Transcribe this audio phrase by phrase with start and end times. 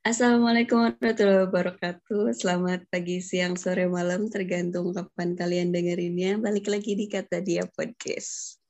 [0.00, 2.32] Assalamualaikum warahmatullahi wabarakatuh.
[2.32, 6.40] Selamat pagi, siang, sore, malam, tergantung kapan kalian dengerinnya.
[6.40, 8.64] Balik lagi di Kata Dia Podcast.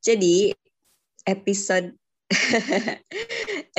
[0.00, 0.56] Jadi,
[1.28, 1.92] episode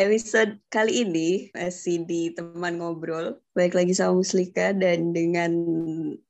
[0.06, 3.42] episode kali ini masih di teman ngobrol.
[3.58, 5.58] Baik lagi sama Muslika dan dengan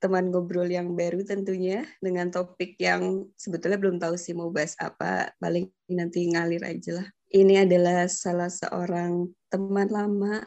[0.00, 5.36] teman ngobrol yang baru tentunya dengan topik yang sebetulnya belum tahu sih mau bahas apa.
[5.36, 7.08] Paling nanti ngalir aja lah.
[7.28, 10.44] Ini adalah salah seorang teman lama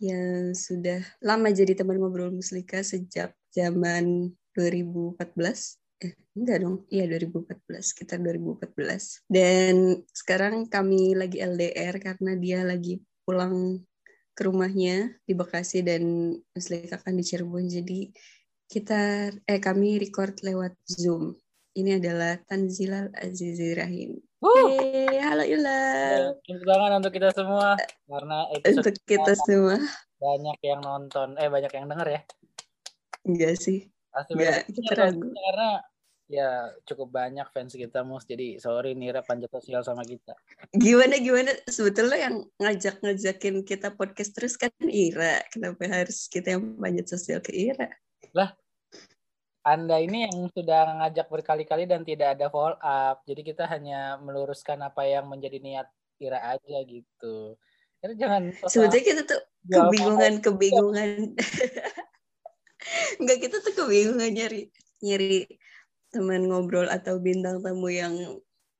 [0.00, 5.20] yang sudah lama jadi teman ngobrol Muslika sejak zaman 2014
[6.02, 6.76] eh enggak dong.
[6.88, 13.84] Iya 2014 sekitar 2014 dan sekarang kami lagi LDR karena dia lagi pulang
[14.32, 17.68] ke rumahnya di Bekasi dan Muslika akan di Cirebon.
[17.68, 18.10] Jadi
[18.66, 21.36] kita eh kami record lewat Zoom
[21.72, 24.20] ini adalah Tanzilal Azizi Rahim.
[24.42, 26.36] Hey, halo Ilal.
[26.44, 29.78] Tepuk tangan untuk kita semua karena episode untuk kita semua
[30.20, 32.20] banyak yang nonton, eh banyak yang denger ya.
[33.24, 33.88] Enggak sih.
[34.12, 35.30] Enggak, kita ragu.
[35.32, 35.70] Karena
[36.32, 36.48] ya
[36.88, 40.36] cukup banyak fans kita mus jadi sorry Nira panjat sosial sama kita.
[40.76, 45.40] Gimana gimana sebetulnya yang ngajak ngajakin kita podcast terus kan Ira.
[45.48, 47.88] Kenapa harus kita yang panjat sosial ke Ira?
[48.36, 48.52] Lah
[49.62, 53.22] anda ini yang sudah ngajak berkali-kali dan tidak ada follow up.
[53.26, 55.88] Jadi kita hanya meluruskan apa yang menjadi niat
[56.22, 57.58] Ira aja gitu.
[58.02, 61.18] Jadi jangan sebetulnya kita tuh kebingungan kebingungan.
[63.22, 64.70] Enggak kita tuh kebingungan nyari
[65.02, 65.46] nyari
[66.10, 68.14] teman ngobrol atau bintang tamu yang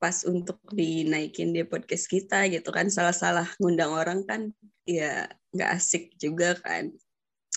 [0.03, 4.51] pas untuk dinaikin di podcast kita gitu kan salah-salah ngundang orang kan
[4.83, 6.91] ya nggak asik juga kan.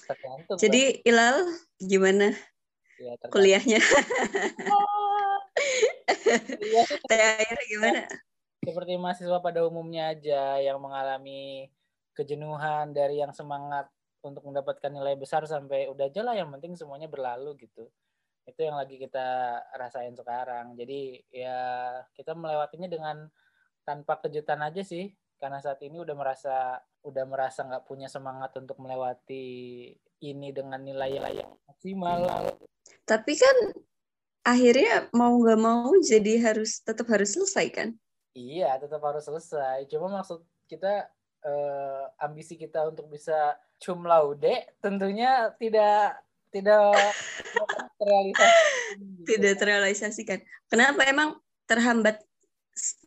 [0.06, 1.50] Tergantung, Jadi Ilal
[1.82, 2.30] gimana
[3.00, 3.80] ya, kuliahnya.
[6.60, 8.02] Iya, Terakhir gimana?
[8.66, 11.70] Seperti mahasiswa pada umumnya aja yang mengalami
[12.18, 13.88] kejenuhan dari yang semangat
[14.26, 17.88] untuk mendapatkan nilai besar sampai udah aja lah yang penting semuanya berlalu gitu.
[18.46, 20.74] Itu yang lagi kita rasain sekarang.
[20.74, 23.18] Jadi ya kita melewatinya dengan
[23.86, 28.82] tanpa kejutan aja sih karena saat ini udah merasa udah merasa nggak punya semangat untuk
[28.82, 29.46] melewati
[30.26, 32.50] ini dengan nilai yang maksimal
[33.06, 33.58] tapi kan
[34.46, 37.90] akhirnya mau nggak mau jadi harus tetap harus selesai kan?
[38.36, 39.88] Iya, tetap harus selesai.
[39.90, 41.10] Cuma maksud kita
[41.46, 46.20] eh, ambisi kita untuk bisa cum laude tentunya tidak
[46.54, 46.96] tidak
[48.00, 48.64] terrealisasi.
[49.28, 50.40] Tidak terrealisasikan.
[50.72, 51.36] Kenapa emang
[51.68, 52.24] terhambat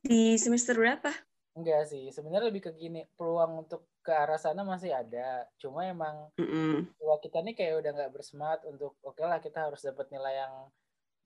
[0.04, 1.12] di semester berapa?
[1.58, 5.44] Enggak sih, sebenarnya lebih ke gini, peluang untuk ke arah sana masih ada.
[5.60, 7.20] Cuma emang mm -hmm.
[7.20, 10.54] kita nih kayak udah nggak bersemangat untuk oke okay lah kita harus dapat nilai yang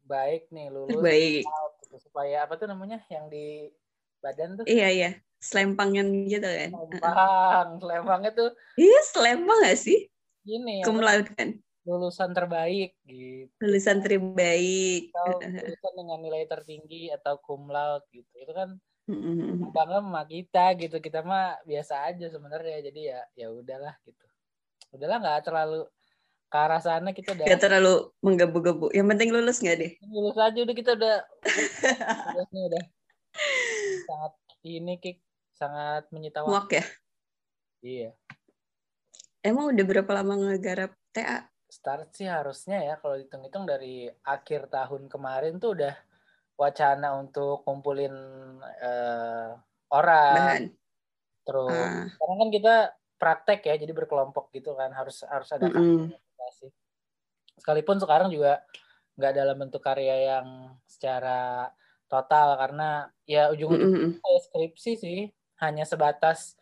[0.03, 1.47] baik nih lulus baik.
[1.87, 3.71] Gitu, supaya apa tuh namanya yang di
[4.19, 4.67] badan tuh?
[4.67, 6.71] Iya iya, selempangan gitu kan.
[6.75, 8.51] Selempang, selempangnya tuh.
[8.75, 10.11] Iya selempang gak sih?
[10.43, 10.83] Gini.
[10.83, 11.55] Cum kan.
[11.87, 13.51] Lulusan terbaik gitu.
[13.63, 15.15] Lulusan terbaik.
[15.15, 18.35] Atau lulusan dengan nilai tertinggi atau cum laude gitu.
[18.43, 18.75] Itu kan
[19.75, 24.27] bangga sama kita gitu kita mah biasa aja sebenarnya jadi ya ya udahlah gitu.
[24.95, 25.89] Udahlah nggak terlalu
[26.53, 28.87] ke arah sana kita udah gak terlalu menggebu-gebu.
[28.95, 31.17] Yang penting lulus nggak deh lulus aja udah kita udah
[32.37, 32.85] udah, udah.
[34.07, 35.19] Sangat ini kik.
[35.53, 36.83] Sangat menyita waktu.
[36.83, 36.85] ya?
[37.83, 38.11] Iya.
[39.43, 45.09] Emang udah berapa lama ngegarap TA start sih harusnya ya kalau dihitung-hitung dari akhir tahun
[45.09, 45.97] kemarin tuh udah
[46.61, 48.13] wacana untuk kumpulin
[48.81, 49.51] uh,
[49.93, 50.37] orang.
[50.37, 50.65] Bahan.
[51.43, 52.07] Terus uh.
[52.09, 52.75] karena kan kita
[53.19, 56.11] praktek ya, jadi berkelompok gitu kan harus harus ada mm -hmm.
[57.59, 58.65] Sekalipun sekarang juga
[59.15, 61.71] nggak dalam bentuk karya yang secara
[62.11, 64.41] total karena ya ujung-ujungnya mm -hmm.
[64.51, 65.21] skripsi sih
[65.63, 66.59] hanya sebatas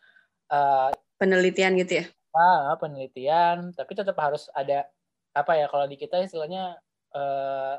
[0.53, 2.07] uh, penelitian gitu ya.
[2.31, 4.87] Ah, penelitian, tapi tetap harus ada
[5.35, 6.79] apa ya kalau di kita istilahnya
[7.17, 7.75] uh,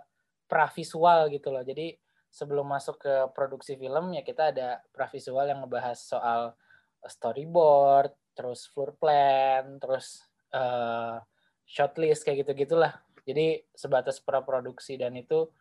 [0.51, 1.63] pravisual gitu loh.
[1.63, 1.95] Jadi
[2.31, 6.55] sebelum masuk ke produksi film ya kita ada pravisual yang ngebahas soal
[7.03, 10.23] storyboard, terus floor plan, terus
[10.55, 11.19] uh,
[11.67, 13.03] shortlist kayak gitu gitulah.
[13.27, 15.51] Jadi sebatas praproduksi dan itu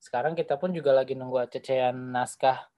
[0.00, 2.70] sekarang kita pun juga lagi nunggu acecean naskah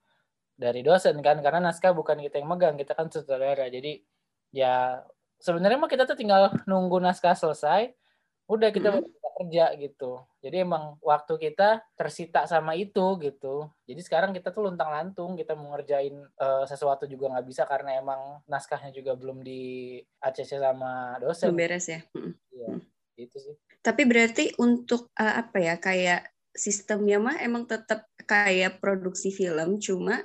[0.59, 4.03] dari dosen kan karena naskah bukan kita yang megang kita kan sutradara jadi
[4.51, 5.07] ya
[5.39, 7.95] sebenarnya mah kita tuh tinggal nunggu naskah selesai
[8.57, 10.23] udah kita hmm kerja gitu.
[10.39, 13.67] Jadi emang waktu kita tersita sama itu gitu.
[13.89, 17.99] Jadi sekarang kita tuh luntang lantung kita mau ngerjain uh, sesuatu juga nggak bisa karena
[17.99, 21.51] emang naskahnya juga belum di ACC sama dosen.
[21.51, 22.01] Belum beres ya.
[22.53, 22.71] Iya,
[23.19, 23.55] gitu sih.
[23.83, 30.23] Tapi berarti untuk uh, apa ya kayak sistemnya mah emang tetap kayak produksi film cuma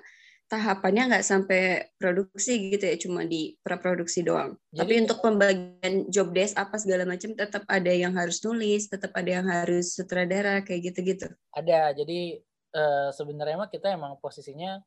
[0.48, 1.62] tahapannya nggak sampai
[1.96, 4.56] produksi gitu ya, cuma di praproduksi doang.
[4.72, 9.12] Jadi- Tapi untuk pembagian job desk apa segala macam tetap ada yang harus nulis, tetap
[9.14, 11.28] ada yang harus sutradara kayak gitu-gitu.
[11.52, 12.40] ada jadi
[12.78, 14.78] eh, sebenarnya mah kita emang posisinya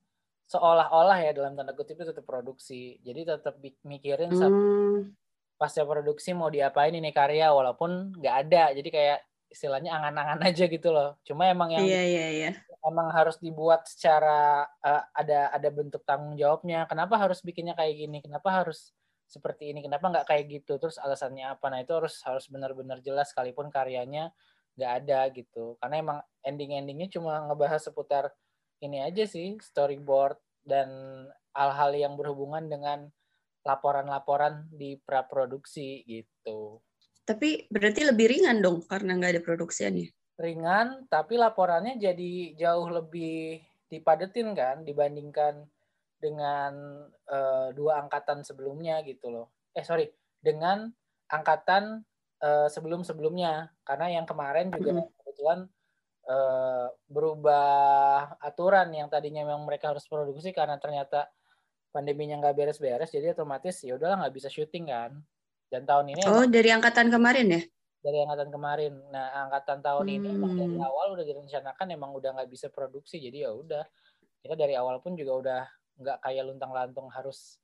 [0.47, 5.11] seolah-olah ya dalam tanda kutip itu tetap produksi jadi tetap mikirin Hmm,
[5.59, 9.19] pasca produksi mau diapain ini karya walaupun nggak ada jadi kayak
[9.51, 12.51] istilahnya angan-angan aja gitu loh cuma emang yang iya iya iya.
[12.85, 16.89] Emang harus dibuat secara eh, ada ada bentuk tanggung jawabnya.
[16.89, 18.19] Kenapa harus bikinnya kayak gini?
[18.25, 18.93] Kenapa harus
[19.31, 19.85] seperti ini?
[19.85, 20.81] Kenapa nggak kayak gitu?
[20.81, 21.67] Terus alasannya apa?
[21.71, 24.33] Nah itu harus harus benar-benar jelas sekalipun karyanya
[24.81, 25.77] nggak ada gitu.
[25.79, 28.33] Karena emang ending-endingnya cuma ngebahas seputar
[28.81, 30.89] ini aja sih storyboard dan
[31.53, 33.13] hal-hal yang berhubungan dengan
[33.61, 36.81] laporan-laporan di praproduksi gitu.
[37.29, 40.09] Tapi berarti lebih ringan dong karena nggak ada produksiannya.
[40.41, 43.61] Ringan tapi laporannya jadi jauh lebih
[43.93, 45.69] dipadetin kan dibandingkan
[46.17, 49.47] dengan eh, dua angkatan sebelumnya gitu loh.
[49.77, 50.09] Eh sorry,
[50.41, 50.89] dengan
[51.29, 52.01] angkatan
[52.41, 55.13] eh, sebelum-sebelumnya karena yang kemarin juga Mm-mm.
[55.21, 55.59] kebetulan
[56.29, 61.29] eh, berubah aturan yang tadinya memang mereka harus produksi karena ternyata
[61.91, 65.13] pandeminya nggak beres-beres jadi otomatis ya udahlah nggak bisa syuting kan.
[65.71, 67.63] Dan tahun ini Oh, dari angkatan kemarin ya?
[68.01, 68.93] Dari angkatan kemarin.
[69.13, 70.89] Nah, angkatan tahun ini emang dari Hmm.
[70.89, 73.21] awal udah direncanakan emang udah nggak bisa produksi.
[73.21, 73.85] Jadi ya udah.
[74.41, 75.63] Kita dari awal pun juga udah
[76.01, 77.61] nggak kayak luntang-lantung harus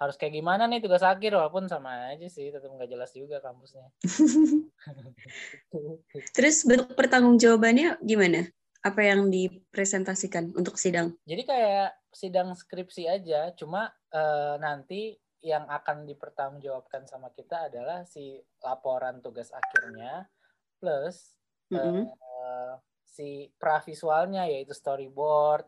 [0.00, 3.84] harus kayak gimana nih tugas akhir walaupun sama aja sih tetap nggak jelas juga kampusnya.
[6.36, 8.48] Terus bentuk pertanggungjawabannya gimana?
[8.80, 11.12] Apa yang dipresentasikan untuk sidang?
[11.28, 18.36] Jadi kayak sidang skripsi aja, cuma eh, nanti yang akan dipertanggungjawabkan sama kita adalah si
[18.60, 20.28] laporan tugas akhirnya
[20.76, 21.36] plus
[21.72, 22.08] Mm-mm.
[22.08, 22.72] eh,
[23.10, 25.66] si pravisualnya yaitu storyboard,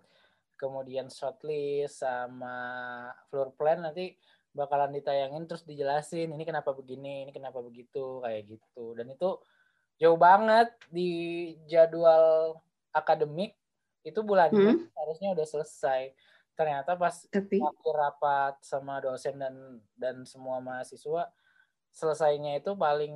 [0.56, 4.14] kemudian shortlist sama floor plan nanti
[4.52, 8.94] bakalan ditayangin terus dijelasin ini kenapa begini, ini kenapa begitu kayak gitu.
[8.94, 9.40] Dan itu
[9.98, 11.10] jauh banget di
[11.66, 12.56] jadwal
[12.92, 13.56] akademik
[14.02, 14.86] itu bulan Hmm.
[14.92, 16.12] Harusnya udah selesai.
[16.58, 19.54] Ternyata pas Tapi akhir rapat sama dosen dan
[19.96, 21.32] dan semua mahasiswa
[21.92, 23.14] selesainya itu paling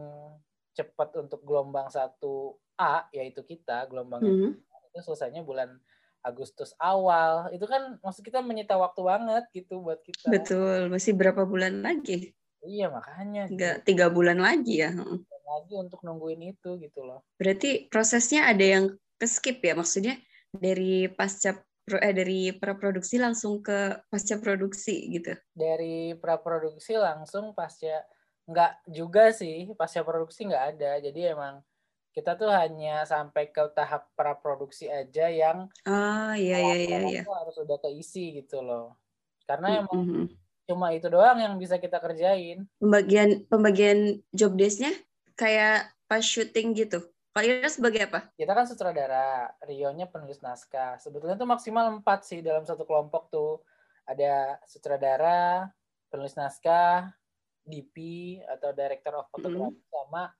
[0.77, 4.53] cepat untuk gelombang 1A yaitu kita gelombang Hmm.
[4.93, 5.81] itu selesainya bulan
[6.25, 11.43] Agustus awal itu kan maksud kita menyita waktu banget gitu buat kita betul, masih berapa
[11.47, 12.35] bulan lagi?
[12.67, 14.91] iya makanya Tiga, tiga bulan lagi ya.
[14.91, 15.23] Mm.
[15.23, 15.37] gitu.
[15.47, 18.85] lagi untuk nungguin itu gitu loh Berarti prosesnya ada yang
[19.21, 19.77] ke skip ya?
[19.79, 20.19] Maksudnya
[20.51, 21.63] dari pasca
[21.95, 25.39] eh, dari praproduksi langsung ke pasca produksi gitu.
[25.55, 28.03] dari praproduksi langsung pasca
[28.47, 31.63] nggak juga sih pasca produksi nggak ada jadi emang
[32.11, 37.23] kita tuh hanya sampai ke tahap praproduksi aja yang Ah, iya iya iya iya.
[37.27, 38.99] harus udah keisi gitu loh
[39.47, 40.25] karena emang Mm-mm.
[40.67, 44.91] cuma itu doang yang bisa kita kerjain Pembagian pembagian job desk-nya
[45.39, 47.03] kayak pas syuting gitu.
[47.37, 48.33] Kalau Ira sebagai apa?
[48.33, 50.97] kita kan sutradara Rio-nya penulis naskah.
[50.97, 53.61] Sebetulnya tuh maksimal empat sih dalam satu kelompok tuh.
[54.09, 55.69] Ada sutradara
[56.09, 57.13] penulis naskah
[57.61, 60.33] DP atau director of photography sama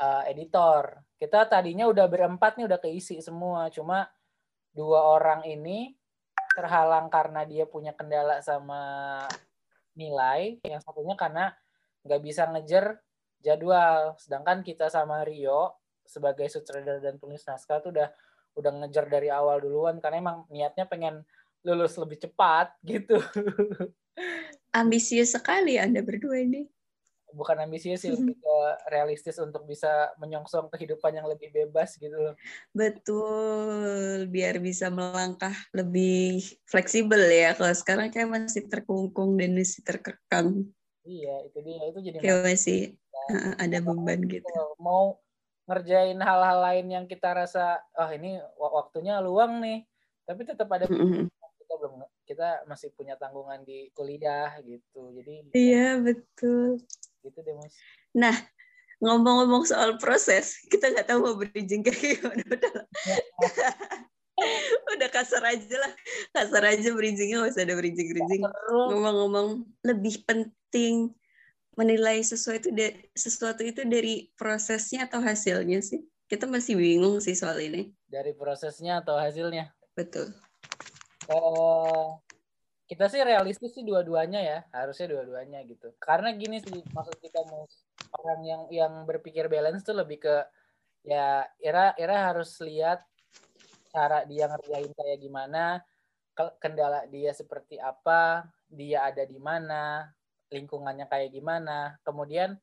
[0.00, 1.04] uh, editor.
[1.20, 3.68] Kita tadinya udah berempat nih udah keisi semua.
[3.68, 4.08] Cuma
[4.72, 5.92] dua orang ini
[6.56, 9.28] terhalang karena dia punya kendala sama
[9.92, 10.56] nilai.
[10.64, 11.52] Yang satunya karena
[12.08, 12.96] nggak bisa ngejar
[13.44, 14.16] jadwal.
[14.16, 15.79] Sedangkan kita sama Rio
[16.10, 18.10] sebagai sutradara dan penulis naskah tuh udah
[18.58, 21.22] udah ngejar dari awal duluan karena emang niatnya pengen
[21.62, 23.22] lulus lebih cepat gitu
[24.74, 26.66] Ambisius sekali Anda berdua ini.
[27.30, 28.56] bukan ambisius sih lebih ke
[28.90, 32.34] realistis untuk bisa menyongsong kehidupan yang lebih bebas gitu loh
[32.74, 37.54] Betul, biar bisa melangkah lebih fleksibel ya.
[37.54, 40.66] Kalau sekarang kayak masih terkungkung dan masih terkekang.
[41.06, 42.80] iya itu dia itu jadi Kayak masih
[43.62, 44.50] ada beban gitu.
[44.82, 45.18] Mau
[45.70, 49.86] ngerjain hal-hal lain yang kita rasa ah ini wa- waktunya luang nih
[50.26, 56.82] tapi tetap ada kita belum kita masih punya tanggungan di kuliah gitu jadi Iya, betul.
[57.22, 57.78] gitu deh mas
[58.10, 58.34] Nah,
[58.98, 62.42] ngomong-ngomong soal proses, kita nggak tahu mau bridging kayak gimana.
[62.42, 62.72] Udah,
[64.98, 65.92] udah kasar aja lah.
[66.34, 68.42] Kasar aja bridgingnya, nggak usah ada bridging-bridging.
[68.42, 69.48] seru Ngomong-ngomong,
[69.86, 71.14] lebih penting
[71.78, 72.70] menilai sesuatu
[73.14, 76.02] sesuatu itu dari prosesnya atau hasilnya sih?
[76.30, 77.90] Kita masih bingung sih soal ini.
[78.10, 80.34] dari prosesnya atau hasilnya Betul.
[81.30, 82.08] eh
[82.90, 87.62] kita sih realistis sih dua-duanya ya harusnya dua-duanya gitu karena gini sih maksud kita mau
[88.18, 90.42] orang yang yang berpikir balance tuh lebih ke
[91.06, 93.06] ya Ira Ira harus lihat
[93.94, 95.86] cara dia ngerjain kayak gimana
[96.58, 100.08] kendala dia seperti apa, dia ada di mana,
[100.50, 102.58] lingkungannya kayak gimana, kemudian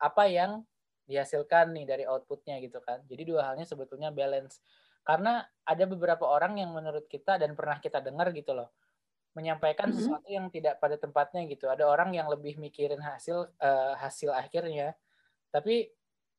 [0.00, 0.64] apa yang
[1.10, 3.02] dihasilkan nih dari outputnya gitu kan.
[3.10, 4.62] Jadi dua halnya sebetulnya balance.
[5.02, 8.70] Karena ada beberapa orang yang menurut kita dan pernah kita dengar gitu loh,
[9.34, 10.06] menyampaikan mm -hmm.
[10.06, 11.66] sesuatu yang tidak pada tempatnya gitu.
[11.66, 14.94] Ada orang yang lebih mikirin hasil uh, hasil akhirnya,
[15.50, 15.90] tapi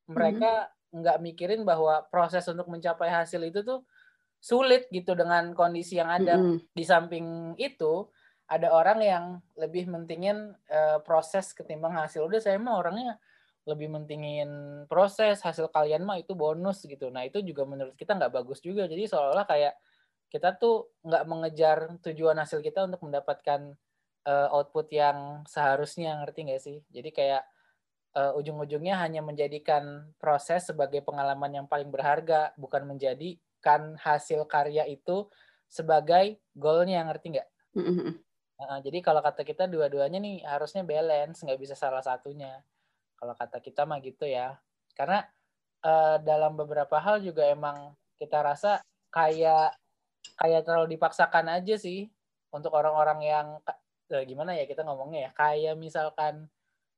[0.08, 1.34] mereka nggak mm -hmm.
[1.36, 3.84] mikirin bahwa proses untuk mencapai hasil itu tuh
[4.42, 6.38] sulit gitu dengan kondisi yang ada.
[6.38, 6.58] Mm -hmm.
[6.72, 7.26] Di samping
[7.60, 8.08] itu
[8.52, 9.24] ada orang yang
[9.56, 12.28] lebih mentingin uh, proses ketimbang hasil.
[12.28, 13.16] Udah saya mah orangnya
[13.64, 14.50] lebih mentingin
[14.90, 17.08] proses hasil kalian mah itu bonus gitu.
[17.08, 18.84] Nah itu juga menurut kita nggak bagus juga.
[18.84, 19.74] Jadi seolah-olah kayak
[20.28, 23.72] kita tuh nggak mengejar tujuan hasil kita untuk mendapatkan
[24.26, 27.42] uh, output yang seharusnya ngerti nggak sih jadi kayak
[28.16, 35.28] uh, ujung-ujungnya hanya menjadikan proses sebagai pengalaman yang paling berharga bukan menjadikan hasil karya itu
[35.72, 37.48] sebagai goalnya ngerti nggak.
[38.62, 42.62] Uh, jadi kalau kata kita dua-duanya nih harusnya balance nggak bisa salah satunya
[43.18, 44.58] kalau kata kita mah gitu ya
[44.94, 45.26] karena
[45.82, 49.74] uh, dalam beberapa hal juga emang kita rasa kayak
[50.38, 52.06] kayak terlalu dipaksakan aja sih
[52.54, 53.46] untuk orang-orang yang
[54.12, 56.46] eh, gimana ya kita ngomongnya ya kayak misalkan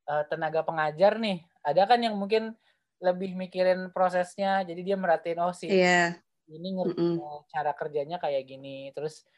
[0.09, 2.53] uh, tenaga pengajar nih ada kan yang mungkin
[3.01, 6.17] lebih mikirin prosesnya jadi dia merhatiin oh sih yeah.
[6.49, 7.39] ini ngerti mm -mm.
[7.53, 9.35] cara kerjanya kayak gini terus uh,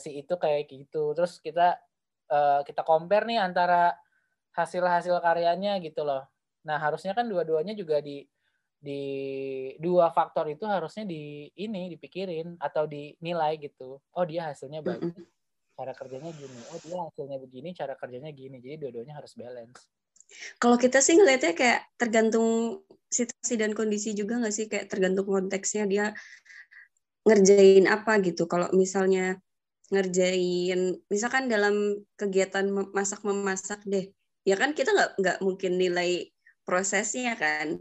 [0.00, 1.76] si itu kayak gitu terus kita
[2.32, 3.94] uh, kita compare nih antara
[4.56, 6.24] hasil-hasil karyanya gitu loh
[6.64, 8.26] nah harusnya kan dua-duanya juga di
[8.78, 9.02] di
[9.82, 13.98] dua faktor itu harusnya di ini dipikirin atau dinilai gitu.
[14.14, 15.18] Oh dia hasilnya bagus,
[15.74, 16.60] cara kerjanya gini.
[16.70, 18.62] Oh dia hasilnya begini, cara kerjanya gini.
[18.62, 19.90] Jadi dua-duanya harus balance.
[20.62, 25.84] Kalau kita sih ngelihatnya kayak tergantung situasi dan kondisi juga nggak sih kayak tergantung konteksnya
[25.90, 26.06] dia
[27.26, 28.46] ngerjain apa gitu.
[28.46, 29.42] Kalau misalnya
[29.88, 30.96] ngerjain.
[31.08, 34.08] Misalkan dalam kegiatan masak memasak deh,
[34.44, 36.28] ya kan kita nggak nggak mungkin nilai
[36.64, 37.80] prosesnya kan.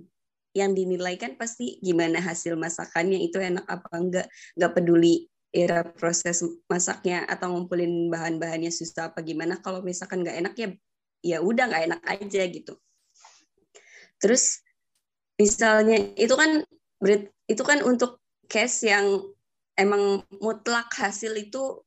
[0.55, 4.27] Yang dinilai kan pasti gimana hasil masakannya itu enak apa enggak.
[4.57, 9.59] Nggak peduli era proses masaknya atau ngumpulin bahan-bahannya susah apa gimana.
[9.61, 10.67] Kalau misalkan nggak enak ya
[11.21, 12.73] ya udah nggak enak aja gitu.
[14.17, 14.65] Terus
[15.37, 16.65] misalnya itu kan
[17.45, 18.17] itu kan untuk
[18.49, 19.21] case yang
[19.77, 21.85] emang mutlak hasil itu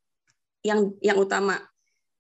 [0.65, 1.59] yang yang utama.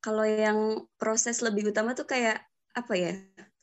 [0.00, 2.40] Kalau yang proses lebih utama tuh kayak
[2.73, 3.12] apa ya?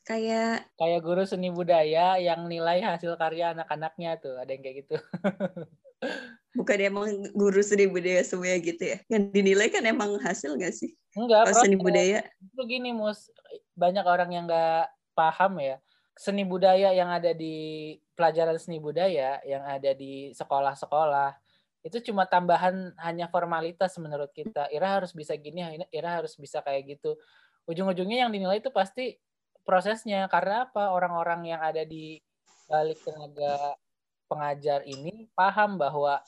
[0.06, 4.96] Kayak kayak guru seni budaya yang nilai hasil karya anak-anaknya tuh ada yang kayak gitu.
[6.58, 8.98] Bukan emang guru seni budaya semuanya gitu ya?
[9.10, 10.94] Yang dinilai kan emang hasil gak sih?
[11.18, 12.24] Enggak Kalau seni budaya.
[12.40, 13.28] Itu gini mus.
[13.74, 15.76] Banyak orang yang nggak paham ya.
[16.18, 21.47] Seni budaya yang ada di pelajaran seni budaya yang ada di sekolah-sekolah
[21.88, 24.68] itu cuma tambahan hanya formalitas menurut kita.
[24.68, 27.16] Ira harus bisa gini Ira harus bisa kayak gitu.
[27.64, 29.16] Ujung-ujungnya yang dinilai itu pasti
[29.64, 30.28] prosesnya.
[30.28, 30.92] Karena apa?
[30.92, 32.20] Orang-orang yang ada di
[32.68, 33.76] balik tenaga
[34.28, 36.20] pengajar ini paham bahwa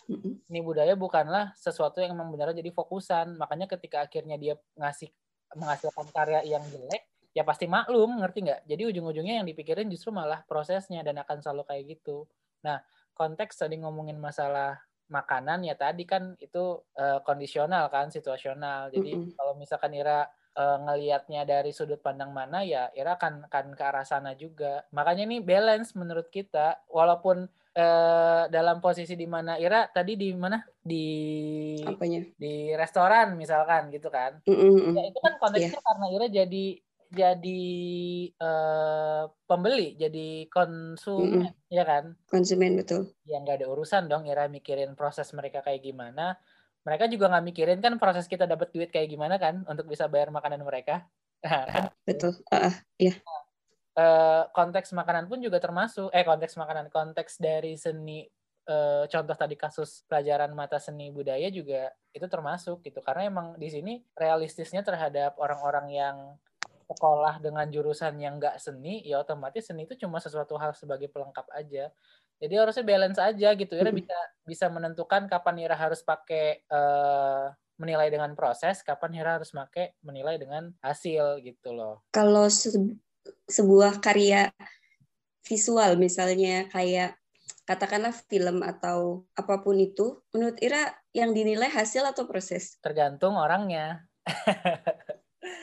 [0.49, 3.37] ini budaya bukanlah sesuatu yang memang benar jadi fokusan.
[3.37, 5.13] Makanya ketika akhirnya dia ngasih
[5.53, 7.05] menghasilkan karya yang jelek
[7.37, 8.61] ya pasti maklum ngerti nggak?
[8.65, 12.25] Jadi ujung-ujungnya yang dipikirin justru malah prosesnya dan akan selalu kayak gitu.
[12.65, 12.81] Nah
[13.13, 19.21] konteks tadi ngomongin masalah makanan ya tadi kan itu uh, kondisional kan situasional jadi mm
[19.27, 19.35] -hmm.
[19.35, 24.07] kalau misalkan Ira uh, ngelihatnya dari sudut pandang mana ya Ira akan akan ke arah
[24.07, 24.87] sana juga.
[24.95, 30.63] Makanya ini balance menurut kita walaupun uh, dalam posisi di mana Ira tadi di mana
[30.81, 31.07] di
[31.87, 32.25] Apanya?
[32.39, 34.41] di restoran misalkan gitu kan.
[34.47, 34.95] Mm -hmm.
[34.97, 35.87] Ya itu kan konteksnya yeah.
[35.87, 36.67] karena Ira jadi
[37.11, 37.63] jadi
[38.39, 41.75] uh, pembeli, jadi konsumen, mm -hmm.
[41.75, 42.05] ya kan?
[42.31, 43.11] Konsumen betul.
[43.27, 46.39] Yang nggak ada urusan dong, Ira mikirin proses mereka kayak gimana
[46.85, 50.33] mereka juga nggak mikirin kan proses kita dapat duit kayak gimana kan untuk bisa bayar
[50.33, 51.05] makanan mereka.
[52.09, 52.41] Betul.
[52.49, 53.15] Uh, iya.
[53.97, 58.25] Uh, konteks makanan pun juga termasuk eh konteks makanan konteks dari seni
[58.71, 63.69] uh, contoh tadi kasus pelajaran mata seni budaya juga itu termasuk gitu karena emang di
[63.69, 66.17] sini realistisnya terhadap orang-orang yang
[66.91, 71.47] sekolah dengan jurusan yang nggak seni ya otomatis seni itu cuma sesuatu hal sebagai pelengkap
[71.55, 71.95] aja
[72.41, 73.73] jadi harusnya balance aja gitu.
[73.77, 74.17] Ira bisa
[74.49, 80.41] bisa menentukan kapan Ira harus pakai uh, menilai dengan proses, kapan Ira harus pakai menilai
[80.41, 82.01] dengan hasil gitu loh.
[82.17, 82.73] Kalau se
[83.45, 84.49] sebuah karya
[85.45, 87.21] visual misalnya kayak
[87.69, 92.81] katakanlah film atau apa pun itu, menurut Ira yang dinilai hasil atau proses?
[92.81, 94.09] Tergantung orangnya.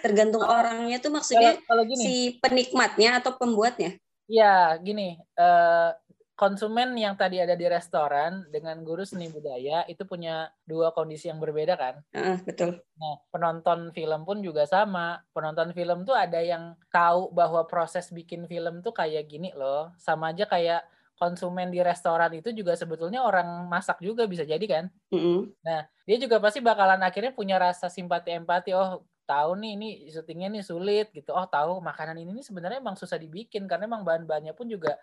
[0.07, 3.99] Tergantung orangnya tuh maksudnya kalau, kalau gini, si penikmatnya atau pembuatnya?
[4.31, 5.19] Iya, gini.
[5.35, 5.91] Uh,
[6.37, 11.41] konsumen yang tadi ada di restoran dengan guru seni budaya itu punya dua kondisi yang
[11.41, 11.99] berbeda kan?
[12.13, 12.77] Uh, betul.
[12.77, 15.19] Nah, penonton film pun juga sama.
[15.33, 19.91] Penonton film tuh ada yang tahu bahwa proses bikin film tuh kayak gini loh.
[19.97, 20.85] Sama aja kayak
[21.17, 24.85] konsumen di restoran itu juga sebetulnya orang masak juga bisa jadi kan?
[25.09, 25.39] Mm -hmm.
[25.65, 28.77] Nah, dia juga pasti bakalan akhirnya punya rasa simpati empati.
[28.77, 31.35] Oh, tahu nih ini syutingnya nih sulit gitu.
[31.35, 34.95] Oh, tahu makanan ini nih sebenarnya emang susah dibikin karena emang bahan-bahannya pun juga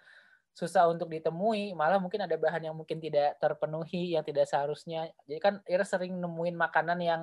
[0.55, 5.11] susah untuk ditemui, malah mungkin ada bahan yang mungkin tidak terpenuhi, yang tidak seharusnya.
[5.27, 7.23] Jadi kan Ira sering nemuin makanan yang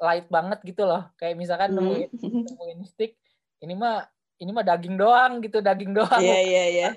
[0.00, 1.12] light banget gitu loh.
[1.20, 2.42] Kayak misalkan nemuin hmm.
[2.50, 3.20] nemuin stick,
[3.60, 4.08] ini mah
[4.40, 6.20] ini mah daging doang gitu, daging doang.
[6.24, 6.90] Iya, iya, iya.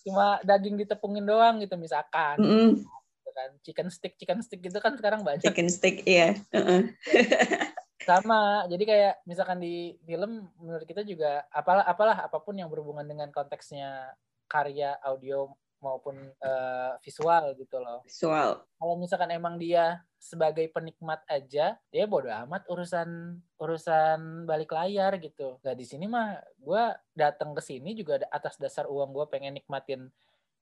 [0.00, 2.40] Cuma daging ditepungin doang gitu misalkan.
[2.40, 2.72] Mm -hmm.
[3.36, 5.44] kan chicken stick, chicken stick gitu kan sekarang banyak.
[5.44, 6.40] Chicken stick, iya.
[6.56, 6.80] Uh -uh.
[8.06, 13.04] Sama jadi kayak misalkan di film menurut kita juga apalah apalah apa pun yang berhubungan
[13.04, 14.14] dengan konteksnya
[14.46, 18.00] karya audio maupun uh, visual gitu loh.
[18.02, 18.64] Visual.
[18.64, 25.60] Kalau misalkan emang dia sebagai penikmat aja, dia bodo amat urusan urusan balik layar gitu.
[25.60, 30.08] Nah di sini mah gue datang ke sini juga atas dasar uang gue pengen nikmatin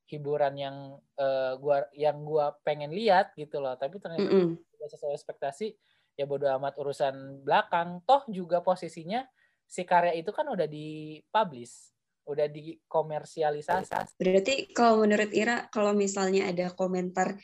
[0.04, 0.76] hiburan yang
[1.16, 3.72] uh, gua yang gua pengen lihat gitu loh.
[3.80, 4.88] Tapi ternyata mm -mm.
[4.92, 5.72] sesuai ekspektasi
[6.14, 8.02] ya bodo amat urusan belakang.
[8.06, 9.22] Toh juga posisinya
[9.64, 11.94] si karya itu kan udah dipublish
[12.24, 14.16] udah dikomersialisasi.
[14.16, 17.36] Berarti kalau menurut Ira, kalau misalnya ada komentar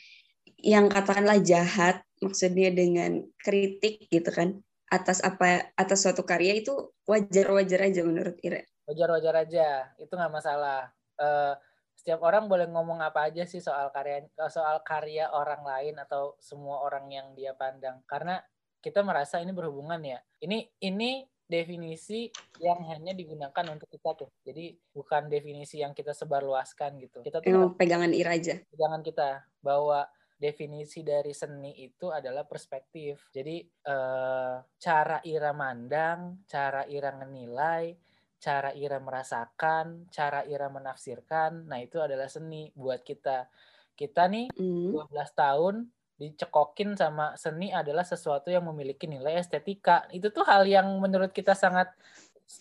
[0.61, 4.57] yang katakanlah jahat, maksudnya dengan kritik gitu kan,
[4.89, 6.73] atas apa atas suatu karya itu
[7.05, 8.61] wajar-wajar aja menurut Ira.
[8.89, 9.67] Wajar-wajar aja,
[10.01, 10.89] itu nggak masalah.
[11.21, 11.53] Uh,
[11.93, 16.81] setiap orang boleh ngomong apa aja sih soal karya soal karya orang lain atau semua
[16.81, 18.41] orang yang dia pandang karena
[18.81, 22.31] kita merasa ini berhubungan ya ini ini definisi
[22.63, 24.31] yang hanya digunakan untuk kita tuh.
[24.39, 27.19] Jadi bukan definisi yang kita sebarluaskan gitu.
[27.19, 28.55] Kita tuh Emang pegangan Ira aja.
[28.71, 30.07] Pegangan kita bahwa
[30.39, 33.27] definisi dari seni itu adalah perspektif.
[33.35, 37.99] Jadi eh, cara Ira mandang, cara Ira menilai,
[38.39, 43.51] cara Ira merasakan, cara Ira menafsirkan, nah itu adalah seni buat kita.
[43.93, 44.97] Kita nih mm.
[44.97, 45.75] 12 tahun
[46.21, 50.05] dicekokin sama seni adalah sesuatu yang memiliki nilai estetika.
[50.13, 51.89] Itu tuh hal yang menurut kita sangat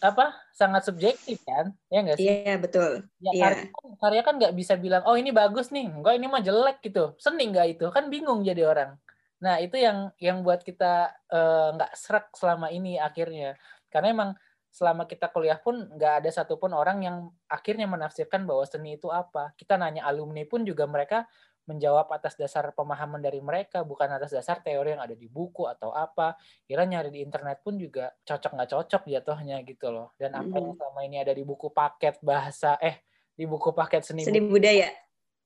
[0.01, 1.75] apa sangat subjektif kan?
[1.93, 2.31] Ya enggak sih?
[2.31, 3.05] Iya betul.
[3.21, 3.43] Ya yeah.
[3.43, 6.79] karya, kan, karya kan nggak bisa bilang oh ini bagus nih enggak ini mah jelek
[6.81, 7.13] gitu.
[7.21, 8.97] Seni nggak itu kan bingung jadi orang.
[9.43, 13.59] Nah itu yang yang buat kita uh, nggak serak selama ini akhirnya.
[13.91, 14.31] Karena emang
[14.71, 17.17] selama kita kuliah pun nggak ada satupun orang yang
[17.51, 19.51] akhirnya menafsirkan bahwa seni itu apa.
[19.59, 21.27] Kita nanya alumni pun juga mereka
[21.69, 25.93] menjawab atas dasar pemahaman dari mereka, bukan atas dasar teori yang ada di buku atau
[25.93, 26.35] apa.
[26.65, 30.13] Kira nyari di internet pun juga cocok nggak cocok jatuhnya gitu loh.
[30.17, 30.81] Dan apa yang hmm.
[30.81, 33.03] selama ini ada di buku paket bahasa, eh
[33.37, 34.93] di buku paket seni, seni budaya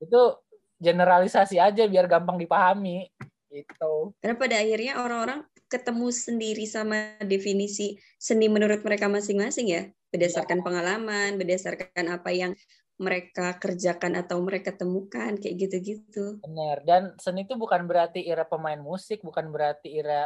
[0.03, 0.21] itu
[0.83, 3.07] generalisasi aja biar gampang dipahami
[3.47, 4.11] gitu.
[4.19, 5.39] Karena pada akhirnya orang-orang
[5.71, 10.63] ketemu sendiri sama definisi seni menurut mereka masing-masing ya, berdasarkan ya.
[10.63, 12.51] pengalaman, berdasarkan apa yang
[12.95, 16.39] mereka kerjakan atau mereka temukan kayak gitu-gitu.
[16.39, 16.83] Benar.
[16.87, 20.23] Dan seni itu bukan berarti Ira pemain musik, bukan berarti Ira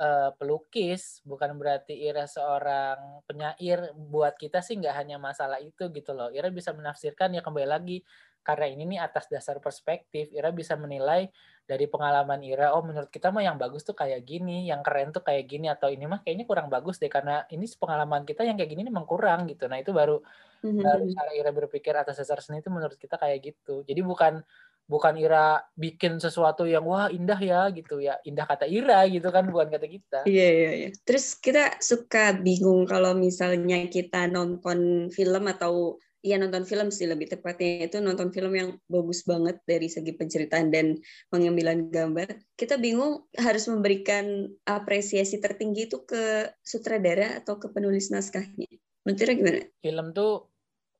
[0.00, 3.92] uh, pelukis, bukan berarti Ira seorang penyair.
[3.92, 6.32] Buat kita sih nggak hanya masalah itu gitu loh.
[6.32, 8.00] Ira bisa menafsirkan ya kembali lagi
[8.40, 10.32] karena ini nih atas dasar perspektif.
[10.32, 11.28] Ira bisa menilai
[11.70, 15.22] dari pengalaman Ira, oh menurut kita mah yang bagus tuh kayak gini, yang keren tuh
[15.22, 18.74] kayak gini atau ini mah kayaknya kurang bagus deh karena ini pengalaman kita yang kayak
[18.74, 19.70] gini memang kurang gitu.
[19.70, 20.18] Nah itu baru
[20.66, 20.82] mm-hmm.
[20.82, 23.86] baru cara Ira berpikir atas dasar seni itu menurut kita kayak gitu.
[23.86, 24.42] Jadi bukan
[24.90, 29.46] bukan Ira bikin sesuatu yang wah indah ya gitu ya indah kata Ira gitu kan
[29.46, 30.18] bukan kata kita.
[30.26, 30.82] Iya yeah, iya yeah, iya.
[30.90, 30.92] Yeah.
[31.06, 37.32] Terus kita suka bingung kalau misalnya kita nonton film atau Iya nonton film sih lebih
[37.32, 41.00] tepatnya itu nonton film yang bagus banget dari segi penceritaan dan
[41.32, 42.28] pengambilan gambar.
[42.60, 48.68] Kita bingung harus memberikan apresiasi tertinggi itu ke sutradara atau ke penulis naskahnya.
[49.08, 49.60] Menurutnya gimana?
[49.80, 50.52] Film tuh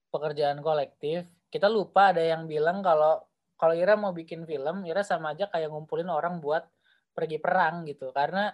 [0.09, 1.29] pekerjaan kolektif.
[1.53, 3.21] Kita lupa ada yang bilang kalau
[3.61, 6.65] kalau Ira mau bikin film, Ira sama aja kayak ngumpulin orang buat
[7.13, 8.09] pergi perang gitu.
[8.17, 8.49] Karena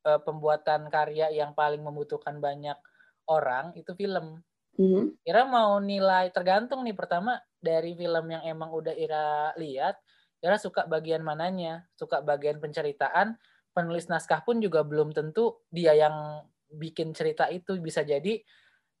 [0.00, 2.80] e, pembuatan karya yang paling membutuhkan banyak
[3.28, 4.40] orang itu film
[4.76, 5.24] Mm-hmm.
[5.24, 6.92] Ira mau nilai tergantung nih.
[6.92, 9.96] Pertama dari film yang emang udah Ira lihat,
[10.44, 13.40] Ira suka bagian mananya, suka bagian penceritaan,
[13.72, 17.80] penulis naskah pun juga belum tentu dia yang bikin cerita itu.
[17.80, 18.40] Bisa jadi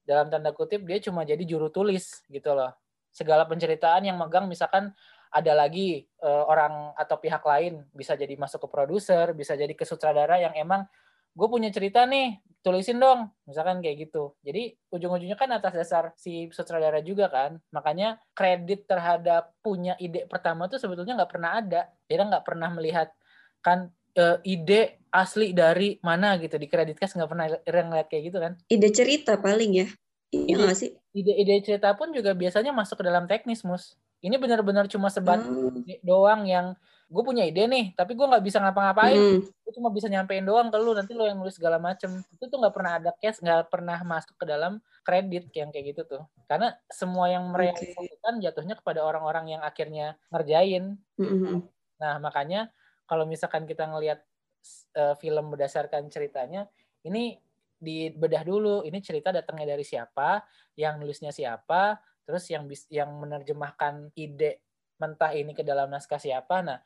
[0.06, 2.72] dalam tanda kutip dia cuma jadi juru tulis gitu loh.
[3.12, 4.92] Segala penceritaan yang megang misalkan
[5.32, 7.84] ada lagi uh, orang atau pihak lain.
[7.92, 10.88] Bisa jadi masuk ke produser, bisa jadi ke sutradara yang emang
[11.36, 13.30] gue punya cerita nih tulisin dong.
[13.44, 14.34] Misalkan kayak gitu.
[14.40, 17.60] Jadi ujung-ujungnya kan atas dasar si sutradara juga kan.
[17.70, 21.86] Makanya kredit terhadap punya ide pertama tuh sebetulnya nggak pernah ada.
[22.08, 23.12] Dia nggak pernah melihat
[23.60, 26.56] kan uh, ide asli dari mana gitu.
[26.56, 28.52] Di kredit cast nggak pernah ngeliat kayak gitu kan.
[28.66, 29.88] Ide cerita paling ya.
[30.34, 30.90] Iya nggak sih?
[31.16, 33.96] ide-ide cerita pun juga biasanya masuk ke dalam teknis mus.
[34.20, 36.04] Ini benar-benar cuma sebat hmm.
[36.04, 39.38] doang yang gue punya ide nih tapi gue nggak bisa ngapa-ngapain mm.
[39.46, 42.58] gue cuma bisa nyampein doang ke lu nanti lu yang nulis segala macem itu tuh
[42.58, 46.74] nggak pernah ada cash nggak pernah masuk ke dalam kredit yang kayak gitu tuh karena
[46.90, 48.42] semua yang mereka okay.
[48.42, 51.62] jatuhnya kepada orang-orang yang akhirnya ngerjain mm-hmm.
[52.02, 52.74] nah makanya
[53.06, 54.26] kalau misalkan kita ngelihat
[54.98, 56.66] uh, film berdasarkan ceritanya
[57.06, 57.38] ini
[57.78, 60.42] dibedah dulu ini cerita datangnya dari siapa
[60.74, 64.65] yang nulisnya siapa terus yang bis, yang menerjemahkan ide
[64.96, 66.64] mentah ini ke dalam naskah siapa.
[66.64, 66.78] Nah,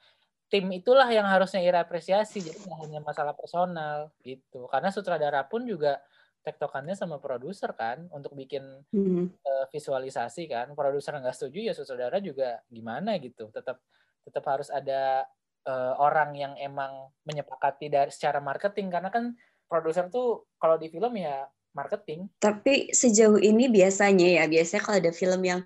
[0.51, 2.43] tim itulah yang harusnya Ira apresiasi.
[2.43, 4.67] Jadi nggak hanya masalah personal gitu.
[4.67, 6.03] Karena sutradara pun juga
[6.41, 9.25] tektokannya sama produser kan untuk bikin mm-hmm.
[9.45, 10.75] uh, visualisasi kan.
[10.75, 13.49] Produser nggak setuju ya sutradara juga gimana gitu.
[13.55, 13.79] Tetap
[14.27, 15.25] tetap harus ada
[15.65, 19.33] uh, orang yang emang menyepakati dari secara marketing karena kan
[19.71, 22.27] produser tuh kalau di film ya marketing.
[22.43, 25.61] Tapi sejauh ini biasanya ya, biasanya kalau ada film yang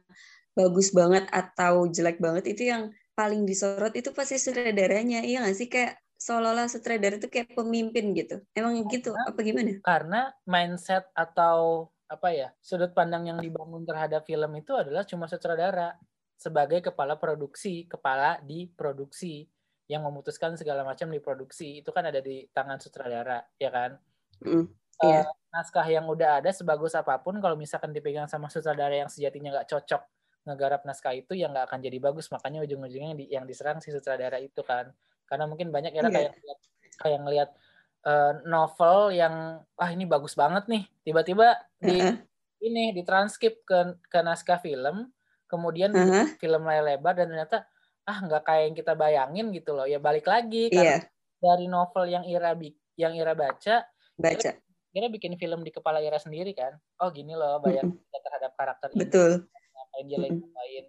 [0.55, 5.23] bagus banget atau jelek banget itu yang paling disorot itu pasti sutradaranya.
[5.23, 5.69] Iya nggak sih?
[5.71, 8.41] Kayak seolah-olah sutradara itu kayak pemimpin gitu.
[8.57, 9.11] Emang karena, gitu?
[9.13, 9.71] apa gimana?
[9.83, 15.97] karena mindset atau apa ya sudut pandang yang dibangun terhadap film itu adalah cuma sutradara
[16.37, 19.49] sebagai kepala produksi kepala di produksi
[19.89, 23.91] yang memutuskan segala macam di produksi itu kan ada di tangan sutradara ya kan?
[24.41, 24.67] Mm,
[25.05, 25.25] yeah.
[25.25, 29.61] uh, naskah yang udah ada sebagus apa pun kalau misalkan dipegang sama sutradara yang sejatinya
[29.61, 30.03] nggak cocok
[30.45, 33.89] ngegarap naskah itu yang nggak akan jadi bagus makanya ujung-ujungnya yang, di, yang diserang si
[33.89, 34.93] sutradara itu kan
[35.25, 36.13] karena mungkin banyak ya yeah.
[36.13, 36.33] kayak
[37.01, 37.51] kayak ngelihat
[38.05, 42.17] uh, novel yang ah ini bagus banget nih tiba-tiba di uh -huh.
[42.61, 45.09] ini ditranskrip ke ke naskah film
[45.49, 46.27] kemudian uh -huh.
[46.37, 47.65] film layar lebar dan ternyata
[48.05, 51.03] ah nggak kayak yang kita bayangin gitu loh ya balik lagi karena yeah.
[51.41, 52.53] dari novel yang Ira
[53.01, 53.89] yang Ira baca
[54.21, 54.51] baca
[54.95, 58.21] Ira bikin film di kepala Ira sendiri kan oh gini loh bayang uh -huh.
[58.21, 59.64] terhadap karakter betul ini
[59.95, 60.85] lain dia lain lain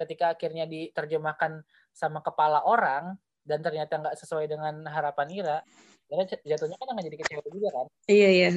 [0.00, 1.60] ketika akhirnya diterjemahkan
[1.92, 5.58] sama kepala orang dan ternyata nggak sesuai dengan harapan Ira
[6.42, 7.86] jatuhnya kan nggak jadi kecewa juga kan?
[8.10, 8.50] Iya iya.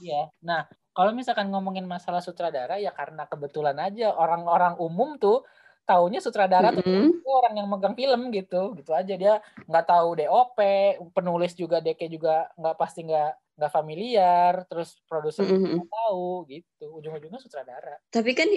[0.00, 0.22] Iya.
[0.40, 0.64] Nah
[0.96, 5.44] kalau misalkan ngomongin masalah sutradara ya karena kebetulan aja orang-orang umum tuh
[5.84, 7.06] taunya sutradara mm -hmm.
[7.20, 8.72] tuh orang yang megang film gitu.
[8.78, 9.14] Gitu aja.
[9.14, 9.34] Dia
[9.68, 10.58] nggak tahu DOP
[11.12, 15.86] penulis juga DK juga nggak pasti nggak nggak familiar terus produser mm -hmm.
[15.86, 18.50] tahu gitu ujung-ujungnya sutradara tapi kan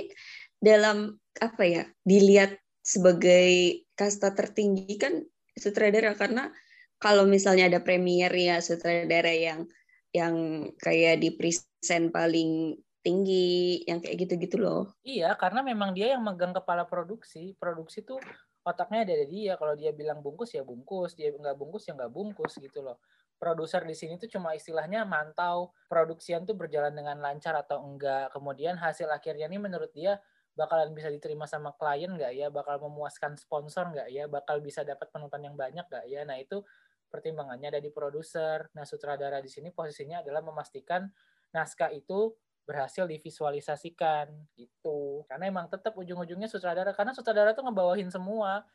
[0.58, 5.22] dalam apa ya dilihat sebagai kasta tertinggi kan
[5.54, 6.50] sutradara karena
[6.98, 9.70] kalau misalnya ada premier ya sutradara yang
[10.16, 14.92] yang kayak di present paling tinggi yang kayak gitu-gitu loh.
[15.08, 17.56] Iya, karena memang dia yang megang kepala produksi.
[17.56, 18.20] Produksi tuh
[18.68, 19.54] otaknya ada di dia.
[19.56, 23.00] Kalau dia bilang bungkus ya bungkus, dia nggak bungkus ya nggak bungkus gitu loh.
[23.38, 28.34] Produser di sini tuh cuma istilahnya mantau produksian tuh berjalan dengan lancar atau enggak.
[28.34, 30.18] Kemudian hasil akhirnya ini menurut dia
[30.58, 35.14] bakalan bisa diterima sama klien nggak ya, bakal memuaskan sponsor nggak ya, bakal bisa dapat
[35.14, 36.26] penonton yang banyak nggak ya.
[36.26, 36.66] Nah itu
[37.14, 38.74] pertimbangannya ada di produser.
[38.74, 41.06] Nah sutradara di sini posisinya adalah memastikan
[41.54, 42.34] naskah itu
[42.68, 44.28] berhasil divisualisasikan
[44.60, 45.24] gitu.
[45.30, 48.66] Karena emang tetap ujung-ujungnya sutradara karena sutradara tuh ngebawahin semua.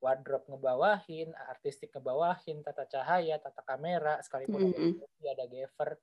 [0.00, 5.28] Wardrobe ngebawahin, artistik ngebawahin, tata cahaya, tata kamera, sekalipun mm -hmm.
[5.28, 6.00] ada, Gever,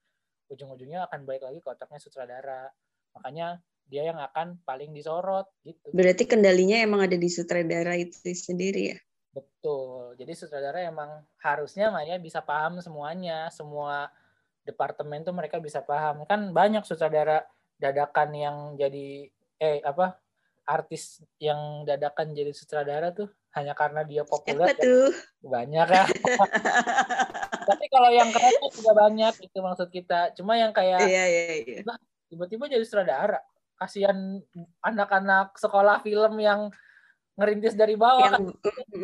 [0.54, 2.70] ujung-ujungnya akan balik lagi ke otaknya sutradara.
[3.18, 3.58] Makanya
[3.90, 5.90] dia yang akan paling disorot gitu.
[5.96, 8.98] Berarti kendalinya emang ada di sutradara itu sendiri ya?
[9.32, 10.14] Betul.
[10.20, 14.12] Jadi sutradara emang harusnya Maya bisa paham semuanya, semua
[14.68, 16.28] departemen tuh mereka bisa paham.
[16.28, 17.48] Kan banyak sutradara
[17.80, 20.20] dadakan yang jadi eh apa
[20.68, 24.70] artis yang dadakan jadi sutradara tuh hanya karena dia populer.
[24.70, 25.10] Siapa tuh?
[25.42, 26.06] Banyak ya.
[27.70, 30.32] Tapi kalau yang keren juga banyak itu maksud kita.
[30.38, 31.82] Cuma yang kayak iya, iya, iya.
[32.30, 33.42] tiba-tiba jadi sutradara
[33.78, 34.42] kasihan
[34.82, 36.74] anak-anak sekolah film yang
[37.38, 38.50] ngerintis dari bawah yang,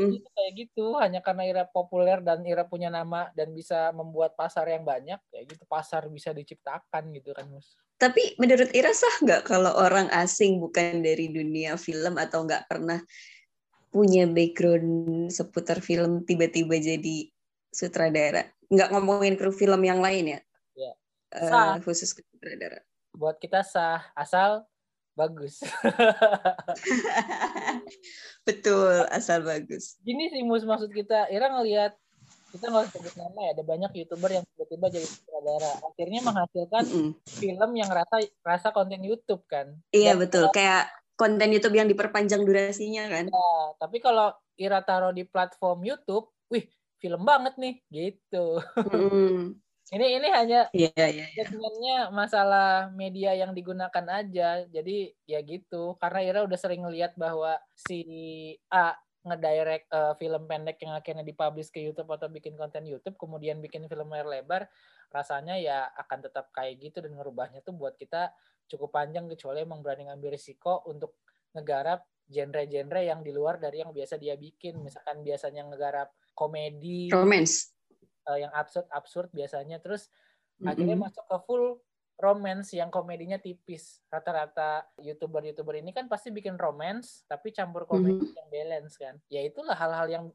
[0.10, 4.66] gitu, kayak gitu hanya karena Ira populer dan Ira punya nama dan bisa membuat pasar
[4.74, 9.46] yang banyak kayak gitu pasar bisa diciptakan gitu kan mus tapi menurut Ira sah nggak
[9.46, 12.98] kalau orang asing bukan dari dunia film atau nggak pernah
[13.93, 17.29] punya background seputar film tiba-tiba jadi
[17.69, 20.39] sutradara nggak ngomongin kru film yang lain ya,
[20.73, 20.91] ya.
[21.29, 22.82] Uh, khusus sutradara
[23.13, 24.65] buat kita sah asal
[25.13, 25.62] bagus.
[28.49, 30.01] Betul, asal bagus.
[30.01, 31.93] Gini sih mus maksud kita, Ira ngelihat
[32.53, 36.93] kita nggak sebut nama ya ada banyak youtuber yang tiba-tiba jadi sutradara akhirnya menghasilkan mm
[36.93, 37.12] -hmm.
[37.25, 41.89] film yang rasa rasa konten YouTube kan iya Dan betul kalau, kayak konten YouTube yang
[41.89, 46.65] diperpanjang durasinya kan ya, tapi kalau Ira taruh di platform YouTube wih
[46.97, 49.60] film banget nih gitu mm.
[49.93, 52.04] ini ini hanya yeah, yeah, yeah.
[52.10, 58.02] masalah media yang digunakan aja jadi ya gitu karena Ira udah sering ngeliat bahwa si
[58.71, 63.63] A ngedirect uh, film pendek yang akhirnya dipublish ke YouTube atau bikin konten YouTube kemudian
[63.63, 64.67] bikin film layar lebar
[65.15, 68.36] rasanya ya akan tetap kayak gitu dan ngerubahnya tuh buat kita
[68.67, 73.91] cukup panjang kecuali emang berani ngambil risiko untuk ngegarap genre-genre yang di luar dari yang
[73.91, 74.79] biasa dia bikin.
[74.81, 77.75] Misalkan biasanya ngegarap komedi romance.
[78.25, 79.77] uh, yang absurd absurd biasanya.
[79.83, 80.13] Terus mm
[80.57, 80.69] -hmm.
[80.71, 81.65] akhirnya masuk ke full
[82.23, 83.99] romance yang komedinya tipis.
[84.07, 88.39] Rata-rata youtuber-youtuber ini kan pasti bikin romance tapi campur komedi mm -hmm.
[88.39, 89.15] yang balance kan.
[89.27, 90.25] Ya itulah hal-hal yang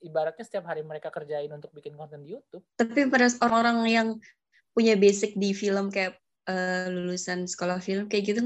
[0.00, 2.64] ibaratnya setiap hari mereka kerjain untuk bikin konten di YouTube.
[2.80, 4.08] Tapi pada orang-orang yang
[4.72, 6.16] punya basic di film kayak
[6.48, 8.40] uh, lulusan sekolah film kayak gitu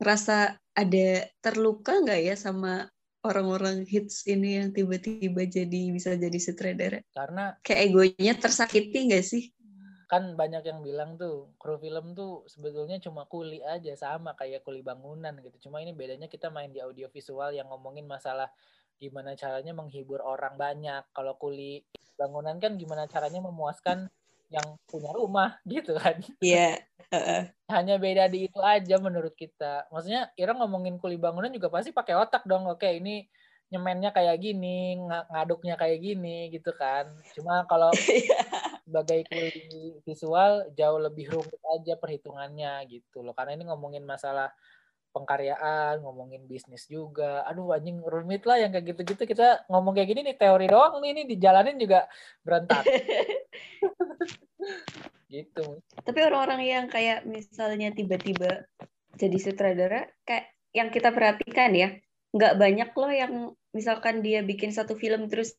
[0.00, 1.08] ngerasa ada
[1.42, 2.88] terluka nggak ya sama
[3.24, 7.00] orang-orang hits ini yang tiba-tiba jadi bisa jadi sutradara?
[7.16, 9.50] Karena kayak egonya tersakiti nggak sih?
[10.06, 14.80] Kan banyak yang bilang tuh kru film tuh sebetulnya cuma kuli aja sama kayak kuli
[14.80, 18.48] bangunan gitu cuma ini bedanya kita main di audio visual yang ngomongin masalah
[18.96, 21.82] gimana caranya menghibur orang banyak kalau kuli
[22.14, 24.06] bangunan kan gimana caranya memuaskan
[24.52, 26.78] yang punya rumah gitu kan iya
[27.10, 27.14] yeah.
[27.14, 27.42] uh-uh.
[27.74, 32.14] hanya beda di itu aja menurut kita maksudnya Ira ngomongin kuli bangunan juga pasti pakai
[32.14, 33.26] otak dong oke ini
[33.72, 37.10] nyemennya kayak gini, ngaduknya kayak gini gitu kan.
[37.34, 38.38] Cuma kalau iya.
[38.94, 43.34] Sebagai kuli visual jauh lebih rumit aja perhitungannya gitu loh.
[43.34, 44.54] Karena ini ngomongin masalah
[45.10, 47.42] pengkaryaan, ngomongin bisnis juga.
[47.50, 49.26] Aduh anjing rumit lah yang kayak gitu-gitu.
[49.26, 52.06] Kita ngomong kayak gini nih teori doang nih, ini dijalanin juga
[52.46, 52.86] berantakan.
[55.34, 55.82] gitu.
[56.06, 58.62] Tapi orang-orang yang kayak misalnya tiba-tiba
[59.18, 61.98] jadi sutradara kayak yang kita perhatikan ya,
[62.30, 63.32] nggak banyak loh yang
[63.74, 65.58] misalkan dia bikin satu film terus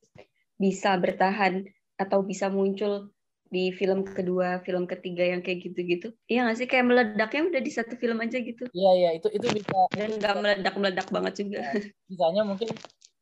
[0.55, 1.67] bisa bertahan
[1.99, 3.14] atau bisa muncul
[3.49, 6.11] di film kedua, film ketiga yang kayak gitu-gitu.
[6.25, 8.65] Iya nggak sih kayak meledaknya udah di satu film aja gitu.
[8.73, 11.61] Iya iya itu itu bisa dan nggak meledak-meledak banget juga.
[12.11, 12.69] Misalnya mungkin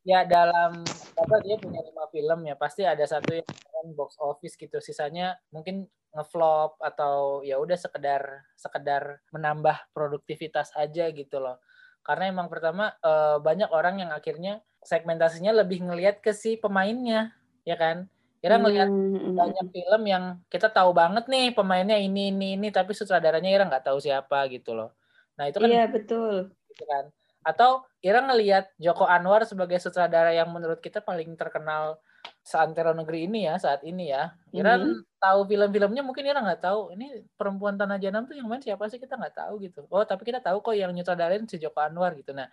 [0.04, 0.84] ya dalam
[1.16, 3.46] apa dia punya lima film ya pasti ada satu yang
[3.92, 4.80] box office gitu.
[4.80, 8.22] Sisanya mungkin ngeflop atau ya udah sekedar
[8.54, 11.58] sekedar menambah produktivitas aja gitu loh
[12.06, 17.34] karena emang pertama uh, banyak orang yang akhirnya segmentasinya lebih ngelihat ke si pemainnya
[17.64, 18.06] ya kan
[18.44, 19.36] kira ngelihat hmm, hmm, hmm.
[19.40, 23.88] banyak film yang kita tahu banget nih pemainnya ini ini ini tapi sutradaranya Ira nggak
[23.88, 24.92] tahu siapa gitu loh
[25.40, 27.08] nah itu kan iya betul gitu kan
[27.44, 32.00] atau Ira ngelihat Joko Anwar sebagai sutradara yang menurut kita paling terkenal
[32.40, 34.32] seantero negeri ini ya saat ini ya.
[34.52, 35.20] Ira mm-hmm.
[35.20, 36.96] tahu film-filmnya mungkin Ira nggak tahu.
[36.96, 39.84] Ini perempuan tanah janam tuh yang main siapa sih kita nggak tahu gitu.
[39.92, 42.32] Oh tapi kita tahu kok yang nyutradarain si Joko Anwar gitu.
[42.32, 42.48] Nah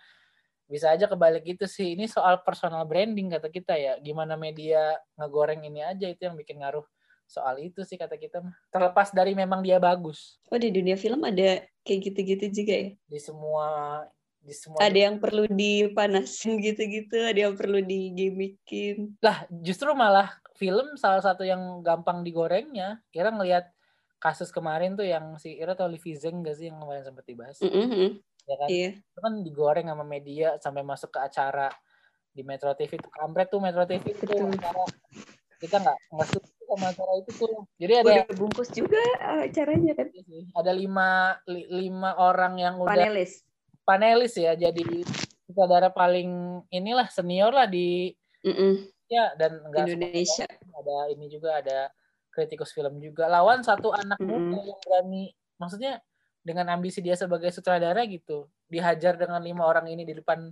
[0.72, 1.92] bisa aja kebalik gitu sih.
[1.92, 4.00] Ini soal personal branding kata kita ya.
[4.00, 6.88] Gimana media ngegoreng ini aja itu yang bikin ngaruh
[7.28, 8.40] soal itu sih kata kita.
[8.72, 10.40] Terlepas dari memang dia bagus.
[10.48, 12.88] Oh di dunia film ada kayak gitu-gitu juga ya?
[13.04, 13.68] Di semua
[14.42, 20.98] di semua ada yang perlu dipanasin gitu-gitu ada yang perlu digimikin lah justru malah film
[20.98, 23.70] salah satu yang gampang digorengnya kira ngelihat
[24.18, 27.58] kasus kemarin tuh yang si Ira atau Livi Zeng gak sih yang kemarin sempat dibahas
[27.62, 28.08] mm -hmm.
[28.46, 28.68] Ya kan?
[28.68, 28.90] Iya.
[28.98, 31.68] itu kan digoreng sama media sampai masuk ke acara
[32.32, 34.82] di Metro TV itu kampret tuh Metro TV itu acara
[35.62, 37.54] kita nggak suka sama acara itu tuh.
[37.78, 39.02] Jadi ada udah bungkus juga
[39.46, 40.08] acaranya kan.
[40.10, 41.38] Iya ada lima
[41.70, 43.46] lima orang yang udah panelis.
[43.86, 44.58] panelis ya.
[44.58, 45.06] Jadi
[45.46, 48.10] sutradara paling inilah senior lah di
[48.42, 48.72] mm -mm.
[49.06, 50.48] ya dan enggak Indonesia.
[50.50, 51.92] ada ini juga ada
[52.32, 53.28] kritikus film juga.
[53.28, 54.42] Lawan satu anak mm -mm.
[54.50, 55.24] muda yang berani
[55.60, 56.02] maksudnya
[56.42, 60.50] dengan ambisi dia sebagai sutradara gitu dihajar dengan lima orang ini di depan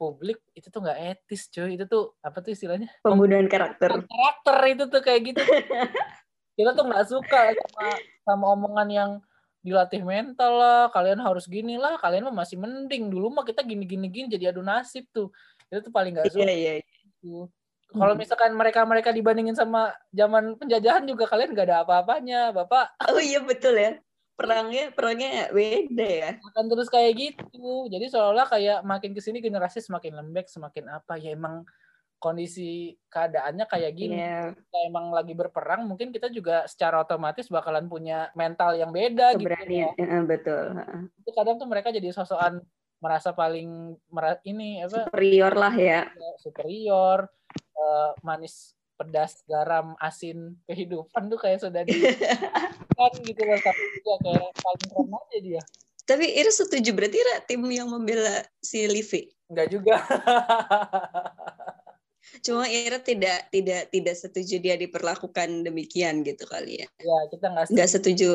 [0.00, 1.76] publik itu tuh nggak etis cuy.
[1.76, 2.88] Itu tuh apa tuh istilahnya?
[3.04, 4.00] Pembunuhan karakter.
[4.00, 5.42] Karakter itu tuh kayak gitu.
[6.56, 7.88] Kita tuh nggak suka sama
[8.24, 9.10] sama omongan yang
[9.60, 13.12] dilatih mental lah kalian harus gini lah kalian mah masih mending.
[13.12, 15.28] Dulu mah kita gini gini gini jadi adu nasib tuh.
[15.68, 16.84] Itu tuh paling gak suka yeah, yeah.
[17.20, 17.46] Gitu.
[17.90, 22.96] kalau misalkan mereka mereka dibandingin sama zaman penjajahan juga kalian gak ada apa-apanya bapak.
[23.04, 24.00] Oh iya betul ya
[24.40, 26.30] perangnya perangnya beda ya.
[26.40, 27.86] Akan terus kayak gitu.
[27.92, 31.20] Jadi seolah-olah kayak makin ke sini generasi semakin lembek semakin apa.
[31.20, 31.68] Ya emang
[32.20, 34.16] kondisi keadaannya kayak gini.
[34.20, 34.52] Yeah.
[34.52, 39.48] kita emang lagi berperang mungkin kita juga secara otomatis bakalan punya mental yang beda gitu
[39.68, 39.92] ya.
[39.96, 40.76] Uh, betul.
[41.20, 42.60] Itu kadang tuh mereka jadi sosokan
[43.00, 43.96] merasa paling
[44.44, 45.08] ini apa?
[45.08, 47.24] Superior lah ya, ya superior
[47.72, 51.96] uh, manis pedas garam asin kehidupan tuh kayak sudah di
[53.00, 55.62] kan gitu loh tapi juga kayak paling keren aja dia.
[56.04, 59.32] Tapi Ira setuju berarti Ira tim yang membela si Livi?
[59.48, 59.96] Enggak juga.
[62.44, 66.86] Cuma Ira tidak tidak tidak setuju dia diperlakukan demikian gitu kali ya?
[67.00, 67.78] Ya kita nggak setuju.
[67.78, 68.30] nggak setuju.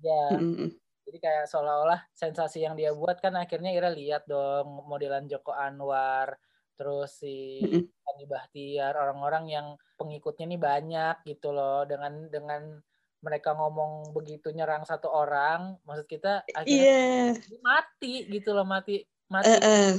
[0.00, 0.22] Ya.
[0.36, 0.68] Mm-mm.
[1.10, 6.38] jadi kayak seolah-olah sensasi yang dia buat kan akhirnya Ira lihat dong modelan Joko Anwar
[6.80, 7.60] terus si.
[8.08, 9.66] Andi Bahtiar orang-orang yang
[10.00, 12.80] pengikutnya nih banyak gitu loh dengan dengan
[13.20, 19.46] mereka ngomong begitu nyerang satu orang maksud kita akhirnya iya mati gitu loh mati mati
[19.46, 19.90] Eh, eh.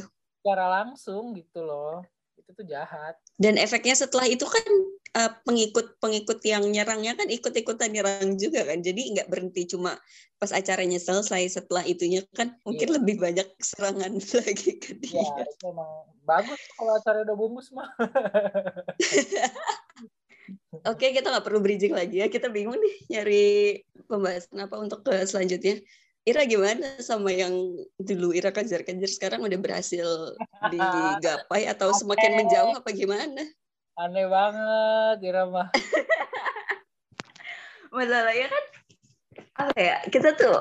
[0.41, 2.01] secara langsung gitu loh
[2.35, 4.65] itu tuh jahat dan efeknya setelah itu kan
[5.11, 7.27] eh, pengikut-pengikut yang nyerangnya kan?
[7.27, 8.79] Ikut-ikutan nyerang juga kan?
[8.79, 9.99] Jadi nggak berhenti cuma
[10.41, 12.95] pas acaranya selesai setelah itunya kan mungkin Iya.
[12.97, 15.21] lebih banyak serangan lagi ke dia.
[15.21, 17.89] Ya itu emang bagus kalau acara udah bungkus mah.
[20.87, 22.27] Oke kita nggak perlu bridging lagi ya.
[22.31, 23.45] Kita bingung nih nyari
[24.09, 25.77] pembahasan apa untuk ke selanjutnya.
[26.21, 27.53] Ira gimana sama yang
[27.97, 28.29] dulu?
[28.33, 30.05] Ira kejar-kejar sekarang udah berhasil
[30.73, 33.41] digapai atau semakin menjauh apa gimana
[33.99, 35.69] aneh banget Ira mah
[37.95, 38.65] masalahnya kan
[39.67, 40.59] apa ya kita tuh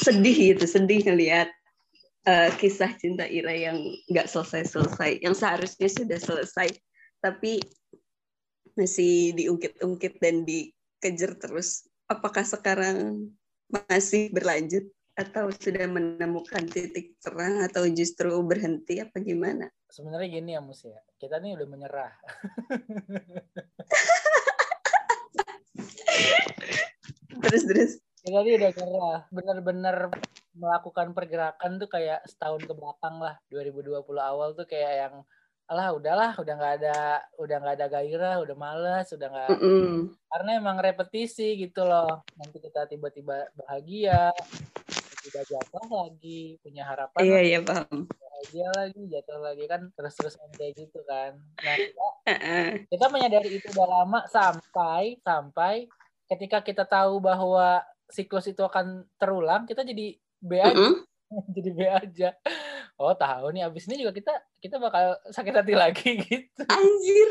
[0.00, 1.52] sedih gitu sedih ngelihat
[2.24, 3.76] eh, kisah cinta Ira yang
[4.08, 6.72] nggak selesai-selesai yang seharusnya sudah selesai
[7.20, 7.60] tapi
[8.80, 11.84] masih diungkit-ungkit dan dikejar terus.
[12.08, 13.28] Apakah sekarang
[13.70, 14.88] masih berlanjut
[15.20, 19.68] atau sudah menemukan titik terang atau justru berhenti apa gimana?
[19.92, 20.96] Sebenarnya gini ya Mus ya.
[21.20, 22.12] Kita nih udah menyerah.
[27.40, 27.92] Terus terus.
[28.24, 29.20] Kita nih udah menyerah.
[29.28, 29.96] Bener-bener
[30.56, 33.36] melakukan pergerakan tuh kayak setahun ke belakang lah.
[33.52, 35.14] 2020 awal tuh kayak yang
[35.70, 40.10] alah udahlah udah nggak ada udah nggak ada gairah udah malas udah nggak Mm-mm.
[40.26, 42.26] karena emang repetisi gitu loh.
[42.34, 44.34] Nanti kita tiba-tiba bahagia
[45.20, 50.72] tiba jatuh lagi punya harapan iya iya paham bahagia lagi jatuh lagi kan terus-terus kayak
[50.80, 52.68] gitu kan nah kita, Heeh.
[52.88, 55.86] kita menyadari itu udah lama sampai sampai
[56.24, 60.94] ketika kita tahu bahwa siklus itu akan terulang kita jadi B aja Mm-mm.
[61.56, 62.28] jadi B aja
[63.00, 67.30] oh tahu nih abis ini juga kita kita bakal sakit hati lagi gitu Anjir.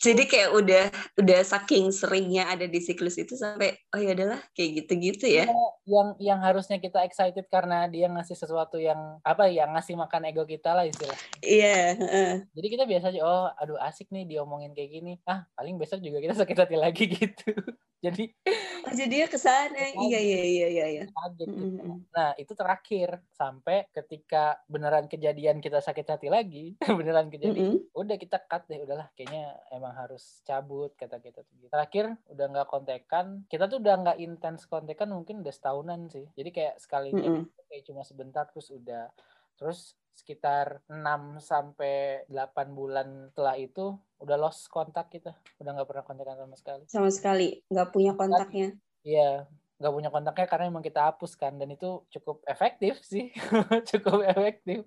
[0.00, 0.84] Jadi kayak udah
[1.20, 5.44] udah saking seringnya ada di siklus itu sampai oh ya adalah kayak gitu-gitu ya.
[5.84, 10.48] yang yang harusnya kita excited karena dia ngasih sesuatu yang apa ya ngasih makan ego
[10.48, 12.32] kita lah istilah Iya, heeh.
[12.56, 16.22] jadi kita biasa aja oh aduh asik nih diomongin kayak gini ah paling besok juga
[16.24, 17.52] kita sakit hati lagi gitu
[18.00, 18.24] jadi
[18.80, 19.76] Oh, jadi dia ke sana.
[19.76, 21.04] Iya, iya, iya, iya, iya.
[21.04, 21.66] kaget gitu.
[21.78, 22.00] Mm-mm.
[22.10, 27.92] nah itu terakhir sampai ketika beneran kejadian kita sakit hati lagi beneran kejadian Mm-mm.
[27.92, 31.68] udah kita cut deh udahlah kayaknya emang harus cabut kata kita tuh gitu.
[31.68, 36.50] terakhir udah nggak kontekan kita tuh udah nggak intens kontekan mungkin udah setahunan sih jadi
[36.50, 37.44] kayak sekalinya Mm-mm.
[37.68, 39.12] kayak cuma sebentar terus udah
[39.60, 41.00] terus sekitar 6
[41.40, 43.84] sampai 8 bulan setelah itu
[44.16, 48.76] udah lost kontak kita udah nggak pernah kontekan sama sekali Sama sekali nggak punya kontaknya.
[49.00, 49.48] iya
[49.80, 53.32] nggak punya kontaknya karena emang kita hapus kan dan itu cukup efektif sih
[53.90, 54.84] cukup efektif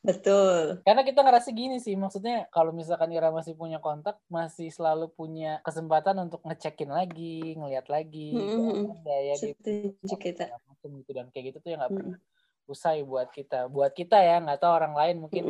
[0.00, 0.84] Betul.
[0.84, 5.60] karena kita ngerasa gini sih maksudnya kalau misalkan Ira masih punya kontak masih selalu punya
[5.60, 8.92] kesempatan untuk ngecekin lagi ngeliat lagi Mm-mm.
[9.00, 10.44] ada ya di Setuju kita.
[10.84, 11.96] gitu dan kayak gitu tuh ya nggak Mm.
[11.96, 12.18] pernah
[12.64, 15.44] usai buat kita buat kita ya nggak tahu orang lain mungkin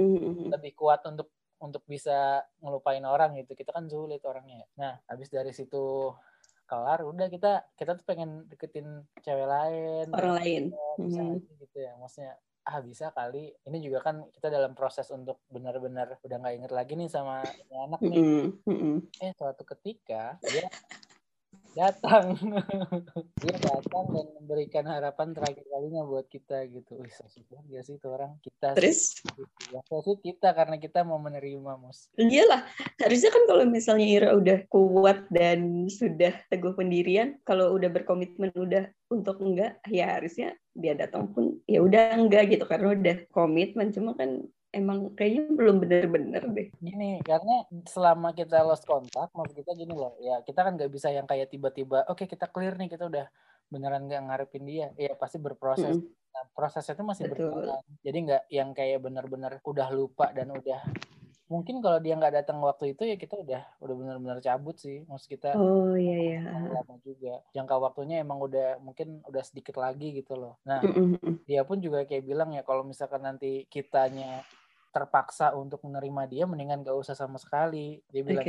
[0.50, 4.68] lebih kuat untuk untuk bisa ngelupain orang gitu kita kan sulit orangnya ya.
[4.74, 6.12] nah habis dari situ
[6.64, 8.86] kelar udah kita kita tuh pengen deketin
[9.20, 10.62] cewek lain Orang lain.
[10.96, 11.34] bisa Mm.
[11.38, 16.16] aja gitu ya maksudnya ah bisa kali ini juga kan kita dalam proses untuk benar-benar
[16.18, 18.46] udah nggak inget lagi nih sama anak nih Mm-mm.
[18.64, 18.96] Mm-mm.
[19.20, 20.64] eh suatu ketika dia
[21.74, 22.38] datang.
[23.42, 27.02] Dia datang dan memberikan harapan terakhir kalinya buat kita gitu.
[27.02, 28.38] Wih gak sih itu orang?
[28.40, 29.20] Kita Terus?
[29.20, 29.42] Gitu
[29.74, 29.82] ya.
[29.90, 32.08] So sweet kita karena kita mau menerima mus.
[32.16, 32.64] Iyalah
[33.02, 38.88] harusnya kan kalau misalnya Ira udah kuat dan sudah teguh pendirian, kalau udah berkomitmen udah
[39.10, 42.64] untuk enggak, ya harusnya dia datang pun ya udah enggak gitu.
[42.64, 46.68] Karena udah komitmen cuma kan emang kayaknya belum bener-bener deh.
[46.82, 51.14] gini karena selama kita lost kontak maksud kita gini loh ya kita kan nggak bisa
[51.14, 53.26] yang kayak tiba-tiba oke kita clear nih kita udah
[53.72, 54.86] beneran nggak ngarepin dia.
[54.94, 55.98] Ya pasti berproses.
[55.98, 56.32] Mm-mm.
[56.34, 57.82] Nah, prosesnya itu masih berjalan.
[58.02, 60.82] Jadi nggak yang kayak bener-bener udah lupa dan udah
[61.44, 65.06] mungkin kalau dia nggak datang waktu itu ya kita udah udah benar-benar cabut sih.
[65.06, 66.40] Maksud kita Oh iya iya.
[66.74, 67.38] lama juga.
[67.54, 70.58] Jangka waktunya emang udah mungkin udah sedikit lagi gitu loh.
[70.66, 70.82] Nah
[71.46, 74.42] dia pun juga kayak bilang ya kalau misalkan nanti kitanya
[74.94, 78.46] terpaksa untuk menerima dia mendingan gak usah sama sekali dia bilang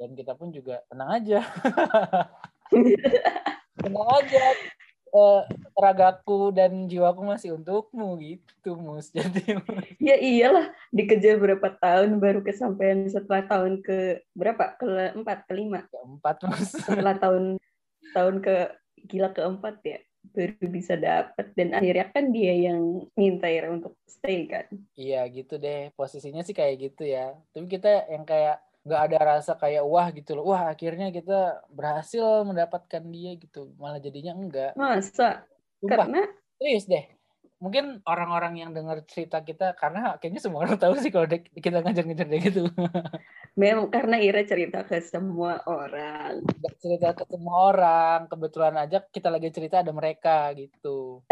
[0.00, 1.44] dan kita pun juga tenang aja.
[3.84, 4.44] Tenang aja.
[5.10, 5.42] Uh,
[5.76, 9.12] ragaku dan jiwaku masih untukmu gitu mus.
[9.16, 9.44] Jadi
[10.00, 10.72] ya iyalah.
[10.88, 14.80] Dikejar berapa tahun baru kesampaian setelah tahun ke berapa?
[14.80, 16.72] Keempat kelima keempat mus.
[16.80, 17.60] Setelah tahun
[18.16, 18.54] tahun ke
[19.04, 20.00] gila keempat ya
[20.30, 24.66] baru bisa dapat dan akhirnya kan dia yang minta ya untuk stay kan?
[24.94, 25.90] Iya gitu deh.
[25.96, 27.34] Posisinya sih kayak gitu ya.
[27.50, 30.54] Tapi kita yang kayak nggak ada rasa kayak wah gitu loh.
[30.54, 33.72] Wah akhirnya kita berhasil mendapatkan dia gitu.
[33.80, 34.72] Malah jadinya enggak.
[34.76, 35.44] Masa?
[35.80, 36.04] Sumpah.
[36.04, 36.22] karena
[36.60, 37.19] serius deh
[37.60, 42.26] mungkin orang-orang yang dengar cerita kita karena kayaknya semua orang tahu sih kalau kita ngajar-ngajar
[42.26, 42.64] deh gitu.
[43.60, 46.40] Memang karena Ira cerita ke semua orang.
[46.80, 51.20] Cerita ke semua orang kebetulan aja kita lagi cerita ada mereka gitu.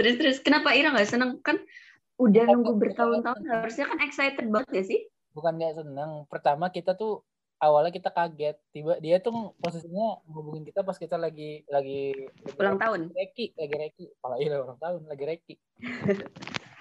[0.00, 1.44] Terus terus kenapa Ira nggak seneng?
[1.44, 1.60] Kan
[2.16, 5.00] udah nunggu bertahun-tahun harusnya kan excited banget ya sih?
[5.36, 6.24] Bukan nggak seneng.
[6.24, 7.20] Pertama kita tuh
[7.60, 8.56] awalnya kita kaget.
[8.72, 12.16] Tiba dia tuh posisinya hubungin kita pas kita lagi lagi,
[12.56, 13.12] ulang tahun?
[13.12, 14.06] reki lagi reki.
[14.18, 15.54] Kalau iya ulang tahun lagi reki.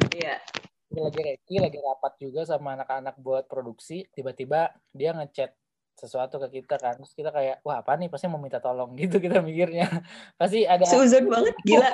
[0.10, 0.42] Iya.
[0.90, 4.10] Lagi reki lagi rapat juga sama anak-anak buat produksi.
[4.10, 5.54] Tiba-tiba dia ngechat
[5.94, 6.98] sesuatu ke kita kan.
[6.98, 8.10] Terus kita kayak wah apa nih?
[8.10, 9.86] Pasti mau minta tolong gitu kita mikirnya.
[10.40, 11.92] Pasti ada Susan banget gila.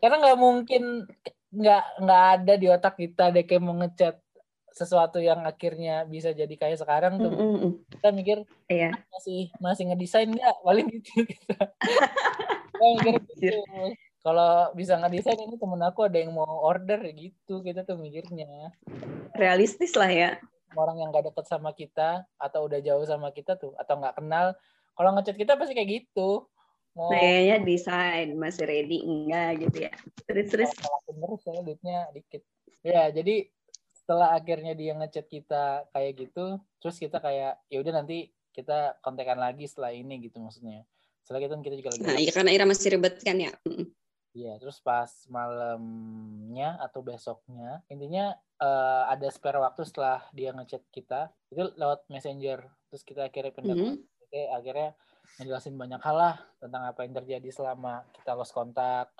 [0.00, 1.08] Karena nggak mungkin
[1.56, 4.20] nggak nggak ada di otak kita deh kayak mau ngechat
[4.76, 7.72] sesuatu yang akhirnya bisa jadi kayak sekarang tuh mm -hmm.
[7.96, 8.92] kita mikir iya.
[9.08, 11.64] masih masih ngedesain nggak paling gitu kita
[13.00, 13.56] mikir gitu
[14.20, 18.68] kalau bisa ngedesain ini temen aku ada yang mau order gitu kita tuh mikirnya
[19.32, 20.30] realistis lah ya
[20.76, 24.52] orang yang gak deket sama kita atau udah jauh sama kita tuh atau nggak kenal
[24.92, 26.44] kalau ngechat kita pasti kayak gitu
[26.96, 27.12] Oh.
[27.12, 29.92] Kayaknya desain masih ready enggak gitu ya.
[30.24, 30.70] Terus terus.
[30.72, 32.42] Terus ya duitnya dikit.
[32.80, 33.52] Ya jadi
[34.06, 39.34] setelah akhirnya dia ngechat kita kayak gitu, terus kita kayak ya udah nanti kita kontekan
[39.34, 40.86] lagi setelah ini gitu maksudnya.
[41.26, 42.06] Setelah itu kita juga lagi.
[42.06, 43.50] Nah, ya karena Ira masih ribet kan ya.
[44.30, 48.30] Iya, terus pas malamnya atau besoknya, intinya
[48.62, 52.62] uh, ada spare waktu setelah dia ngechat kita, itu lewat messenger.
[52.86, 54.22] Terus kita akhirnya pindah, mm -hmm.
[54.22, 54.94] Oke, akhirnya
[55.42, 59.10] ngejelasin banyak hal lah tentang apa yang terjadi selama kita lost kontak.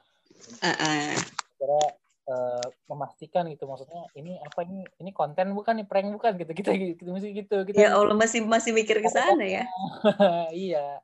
[0.62, 1.10] Uh -uh.
[1.58, 1.82] Kira
[2.26, 3.66] uh, memastikan gitu.
[3.66, 6.52] Maksudnya ini apa ini ini konten bukan nih prank bukan gitu.
[6.52, 9.64] Kita gitu masih gitu kita ya Allah masih masih mikir ke sana ya.
[10.52, 11.00] Iya.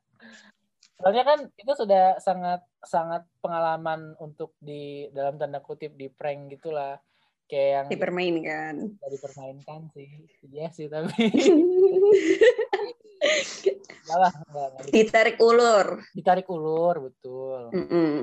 [1.02, 6.98] Soalnya kan itu sudah sangat sangat pengalaman untuk di dalam tanda kutip di prank gitulah.
[7.50, 8.74] Kayak yang dipermainkan.
[9.02, 10.08] Dipermainkan sih.
[10.46, 11.28] Iya sih tapi
[14.02, 14.34] enggak
[14.90, 16.02] ditarik ulur.
[16.10, 17.70] Ditarik ulur, betul.
[17.70, 18.16] Mm -mm.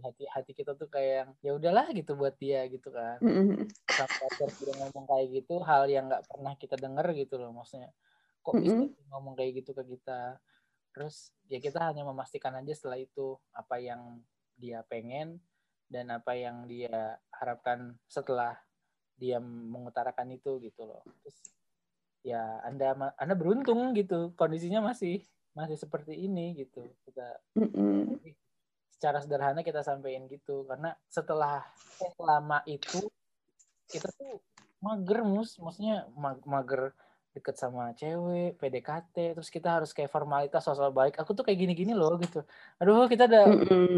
[0.00, 3.20] Hati hati kita tuh kayak yang ya udahlah gitu buat dia gitu kan.
[3.20, 3.68] Mm -mm.
[3.88, 7.92] Sampai akhirnya dia ngomong kayak gitu, hal yang nggak pernah kita denger gitu loh maksudnya.
[8.40, 10.40] Kok bisa ngomong kayak gitu ke kita?
[10.90, 14.24] Terus ya kita hanya memastikan aja setelah itu apa yang
[14.56, 15.38] dia pengen
[15.86, 18.56] dan apa yang dia harapkan setelah
[19.20, 21.04] dia mengutarakan itu gitu loh.
[21.22, 21.36] Terus
[22.20, 25.24] ya anda anda beruntung gitu kondisinya masih
[25.56, 27.26] masih seperti ini gitu kita
[27.56, 28.20] mm-hmm.
[29.00, 30.68] Secara sederhana kita sampaikan gitu.
[30.68, 31.64] Karena setelah
[32.20, 33.08] lama itu
[33.88, 34.44] kita tuh
[34.84, 35.56] mager mus.
[35.56, 36.04] Maksudnya
[36.44, 36.92] mager
[37.30, 41.14] deket sama cewek PDKT terus kita harus kayak formalitas sosok baik.
[41.16, 42.44] Aku tuh kayak gini-gini loh gitu.
[42.76, 43.48] Aduh kita udah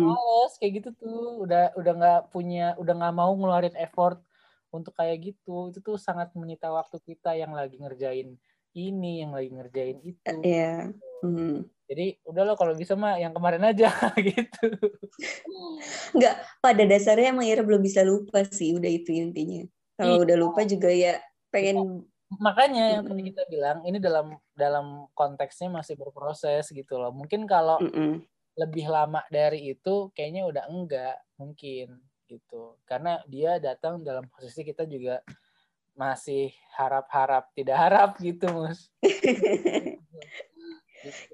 [0.07, 1.43] males kayak gitu tuh.
[1.51, 4.23] Udah udah nggak punya udah nggak mau ngeluarin effort
[4.71, 5.75] untuk kayak gitu.
[5.75, 8.39] Itu tuh sangat menyita waktu kita yang lagi ngerjain
[8.79, 10.37] ini yang lagi ngerjain itu.
[10.47, 10.95] Yeah.
[11.27, 11.67] mm.
[11.93, 13.93] Jadi udah lo kalau bisa mah yang kemarin aja
[14.33, 14.65] gitu.
[16.17, 16.35] Nggak
[16.65, 19.69] pada dasarnya emang Ira belum bisa lupa sih udah itu intinya.
[20.01, 20.25] Kalau iya.
[20.25, 21.21] udah lupa juga ya
[21.53, 22.09] pengen
[22.41, 27.13] makanya yang tadi kita bilang ini dalam dalam konteksnya masih berproses gitu loh.
[27.13, 28.13] Mungkin kalau mm -mm.
[28.57, 32.81] lebih lama dari itu kayaknya udah enggak mungkin gitu.
[32.89, 35.21] Karena dia datang dalam posisi kita juga
[35.93, 38.89] masih harap-harap tidak harap gitu mus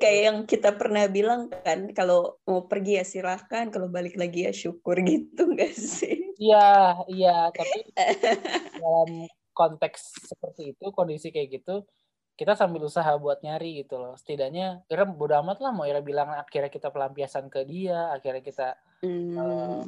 [0.00, 4.52] kayak yang kita pernah bilang kan kalau mau pergi ya silahkan kalau balik lagi ya
[4.52, 6.34] syukur gitu gak sih?
[6.38, 7.78] Iya iya tapi
[8.78, 11.82] dalam konteks seperti itu kondisi kayak gitu
[12.38, 14.14] kita sambil usaha buat nyari gitu loh.
[14.14, 18.78] Setidaknya kira bodo amat lah mau Ira bilang akhirnya kita pelampiasan ke dia akhirnya kita
[19.02, 19.34] hmm.
[19.34, 19.82] uh,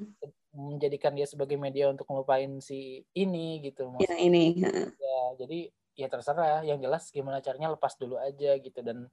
[0.59, 4.45] menjadikan dia sebagai media untuk ngelupain si ini gitu Maksudnya, yang ini
[4.99, 5.59] ya jadi
[5.95, 8.83] ya terserah yang jelas gimana caranya lepas dulu aja gitu.
[8.83, 9.07] Dan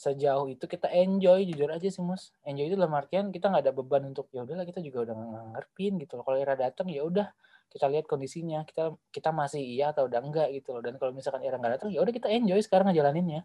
[0.00, 3.72] sejauh itu kita enjoy jujur aja sih mus enjoy itu dalam artian kita nggak ada
[3.76, 5.16] beban untuk ya udahlah kita juga udah
[5.52, 6.24] ngertiin gitu loh.
[6.24, 7.28] Kalau Ira datang ya udah
[7.68, 8.64] kita lihat kondisinya.
[8.64, 10.80] Kita kita masih iya atau udah enggak gitu loh.
[10.80, 13.44] Dan kalau misalkan Ira nggak datang ya udah kita enjoy sekarang ngejalaninnya.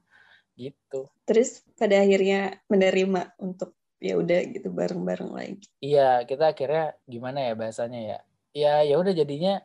[0.56, 1.12] Gitu.
[1.28, 5.68] Terus pada akhirnya menerima untuk ya udah gitu bareng-bareng lagi.
[5.84, 8.20] Iya kita akhirnya gimana ya bahasanya ya?
[8.56, 9.60] Ya ya udah jadinya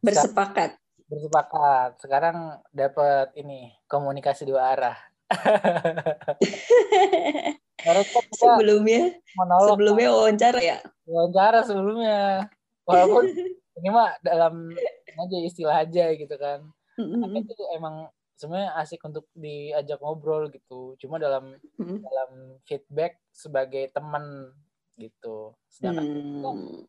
[0.00, 0.80] bersepakat.
[1.04, 2.00] Bersepakat.
[2.00, 5.09] Sekarang dapat ini komunikasi dua arah
[8.34, 10.78] sebelumnya monolog, sebelumnya wawancara ya?
[11.06, 12.50] Wawancara sebelumnya.
[12.84, 13.24] Walaupun
[13.78, 14.74] ini mah dalam
[15.16, 16.60] aja istilah aja gitu kan.
[16.98, 20.96] Tapi itu emang sebenarnya asik untuk diajak ngobrol gitu.
[21.00, 21.98] Cuma dalam mm-hmm.
[22.00, 22.30] dalam
[22.64, 24.52] feedback sebagai teman
[25.00, 25.56] gitu.
[25.72, 26.08] Sedangkan
[26.44, 26.84] mm.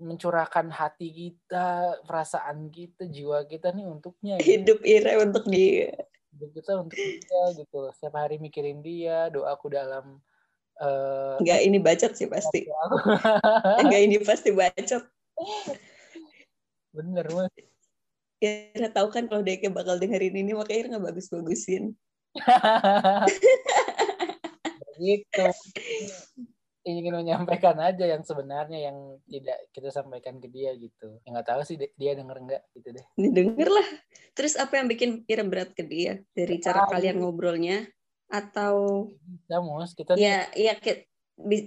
[0.00, 4.48] mencurahkan hati kita perasaan kita jiwa kita nih untuknya gitu.
[4.48, 5.92] hidup Ira untuk dia
[6.32, 10.20] kita untuk dia gitu setiap hari mikirin dia doaku dalam
[10.80, 12.64] uh, nggak ini bacot sih pasti.
[13.84, 15.04] Nggak ini pasti bacot.
[16.92, 17.52] Bener mas.
[18.42, 21.94] Ya tahu kan kalau Deke bakal dengerin ini makanya nggak bagus-bagusin.
[25.02, 25.44] Gitu
[26.82, 28.96] ingin menyampaikan aja yang sebenarnya yang
[29.30, 31.18] tidak kita sampaikan ke dia gitu.
[31.22, 33.04] Ya nggak tahu sih dia denger nggak gitu deh.
[33.18, 33.88] Ini denger lah.
[34.34, 37.86] Terus apa yang bikin kira berat ke dia dari cara kalian ngobrolnya
[38.26, 39.06] atau?
[39.46, 40.18] Ya mus kita.
[40.18, 40.74] Ya iya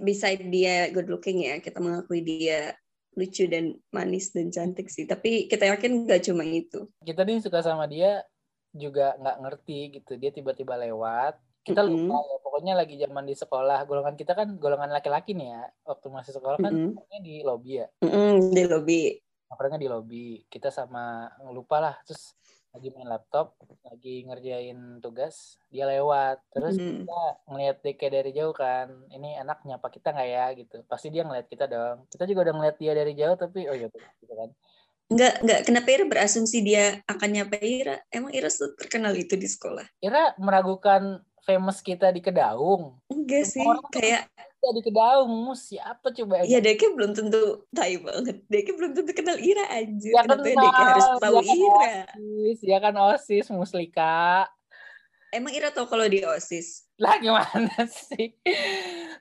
[0.04, 2.76] bisa dia good looking ya kita mengakui dia
[3.16, 5.08] lucu dan manis dan cantik sih.
[5.08, 6.92] Tapi kita yakin nggak cuma itu.
[7.00, 8.20] Kita nih suka sama dia
[8.76, 10.20] juga nggak ngerti gitu.
[10.20, 12.30] Dia tiba-tiba lewat kita lupa mm -hmm.
[12.30, 16.32] ya pokoknya lagi zaman di sekolah golongan kita kan golongan laki-laki nih ya waktu masih
[16.40, 17.20] sekolah kan mm -hmm.
[17.20, 19.00] di lobby ya mm -hmm, di lobby
[19.52, 22.32] pernah di lobby kita sama lupa lah terus
[22.72, 26.96] lagi main laptop lagi ngerjain tugas dia lewat terus mm -hmm.
[27.04, 31.28] kita ngeliat Deke dari jauh kan ini anak nyapa kita nggak ya gitu pasti dia
[31.28, 34.48] ngeliat kita dong kita juga udah ngeliat dia dari jauh tapi oh iya gitu kan
[35.06, 35.60] Enggak, enggak.
[35.62, 38.02] Kenapa Ira berasumsi dia akan nyapa Ira?
[38.10, 39.86] Emang Ira terkenal itu di sekolah?
[40.02, 42.98] Ira meragukan famous kita di Kedaung.
[43.06, 46.42] Enggak sih, Orang kayak kita di Kedaung, siapa coba?
[46.42, 48.42] Iya, Deke belum tentu tahu banget.
[48.50, 50.08] Deke belum tentu kenal Ira aja.
[50.10, 51.78] Ya Kenapa kenal, Deke harus tahu ya Ira?
[52.18, 54.50] Osis, ya kan OSIS, Muslika.
[55.30, 56.90] Emang Ira tahu kalau di OSIS?
[56.98, 57.70] Lah gimana
[58.10, 58.34] sih?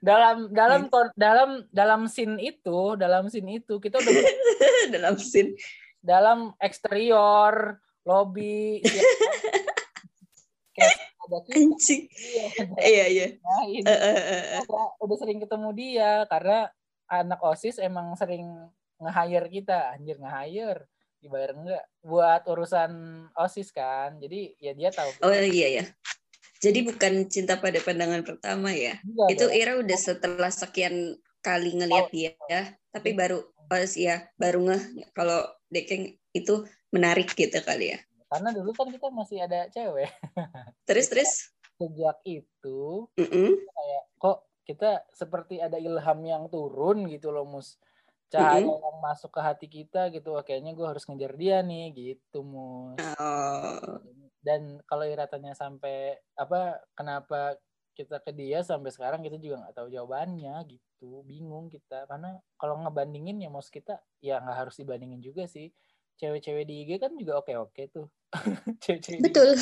[0.01, 1.01] dalam dalam ya.
[1.13, 4.13] dalam dalam scene itu, dalam scene itu kita udah
[4.97, 5.53] dalam scene
[6.05, 8.85] dalam eksterior, lobby,
[10.77, 10.89] ya,
[11.25, 11.55] ada kita.
[11.57, 12.03] Anjing.
[12.79, 13.27] Iya, iya.
[13.67, 14.89] Ini uh, uh, uh.
[15.01, 16.69] Udah, sering ketemu dia karena
[17.09, 18.45] anak OSIS emang sering
[19.01, 20.87] nge-hire kita, anjir nge-hire
[21.19, 22.91] dibayar enggak buat urusan
[23.33, 24.21] OSIS kan.
[24.21, 25.09] Jadi ya dia tahu.
[25.25, 25.85] Oh iya ya.
[26.61, 28.97] Jadi bukan cinta pada pandangan pertama ya.
[29.01, 32.13] Enggak, Itu Ira udah setelah sekian kali ngelihat oh.
[32.13, 33.17] dia ya, tapi iya.
[33.21, 35.41] baru pas ya baru ngeh kalau
[35.73, 36.63] Dekeng itu
[36.93, 37.99] menarik gitu kali ya
[38.29, 40.09] karena dulu kan kita masih ada cewek.
[40.89, 41.33] Terus terus?
[41.75, 43.51] sejak itu mm -mm.
[43.51, 47.75] kayak kok kita seperti ada ilham yang turun gitu loh mus?
[48.31, 48.81] Cahaya mm -hmm.
[48.81, 52.97] yang masuk ke hati kita gitu Wah, kayaknya gue harus ngejar dia nih gitu mus.
[53.19, 53.99] Oh.
[54.45, 57.57] dan kalau Ira tanya sampai apa kenapa
[57.97, 61.23] kita ke dia sampai sekarang kita juga nggak tahu jawabannya gitu.
[61.25, 62.05] Bingung kita.
[62.05, 65.73] Karena kalau ngebandingin ya mus kita ya nggak harus dibandingin juga sih
[66.15, 68.07] cewek-cewek di IG kan juga oke-oke tuh.
[68.83, 69.55] cewek-cewek Betul.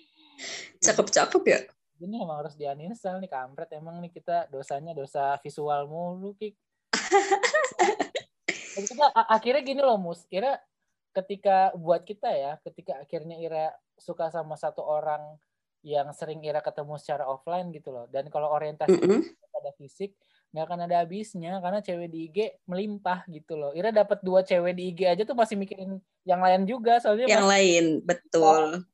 [0.84, 1.60] Cakep-cakep ya.
[2.02, 6.54] Ini emang harus dianinstall nih kampret emang nih kita dosanya dosa visual mulu kik.
[8.90, 10.58] kita akhirnya gini loh mus, kira
[11.14, 15.38] ketika buat kita ya, ketika akhirnya Ira suka sama satu orang
[15.86, 18.10] yang sering Ira ketemu secara offline gitu loh.
[18.10, 19.22] Dan kalau orientasi mm -hmm.
[19.54, 20.18] pada fisik,
[20.54, 22.38] nggak akan ada habisnya karena cewek di IG
[22.70, 23.74] melimpah gitu loh.
[23.74, 27.50] Ira dapat dua cewek di IG aja tuh masih mikirin yang lain juga soalnya yang
[27.50, 28.86] lain betul.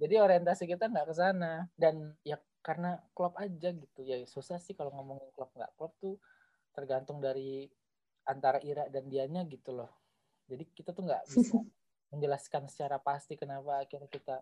[0.00, 4.72] Jadi orientasi kita nggak ke sana dan ya karena klub aja gitu ya susah sih
[4.72, 6.16] kalau ngomongin klub nggak klub tuh
[6.72, 7.68] tergantung dari
[8.24, 9.92] antara Ira dan dianya gitu loh.
[10.48, 11.60] Jadi kita tuh nggak bisa
[12.16, 14.40] menjelaskan secara pasti kenapa akhirnya kita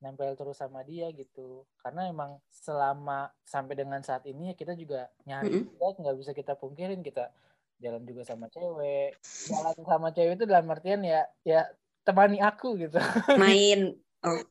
[0.00, 1.64] nempel terus sama dia gitu.
[1.80, 6.00] Karena emang selama sampai dengan saat ini ya kita juga nyari mm -hmm.
[6.00, 7.04] nggak bisa kita pungkirin.
[7.04, 7.28] Kita
[7.80, 9.20] jalan juga sama cewek.
[9.22, 11.68] Jalan sama cewek itu dalam artian ya ya
[12.02, 12.96] temani aku gitu.
[13.40, 13.94] Main.
[14.20, 14.44] Oh.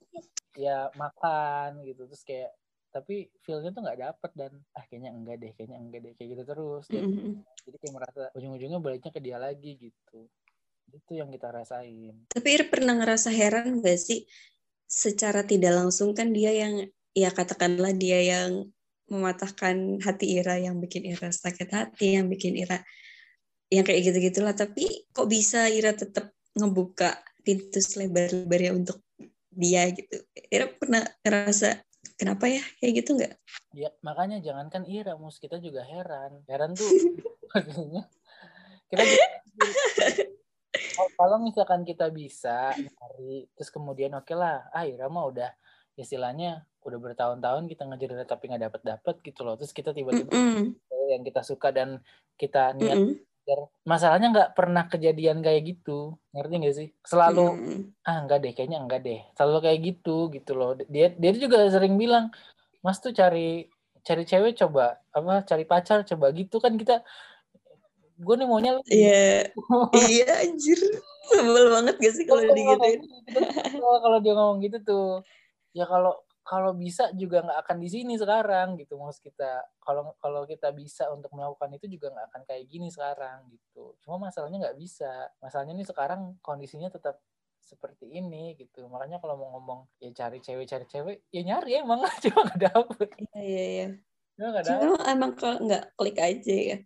[0.58, 2.06] ya makan gitu.
[2.10, 2.52] Terus kayak
[2.90, 6.44] tapi feelnya tuh nggak dapet dan ah kayaknya enggak deh kayaknya enggak deh kayak gitu
[6.46, 6.86] terus.
[6.90, 7.34] Mm -hmm.
[7.66, 10.30] jadi kayak merasa ujung-ujungnya baliknya ke dia lagi gitu.
[10.90, 12.26] Itu yang kita rasain.
[12.34, 14.26] Tapi Ir pernah ngerasa heran gak sih
[14.90, 18.74] secara tidak langsung kan dia yang ya katakanlah dia yang
[19.10, 22.82] mematahkan hati Ira yang bikin Ira sakit hati yang bikin Ira
[23.70, 29.06] yang kayak gitu gitulah tapi kok bisa Ira tetap ngebuka pintu selebar-lebar ya untuk
[29.54, 30.22] dia gitu?
[30.50, 31.82] Ira pernah ngerasa
[32.18, 32.62] kenapa ya?
[32.82, 33.34] Kayak gitu nggak?
[33.78, 36.42] Ya makanya jangankan Ira mus kita juga heran.
[36.50, 36.90] Heran tuh.
[37.54, 38.06] Maksudnya
[38.90, 39.04] kita
[41.16, 45.52] kalau misalkan kita bisa nyari terus kemudian oke okay lah ah Ira mah udah
[46.00, 50.40] istilahnya udah bertahun-tahun kita ngejar tapi nggak dapet dapet gitu loh terus kita tiba-tiba mm
[50.56, 50.66] -mm.
[51.12, 52.00] yang kita suka dan
[52.40, 53.66] kita niat mm -mm.
[53.84, 57.80] masalahnya nggak pernah kejadian kayak gitu ngerti nggak sih selalu mm -mm.
[58.08, 62.00] ah enggak deh kayaknya enggak deh selalu kayak gitu gitu loh dia dia juga sering
[62.00, 62.32] bilang
[62.80, 63.68] mas tuh cari
[64.04, 67.04] cari cewek coba apa cari pacar coba gitu kan kita
[68.20, 69.48] gue nih maunya iya.
[69.48, 69.96] yeah.
[70.12, 70.80] iya anjir.
[71.30, 73.06] Sebel banget gak sih kalau digituin
[73.78, 75.10] kalau dia ngomong gitu tuh
[75.78, 78.98] ya kalau kalau bisa juga nggak akan di sini sekarang gitu.
[78.98, 83.46] Maksud kita kalau kalau kita bisa untuk melakukan itu juga nggak akan kayak gini sekarang
[83.54, 83.94] gitu.
[84.02, 85.30] Cuma masalahnya nggak bisa.
[85.38, 87.22] Masalahnya nih sekarang kondisinya tetap
[87.62, 88.90] seperti ini gitu.
[88.90, 92.02] Makanya kalau mau ngomong ya cari cewek cari cewek ya nyari emang.
[92.26, 93.10] Cuma nggak dapet.
[93.14, 93.88] Iya iya iya.
[94.34, 94.82] Cuma nggak dapet.
[94.82, 96.78] cuma emang kalau nggak klik aja ya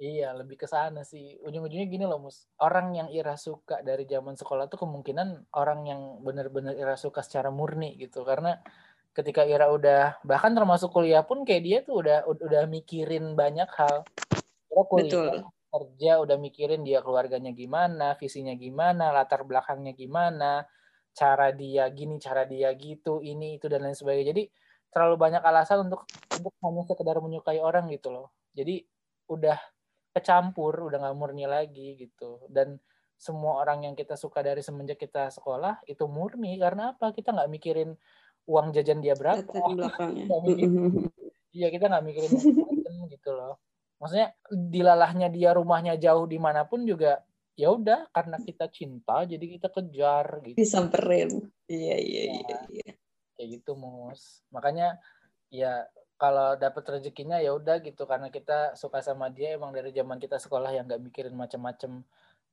[0.00, 1.36] Iya, lebih ke sana sih.
[1.44, 2.48] Ujung-ujungnya gini loh, Mus.
[2.56, 7.52] Orang yang Ira suka dari zaman sekolah tuh kemungkinan orang yang benar-benar Ira suka secara
[7.52, 8.24] murni gitu.
[8.24, 8.56] Karena
[9.12, 14.08] ketika Ira udah bahkan termasuk kuliah pun kayak dia tuh udah udah mikirin banyak hal.
[14.72, 15.36] Ira kuliah, Betul.
[15.68, 20.64] kerja udah mikirin dia keluarganya gimana, visinya gimana, latar belakangnya gimana,
[21.12, 24.32] cara dia gini, cara dia gitu, ini itu dan lain sebagainya.
[24.32, 24.42] Jadi
[24.88, 28.32] terlalu banyak alasan untuk untuk hanya sekedar menyukai orang gitu loh.
[28.56, 28.80] Jadi
[29.28, 29.60] udah
[30.10, 32.44] kecampur udah nggak murni lagi gitu.
[32.50, 32.78] Dan
[33.20, 36.56] semua orang yang kita suka dari semenjak kita sekolah itu murni.
[36.56, 37.12] Karena apa?
[37.12, 37.90] Kita nggak mikirin
[38.48, 39.46] uang jajan dia berapa.
[41.50, 42.30] Iya kita nggak mikirin
[43.10, 43.58] gitu loh.
[43.98, 47.26] Maksudnya dilalahnya dia rumahnya jauh di mana pun juga
[47.58, 50.56] ya udah karena kita cinta jadi kita kejar gitu.
[50.56, 52.90] Disamperin iya iya iya, iya.
[53.34, 54.46] kayak gitu mus.
[54.54, 55.02] Makanya
[55.50, 55.84] ya
[56.20, 60.36] kalau dapat rezekinya ya udah gitu karena kita suka sama dia emang dari zaman kita
[60.36, 62.04] sekolah yang nggak mikirin macam-macam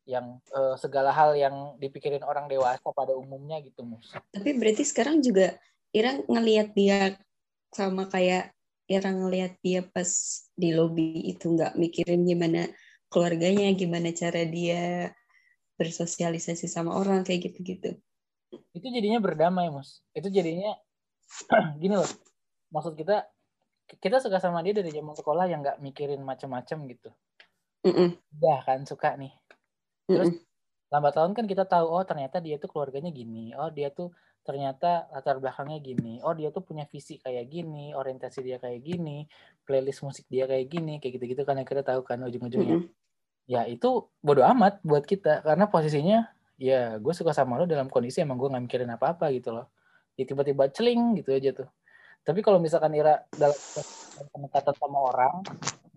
[0.07, 4.15] yang uh, segala hal yang dipikirin orang dewasa pada umumnya gitu mus.
[4.31, 5.59] Tapi berarti sekarang juga
[5.91, 7.19] Ira ngelihat dia
[7.75, 8.55] sama kayak
[8.87, 10.07] Ira ngelihat dia pas
[10.55, 12.71] di lobi itu nggak mikirin gimana
[13.11, 15.11] keluarganya, gimana cara dia
[15.75, 17.99] bersosialisasi sama orang kayak gitu-gitu.
[18.71, 19.99] Itu jadinya berdamai mus.
[20.15, 20.71] Itu jadinya
[21.83, 22.07] gini loh.
[22.71, 23.27] Maksud kita
[23.95, 27.09] kita suka sama dia dari zaman sekolah yang nggak mikirin macam-macam gitu.
[27.87, 28.19] Mm-mm.
[28.35, 29.31] Udah kan suka nih.
[30.11, 30.91] Terus Mm-mm.
[30.91, 33.55] lambat tahun kan kita tahu oh ternyata dia tuh keluarganya gini.
[33.55, 34.11] Oh dia tuh
[34.43, 36.19] ternyata latar belakangnya gini.
[36.19, 39.23] Oh dia tuh punya visi kayak gini, orientasi dia kayak gini,
[39.63, 42.83] playlist musik dia kayak gini, kayak gitu-gitu kan yang kita tahu kan ujung-ujungnya.
[42.83, 42.91] Mm-mm.
[43.47, 46.27] Ya itu bodoh amat buat kita karena posisinya
[46.59, 49.71] ya gue suka sama lo dalam kondisi emang gue nggak mikirin apa-apa gitu loh.
[50.19, 51.69] Ya tiba-tiba celing gitu aja tuh
[52.27, 53.55] tapi kalau misalkan Ira dalam
[54.35, 55.47] pendekatan sama orang,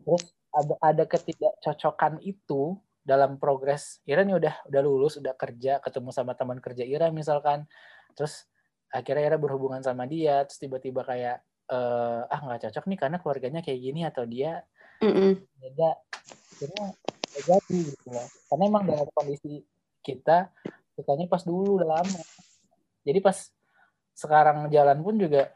[0.06, 6.14] terus ada ada ketidakcocokan itu dalam progres Ira nih udah udah lulus, udah kerja, ketemu
[6.14, 7.66] sama teman kerja Ira misalkan,
[8.14, 8.46] terus
[8.94, 13.60] akhirnya Ira berhubungan sama dia, terus tiba-tiba kayak uh, ah nggak cocok nih karena keluarganya
[13.66, 14.62] kayak gini atau dia
[15.02, 15.90] mm beda,
[16.54, 16.86] akhirnya
[17.34, 18.26] jadi gitu loh.
[18.46, 19.66] Karena emang dalam kondisi
[19.98, 20.46] kita
[20.94, 22.22] sukanya pas dulu udah lama.
[23.02, 23.50] Jadi pas
[24.14, 25.50] sekarang jalan pun juga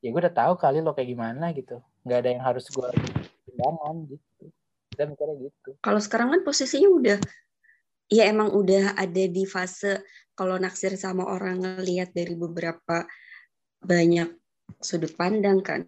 [0.00, 1.80] ya gue udah tahu kali lo kayak gimana gitu.
[2.04, 4.44] Nggak ada yang harus gue pertimbangan gitu.
[4.90, 5.70] Kita mikirnya gitu.
[5.80, 7.18] Kalau sekarang kan posisinya udah
[8.10, 10.02] ya emang udah ada di fase
[10.34, 13.06] kalau naksir sama orang ngelihat dari beberapa
[13.80, 14.28] banyak
[14.80, 15.84] sudut pandang kan.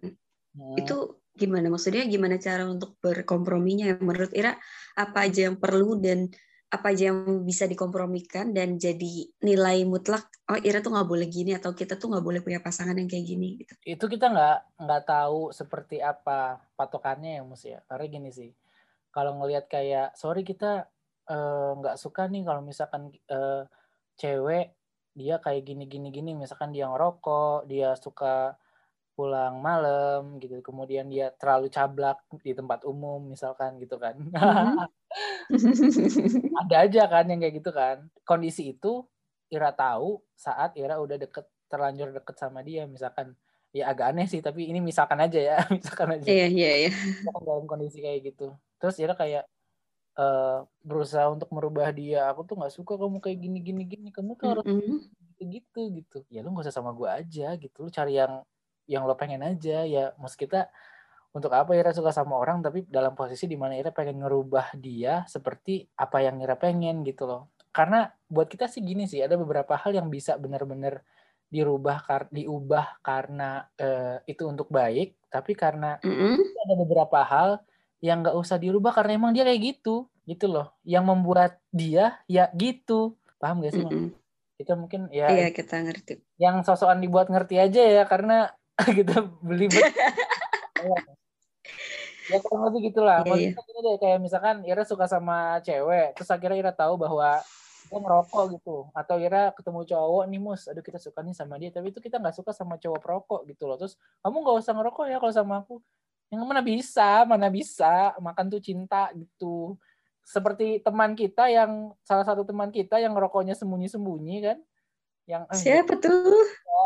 [0.53, 0.77] Hmm.
[0.77, 1.65] itu gimana?
[1.73, 3.97] Maksudnya gimana cara untuk berkomprominya?
[3.97, 4.53] Menurut Ira
[4.93, 6.29] apa aja yang perlu dan
[6.73, 11.53] apa aja yang bisa dikompromikan dan jadi nilai mutlak oh Ira tuh nggak boleh gini
[11.53, 13.73] atau kita tuh nggak boleh punya pasangan yang kayak gini gitu.
[13.85, 17.79] Itu kita nggak nggak tahu seperti apa patokannya ya mus ya.
[17.85, 18.49] Karena gini sih
[19.13, 20.89] kalau ngelihat kayak sorry kita
[21.29, 23.69] eh, nggak uh, suka nih kalau misalkan uh,
[24.17, 24.73] cewek
[25.13, 28.57] dia kayak gini gini gini misalkan dia ngerokok dia suka
[29.13, 30.59] pulang malam gitu.
[30.65, 34.17] Kemudian dia terlalu cablak di tempat umum misalkan gitu kan.
[34.17, 34.89] Mm-hmm.
[36.65, 38.09] ada aja kan yang kayak gitu kan.
[38.25, 39.05] Kondisi itu
[39.53, 42.89] Ira tahu saat Ira udah deket terlanjur deket sama dia.
[42.89, 43.37] Misalkan
[43.73, 46.25] ya agak aneh sih tapi ini misalkan aja ya misalkan aja.
[46.25, 46.91] Iya iya iya.
[47.37, 48.57] Dalam kondisi kayak gitu.
[48.81, 49.45] Terus Ira kayak
[50.17, 52.25] uh, berusaha untuk merubah dia.
[52.33, 54.09] Aku tuh nggak suka kamu kayak gini gini gini.
[54.09, 54.99] Kamu tuh harus mm -hmm.
[55.37, 56.17] gitu gitu gitu.
[56.33, 57.77] Ya lu gak usah sama gue aja gitu.
[57.85, 58.41] Lu cari yang
[58.87, 60.67] yang lo pengen aja ya mus kita
[61.33, 65.25] untuk apa Ira suka sama orang tapi dalam posisi di mana Ira pengen ngerubah dia
[65.25, 67.49] seperti apa yang Ira pengen gitu loh.
[67.73, 71.01] Karena buat kita sih gini sih ada beberapa hal yang bisa benar-benar
[71.49, 76.33] dirubah kar diubah karena uh, itu untuk baik tapi karena mm -hmm.
[76.65, 77.49] ada beberapa hal
[78.01, 80.77] yang nggak usah dirubah karena emang dia kayak gitu gitu loh.
[80.85, 83.17] Yang membuat dia ya gitu.
[83.41, 84.09] Paham gak sih mm -hmm.
[84.53, 86.21] kita mungkin ya iya kita ngerti.
[86.37, 88.53] yang sosokan dibuat ngerti aja ya karena
[88.97, 89.69] kita beli
[92.31, 93.23] ya kurang lebih gitulah.
[93.27, 93.63] Yeah, yeah.
[93.67, 97.43] gini deh kayak misalkan Ira suka sama cewek terus akhirnya Ira tahu bahwa
[97.91, 98.87] dia ngerokok gitu.
[98.95, 100.65] Atau Ira ketemu cowok nih mus.
[100.71, 103.67] Aduh kita suka nih sama dia tapi itu kita nggak suka sama cowok perokok gitu
[103.67, 103.75] loh.
[103.75, 105.75] Terus kamu nggak usah ngerokok ya kalau sama aku.
[106.31, 109.75] Yang mana bisa mana bisa makan tuh cinta gitu.
[110.23, 114.57] Seperti teman kita yang salah satu teman kita yang ngerokoknya sembunyi-sembunyi kan.
[115.27, 116.39] Yang eh, siapa tuh?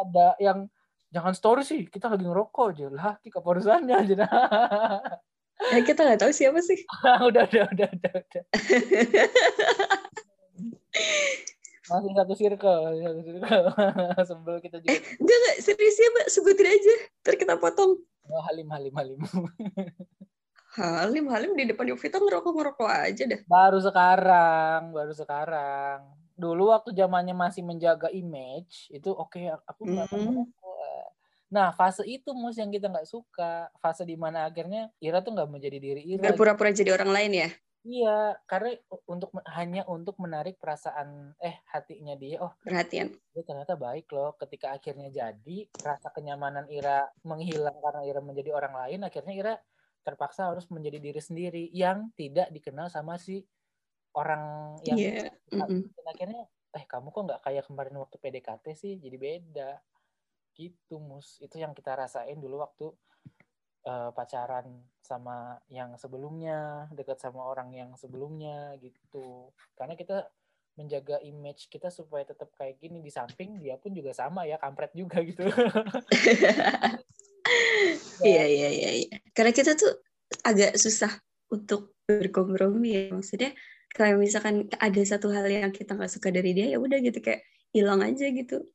[0.10, 0.34] ada.
[0.42, 0.70] Yang
[1.12, 2.88] jangan story sih kita lagi ngerokok aja.
[2.92, 4.16] Lah kita urusannya aja
[5.68, 6.80] ya kita nggak tahu siapa sih.
[7.28, 8.44] Udah udah udah udah, udah.
[11.88, 13.66] masih satu circle satu circle.
[14.28, 14.92] Sebel kita juga.
[14.92, 16.28] Eh, enggak enggak serius ya mbak?
[16.28, 16.94] Sebutin aja.
[17.24, 17.92] Ntar kita potong.
[18.28, 19.20] Oh, halim halim halim.
[20.78, 23.42] Halim, Halim di depan Yovita ngerokok-ngerokok aja deh.
[23.50, 26.06] Baru sekarang, baru sekarang.
[26.38, 30.46] Dulu waktu zamannya masih menjaga image, itu oke okay, aku nggak mm.
[31.48, 33.72] Nah, fase itu mus yang kita nggak suka.
[33.80, 36.32] Fase di mana akhirnya Ira tuh nggak menjadi diri Ira.
[36.32, 37.50] Berpura-pura jadi orang lain ya?
[37.88, 38.76] Iya, karena
[39.08, 42.44] untuk hanya untuk menarik perasaan eh hatinya dia.
[42.44, 43.16] Oh, perhatian.
[43.32, 44.36] Dia ternyata baik loh.
[44.36, 49.54] Ketika akhirnya jadi, rasa kenyamanan Ira menghilang karena Ira menjadi orang lain, akhirnya Ira
[50.04, 53.44] terpaksa harus menjadi diri sendiri yang tidak dikenal sama si
[54.16, 55.28] orang yang yeah.
[55.52, 55.82] mm -hmm.
[56.08, 59.72] akhirnya eh kamu kok nggak kayak kemarin waktu PDKT sih jadi beda
[60.58, 61.38] gitu mus.
[61.40, 62.90] Itu yang kita rasain dulu waktu
[63.88, 64.68] uh, pacaran
[65.00, 69.54] sama yang sebelumnya dekat sama orang yang sebelumnya gitu.
[69.78, 70.28] Karena kita
[70.78, 73.00] menjaga image kita supaya tetap kayak gini.
[73.00, 75.48] Di samping dia pun juga sama ya kampret juga gitu.
[78.18, 79.18] Iya iya iya ya.
[79.32, 80.04] karena kita tuh
[80.44, 81.12] agak susah
[81.54, 83.04] untuk berkompromi ya.
[83.14, 83.56] Maksudnya
[83.94, 87.48] kayak misalkan ada satu hal yang kita nggak suka dari dia ya udah gitu kayak
[87.72, 88.68] hilang aja gitu.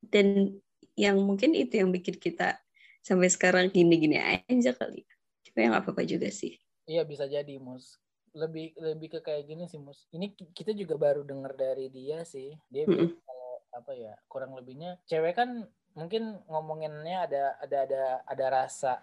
[0.00, 0.56] Dan
[0.94, 2.58] yang mungkin itu yang bikin kita
[3.04, 5.04] sampai sekarang gini-gini aja kali.
[5.44, 6.56] Cuma yang apa-apa juga sih.
[6.88, 8.00] Iya bisa jadi mus.
[8.34, 10.06] Lebih lebih ke kayak gini sih mus.
[10.14, 12.54] Ini kita juga baru dengar dari dia sih.
[12.72, 13.08] Dia mm -hmm.
[13.20, 19.02] kalau apa ya kurang lebihnya cewek kan mungkin ngomonginnya ada ada ada ada rasa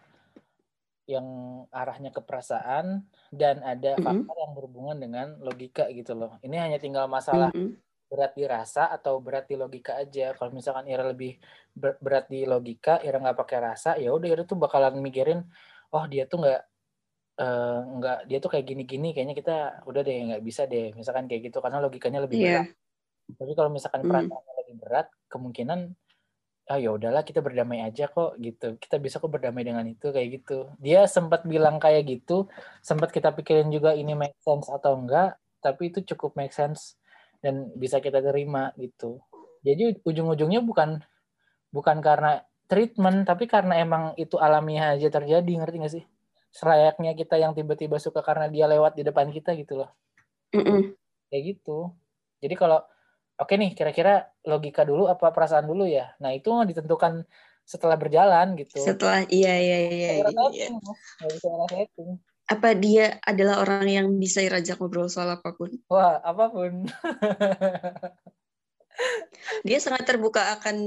[1.10, 1.28] yang
[1.76, 3.04] arahnya ke perasaan
[3.36, 4.06] dan ada mm -hmm.
[4.08, 6.40] faktor yang berhubungan dengan logika gitu loh.
[6.40, 10.36] Ini hanya tinggal masalah mm -hmm berat di rasa atau berat di logika aja.
[10.36, 11.40] Kalau misalkan Ira lebih
[11.72, 15.48] berat di logika, Ira nggak pakai rasa, ya udah Ira tuh bakalan mikirin,
[15.96, 16.62] oh dia tuh nggak
[17.40, 19.56] uh, nggak dia tuh kayak gini-gini, kayaknya kita
[19.88, 22.68] udah deh nggak bisa deh, misalkan kayak gitu karena logikanya lebih yeah.
[22.68, 22.68] berat.
[23.32, 24.08] Tapi kalau misalkan mm.
[24.12, 25.80] perasaannya lebih berat, kemungkinan
[26.70, 28.76] ah ya udahlah kita berdamai aja kok gitu.
[28.76, 30.72] Kita bisa kok berdamai dengan itu kayak gitu.
[30.84, 32.52] Dia sempat bilang kayak gitu,
[32.84, 37.00] sempat kita pikirin juga ini make sense atau enggak, tapi itu cukup make sense
[37.42, 39.20] dan bisa kita terima gitu.
[39.62, 41.02] Jadi ujung-ujungnya bukan
[41.74, 46.04] bukan karena treatment tapi karena emang itu alamiah aja terjadi ngerti gak sih?
[46.54, 49.90] Selayaknya kita yang tiba-tiba suka karena dia lewat di depan kita gitu loh.
[50.56, 50.82] Mm -mm.
[51.28, 51.92] Kayak gitu.
[52.42, 52.80] Jadi kalau
[53.38, 56.14] oke okay nih kira-kira logika dulu apa perasaan dulu ya.
[56.24, 57.26] Nah itu ditentukan
[57.66, 58.82] setelah berjalan gitu.
[58.82, 60.10] Setelah iya iya iya.
[60.20, 60.68] iya.
[61.30, 61.50] bisa
[62.48, 65.72] apa dia adalah orang yang bisa irajak ngobrol soal apa pun?
[65.88, 66.88] Wah, apa pun.
[69.68, 70.78] dia sangat terbuka akan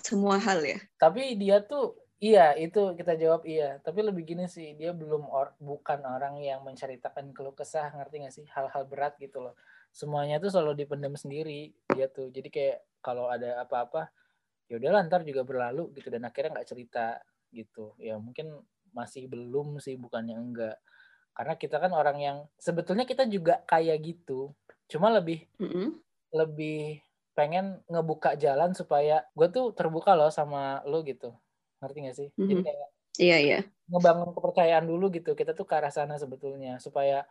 [0.00, 0.78] semua hal ya.
[0.96, 3.76] Tapi dia tuh iya itu kita jawab iya.
[3.84, 8.34] Tapi lebih gini sih dia belum or, bukan orang yang menceritakan keluh kesah ngerti gak
[8.34, 9.54] sih hal-hal berat gitu loh.
[9.92, 12.32] Semuanya tuh selalu dipendam sendiri dia tuh.
[12.32, 14.08] Jadi kayak kalau ada apa-apa
[14.70, 17.18] ya udah ntar juga berlalu gitu dan akhirnya nggak cerita
[17.50, 17.92] gitu.
[17.98, 18.54] Ya mungkin
[18.92, 20.76] masih belum sih bukannya enggak.
[21.34, 24.52] Karena kita kan orang yang sebetulnya kita juga kayak gitu.
[24.90, 25.86] Cuma lebih mm -hmm.
[26.34, 27.00] lebih
[27.32, 31.32] pengen ngebuka jalan supaya gue tuh terbuka loh sama lo gitu.
[31.80, 32.28] Ngerti gak sih?
[32.34, 32.48] Mm -hmm.
[32.50, 32.88] jadi kayak
[33.20, 33.58] iya iya.
[33.90, 35.32] ngebangun kepercayaan dulu gitu.
[35.38, 36.76] Kita tuh ke arah sana sebetulnya.
[36.82, 37.24] Supaya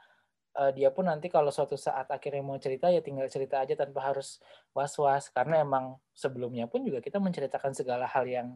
[0.58, 4.10] uh, dia pun nanti kalau suatu saat akhirnya mau cerita ya tinggal cerita aja tanpa
[4.10, 4.40] harus
[4.74, 5.30] was-was.
[5.30, 8.56] Karena emang sebelumnya pun juga kita menceritakan segala hal yang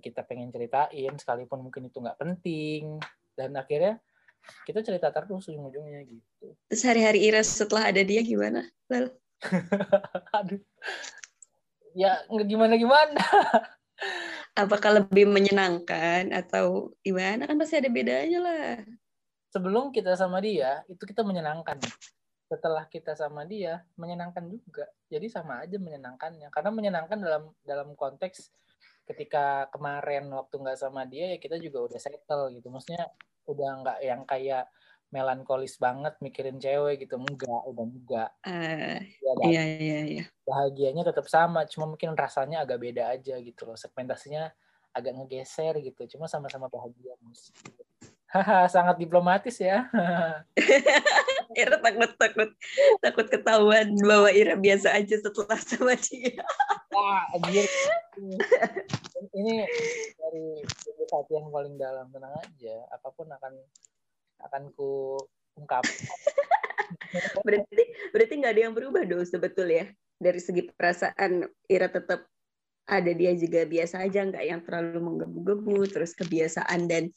[0.00, 2.96] kita pengen ceritain sekalipun mungkin itu nggak penting
[3.36, 4.00] dan akhirnya
[4.64, 6.54] kita cerita terus ujung-ujungnya gitu.
[6.70, 8.64] Terus hari-hari Ira setelah ada dia gimana?
[8.88, 9.12] Lel?
[10.38, 10.62] Aduh.
[11.92, 13.20] Ya nggak gimana-gimana.
[14.56, 18.80] apakah lebih menyenangkan atau gimana kan pasti ada bedanya lah
[19.52, 21.76] sebelum kita sama dia itu kita menyenangkan
[22.48, 28.48] setelah kita sama dia menyenangkan juga jadi sama aja menyenangkannya karena menyenangkan dalam dalam konteks
[29.06, 32.68] ketika kemarin waktu nggak sama dia ya kita juga udah settle gitu.
[32.68, 33.06] Maksudnya
[33.46, 34.66] udah nggak yang kayak
[35.14, 37.14] melankolis banget mikirin cewek gitu.
[37.16, 38.30] Enggak udah enggak.
[38.42, 40.24] Uh, ya, iya iya iya.
[40.42, 43.78] bahagianya tetap sama cuma mungkin rasanya agak beda aja gitu loh.
[43.78, 44.50] Segmentasinya
[44.90, 46.18] agak ngegeser gitu.
[46.18, 47.54] Cuma sama-sama bahagia mus
[48.26, 49.86] Haha, sangat diplomatis ya.
[51.54, 52.50] Ira takut takut
[52.98, 56.42] takut ketahuan bahwa Ira biasa aja setelah sama dia.
[56.90, 57.68] Wah, anjir.
[59.36, 59.54] Ini
[60.18, 60.46] dari
[61.06, 62.76] hati yang paling dalam tenang aja.
[62.90, 63.52] Apa pun akan
[64.42, 65.20] akan ku
[65.60, 65.84] ungkap.
[67.46, 67.82] berarti
[68.14, 72.26] berarti nggak ada yang berubah dong sebetulnya dari segi perasaan Ira tetap
[72.86, 77.10] ada dia juga biasa aja nggak yang terlalu menggebu-gebu terus kebiasaan dan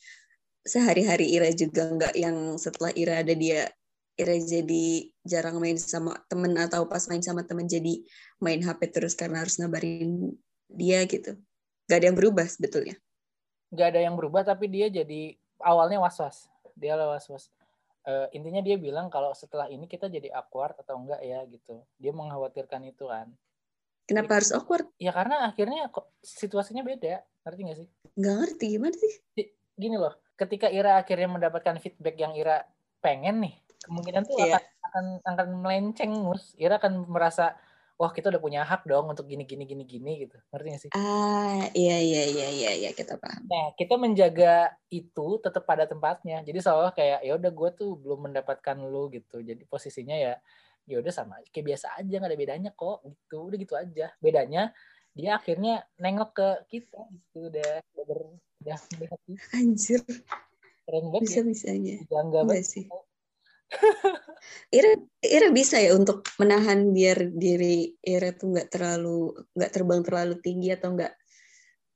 [0.66, 3.70] sehari-hari Ira juga nggak yang setelah Ira ada dia
[4.20, 8.04] Ira jadi jarang main sama temen atau pas main sama temen jadi
[8.44, 10.36] main HP terus karena harus ngabarin
[10.68, 11.40] dia gitu.
[11.88, 13.00] Gak ada yang berubah sebetulnya.
[13.72, 16.52] Gak ada yang berubah tapi dia jadi awalnya was-was.
[16.76, 17.48] Dia was-was.
[18.04, 21.80] Uh, intinya dia bilang kalau setelah ini kita jadi awkward atau enggak ya gitu.
[21.96, 23.32] Dia mengkhawatirkan itu kan.
[24.04, 24.90] Kenapa harus awkward?
[25.00, 27.24] Ya karena akhirnya kok situasinya beda.
[27.48, 27.88] Ngerti gak sih?
[28.20, 28.66] Gak ngerti.
[28.76, 29.14] Gimana sih?
[29.80, 32.64] Gini loh ketika Ira akhirnya mendapatkan feedback yang Ira
[33.04, 33.56] pengen nih,
[33.86, 34.58] kemungkinan tuh yeah.
[34.58, 36.58] akan akan akan melenceng mus.
[36.60, 37.56] Ira akan merasa
[38.00, 40.40] wah kita udah punya hak dong untuk gini gini gini gini gitu.
[40.52, 40.92] Ngerti gak sih?
[40.96, 43.44] Ah, iya iya iya iya iya kita paham.
[43.48, 46.40] Nah, kita menjaga itu tetap pada tempatnya.
[46.44, 49.44] Jadi soalnya kayak ya udah gue tuh belum mendapatkan lu gitu.
[49.44, 50.40] Jadi posisinya ya
[50.90, 54.74] ya udah sama kayak biasa aja nggak ada bedanya kok gitu udah gitu aja bedanya
[55.14, 58.18] dia akhirnya nengok ke kita gitu udah udah
[58.66, 58.76] ya
[59.54, 60.02] anjir
[60.90, 62.86] keren banget bisa bisanya bangga banget sih
[64.78, 64.92] Ira
[65.22, 70.70] Ira bisa ya untuk menahan biar diri Ira tuh nggak terlalu nggak terbang terlalu tinggi
[70.74, 71.14] atau nggak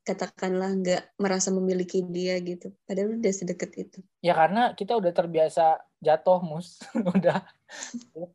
[0.03, 2.75] katakanlah nggak merasa memiliki dia gitu.
[2.83, 3.99] Padahal udah sedekat itu.
[4.19, 6.83] Ya karena kita udah terbiasa jatuh mus.
[7.15, 7.41] Udah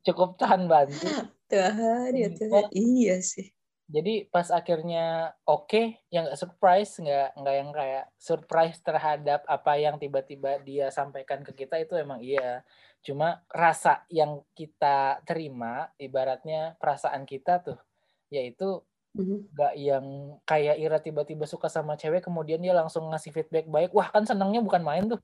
[0.02, 1.06] cukup tahan bantu
[1.46, 2.66] Tuhan ya Tuhan.
[2.74, 3.54] Iya sih
[3.88, 9.72] jadi pas akhirnya oke okay, yang nggak surprise nggak nggak yang kayak surprise terhadap apa
[9.80, 12.60] yang tiba-tiba dia sampaikan ke kita itu emang iya
[13.00, 17.80] cuma rasa yang kita terima ibaratnya perasaan kita tuh
[18.28, 18.84] yaitu
[19.16, 19.56] mm-hmm.
[19.56, 19.88] nggak mm -hmm.
[19.88, 20.04] yang
[20.44, 24.60] kayak Ira tiba-tiba suka sama cewek kemudian dia langsung ngasih feedback baik wah kan senangnya
[24.60, 25.20] bukan main tuh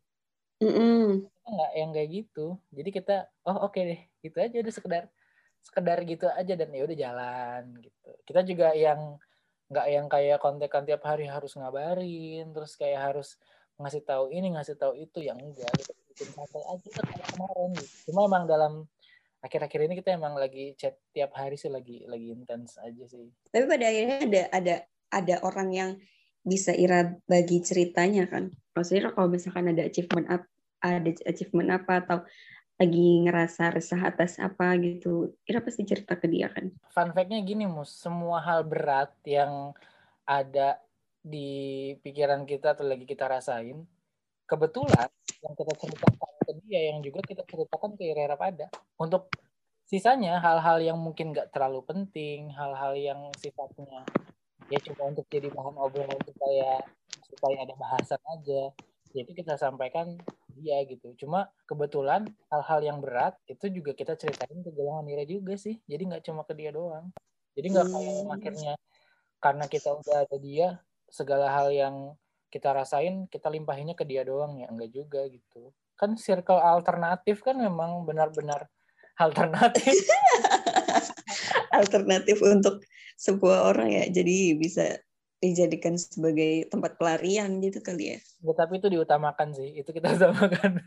[1.44, 5.04] nggak yang kayak gitu jadi kita oh oke okay deh gitu aja udah sekedar
[5.64, 8.10] sekedar gitu aja dan ya udah jalan gitu.
[8.28, 9.16] Kita juga yang
[9.72, 13.40] nggak yang kayak kontekan tiap hari harus ngabarin terus kayak harus
[13.80, 15.92] ngasih tahu ini ngasih tahu itu yang enggak gitu.
[16.12, 17.94] Bikin santai aja kayak kemarin gitu.
[18.12, 18.84] Cuma emang dalam
[19.40, 23.32] akhir-akhir ini kita emang lagi chat tiap hari sih lagi lagi intens aja sih.
[23.48, 24.74] Tapi pada akhirnya ada ada
[25.10, 25.90] ada orang yang
[26.44, 28.52] bisa Ira bagi ceritanya kan?
[28.76, 30.44] Maksudnya kalau misalkan ada achievement up
[30.84, 32.18] ada achievement apa atau
[32.74, 36.74] lagi ngerasa resah atas apa gitu, Ira pasti cerita ke dia kan.
[36.90, 37.94] Fun fact-nya gini, Mus.
[37.94, 39.70] Semua hal berat yang
[40.26, 40.82] ada
[41.24, 43.86] di pikiran kita atau lagi kita rasain,
[44.44, 45.08] kebetulan
[45.40, 48.68] yang kita ceritakan ke dia yang juga kita ceritakan ke Ira pada.
[49.00, 49.30] Untuk
[49.86, 54.04] sisanya hal-hal yang mungkin gak terlalu penting, hal-hal yang sifatnya
[54.72, 56.80] ya cuma untuk jadi bahan obrolan supaya
[57.28, 58.72] supaya ada bahasan aja.
[59.12, 60.18] Jadi kita sampaikan
[60.56, 61.12] dia gitu.
[61.18, 65.78] Cuma kebetulan hal-hal yang berat itu juga kita ceritain ke golongan Nira juga sih.
[65.84, 67.10] Jadi nggak cuma ke dia doang.
[67.54, 67.94] Jadi nggak hmm.
[67.94, 68.74] kayak akhirnya
[69.42, 70.68] karena kita udah ada dia
[71.10, 72.16] segala hal yang
[72.48, 75.74] kita rasain kita limpahinnya ke dia doang ya enggak juga gitu.
[75.98, 78.70] Kan circle alternatif kan memang benar-benar
[79.24, 79.94] alternatif.
[81.82, 82.82] alternatif untuk
[83.18, 84.04] sebuah orang ya.
[84.10, 84.98] Jadi bisa
[85.44, 88.18] dijadikan sebagai tempat pelarian gitu kali ya.
[88.20, 90.80] ya tapi itu diutamakan sih, itu kita utamakan.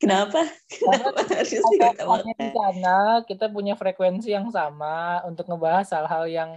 [0.00, 0.48] Kenapa?
[0.68, 2.36] Kenapa harus diutamakan?
[2.36, 2.96] Karena
[3.28, 6.50] kita punya frekuensi yang sama untuk ngebahas hal-hal yang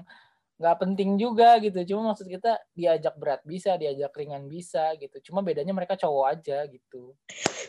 [0.55, 1.84] nggak penting juga gitu.
[1.91, 5.31] Cuma maksud kita diajak berat bisa, diajak ringan bisa gitu.
[5.31, 7.15] Cuma bedanya mereka cowok aja gitu.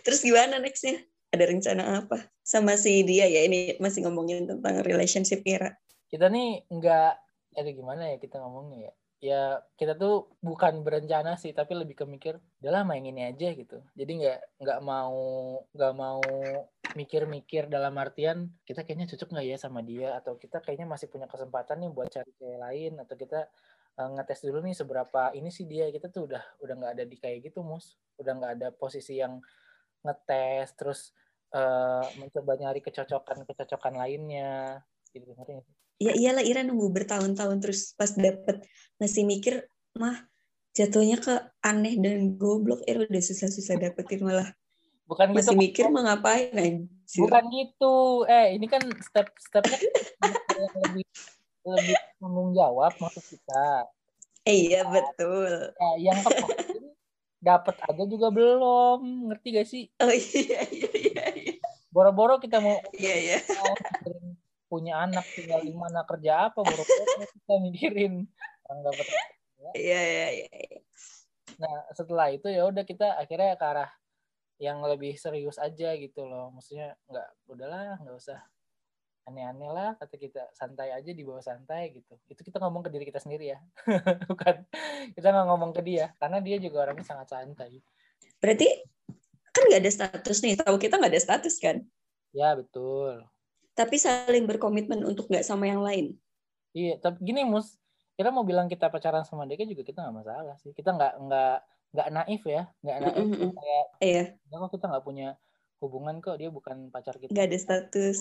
[0.06, 1.02] Terus gimana nextnya?
[1.34, 2.30] Ada rencana apa?
[2.46, 5.74] Sama si dia ya, ini masih ngomongin tentang relationship Ira.
[6.06, 7.12] Kita nih nggak,
[7.58, 8.94] ada gimana ya kita ngomongnya ya
[9.24, 13.80] ya kita tuh bukan berencana sih tapi lebih ke mikir udahlah main ini aja gitu.
[13.96, 15.16] Jadi nggak nggak mau
[15.72, 16.20] nggak mau
[16.92, 20.12] mikir-mikir dalam artian kita kayaknya cocok nggak ya sama dia?
[20.20, 23.40] Atau kita kayaknya masih punya kesempatan nih buat cari cewek lain atau kita
[23.96, 25.88] uh, ngetes dulu nih seberapa ini sih dia.
[25.88, 27.96] Kita tuh udah udah nggak ada di kayak gitu mus.
[28.20, 29.40] Udah nggak ada posisi yang
[30.04, 31.00] ngetes terus
[31.56, 34.84] uh, mencoba nyari kecocokan kecocokan lainnya.
[35.16, 38.64] Gitu ngerti ya iyalah Ira nunggu bertahun-tahun terus pas dapet.
[38.99, 39.66] Masih mikir
[39.99, 40.26] mah
[40.74, 42.82] jatuhnya ke aneh dan goblok.
[42.86, 44.51] Ira udah susah-susah dapetin malah.
[45.05, 47.20] Bukan gitu masih mikir mau ngapain anjir.
[47.20, 48.24] bukan gitu.
[48.24, 49.76] Eh ini kan step stepnya
[50.57, 51.05] yang lebih
[51.64, 53.88] lebih tanggung jawab maksud kita.
[54.45, 55.72] Iya betul.
[55.72, 56.20] Ya, yang
[57.45, 59.28] dapat aja juga belum.
[59.28, 59.84] Ngerti gak sih?
[60.01, 61.57] Oh iya iya iya, iya.
[61.95, 63.38] boro-boro kita mau iya iya
[64.68, 68.14] punya anak tinggal di mana kerja apa boro-boro kita mikirin.
[68.68, 69.06] Orang dapat
[69.76, 70.80] iya, iya iya iya.
[71.60, 73.90] Nah setelah itu ya udah kita akhirnya ke arah
[74.58, 76.50] yang lebih serius aja gitu loh.
[76.54, 78.40] Maksudnya nggak udahlah nggak usah
[79.24, 82.16] aneh-aneh lah kata kita santai aja di bawah santai gitu.
[82.28, 83.58] Itu kita ngomong ke diri kita sendiri ya.
[84.30, 84.54] Bukan
[85.12, 87.80] kita nggak ngomong ke dia karena dia juga orangnya sangat santai.
[88.40, 88.68] Berarti
[89.54, 91.84] kan nggak ada status nih tahu kita nggak ada status kan?
[92.34, 93.22] Ya betul
[93.74, 96.14] tapi saling berkomitmen untuk nggak sama yang lain.
[96.74, 97.78] Iya, tapi gini mus,
[98.14, 100.70] kita mau bilang kita pacaran sama dia juga kita nggak masalah sih.
[100.70, 101.56] Kita nggak nggak
[101.94, 103.50] nggak naif ya, nggak naif mm -hmm.
[103.54, 104.24] kayak iya.
[104.34, 105.28] kok kita nggak punya
[105.78, 107.30] hubungan kok dia bukan pacar kita.
[107.30, 108.16] Nggak ada status.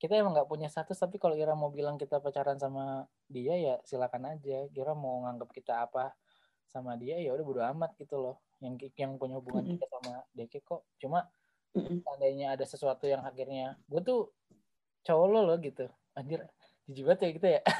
[0.00, 3.74] kita emang nggak punya status tapi kalau Ira mau bilang kita pacaran sama dia ya
[3.86, 4.66] silakan aja.
[4.70, 6.14] Ira mau nganggap kita apa
[6.70, 8.42] sama dia ya udah bodo amat gitu loh.
[8.62, 9.80] Yang yang punya hubungan mm -hmm.
[9.82, 10.86] kita sama Deke kok.
[10.98, 11.26] Cuma
[11.74, 14.34] seandainya ada sesuatu yang akhirnya gue tuh
[15.06, 15.86] cowok lo loh gitu.
[16.18, 16.42] Anjir
[16.90, 17.60] jijik banget ya gitu ya.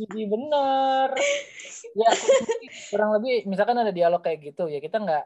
[0.00, 1.08] Jijik bener.
[1.94, 2.10] Ya
[2.90, 5.24] kurang lebih misalkan ada dialog kayak gitu ya kita nggak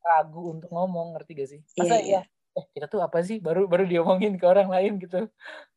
[0.00, 1.60] ragu untuk ngomong ngerti gak sih?
[1.76, 3.38] Masa yeah, ya eh kita tuh apa sih?
[3.38, 5.30] Baru baru diomongin ke orang lain gitu.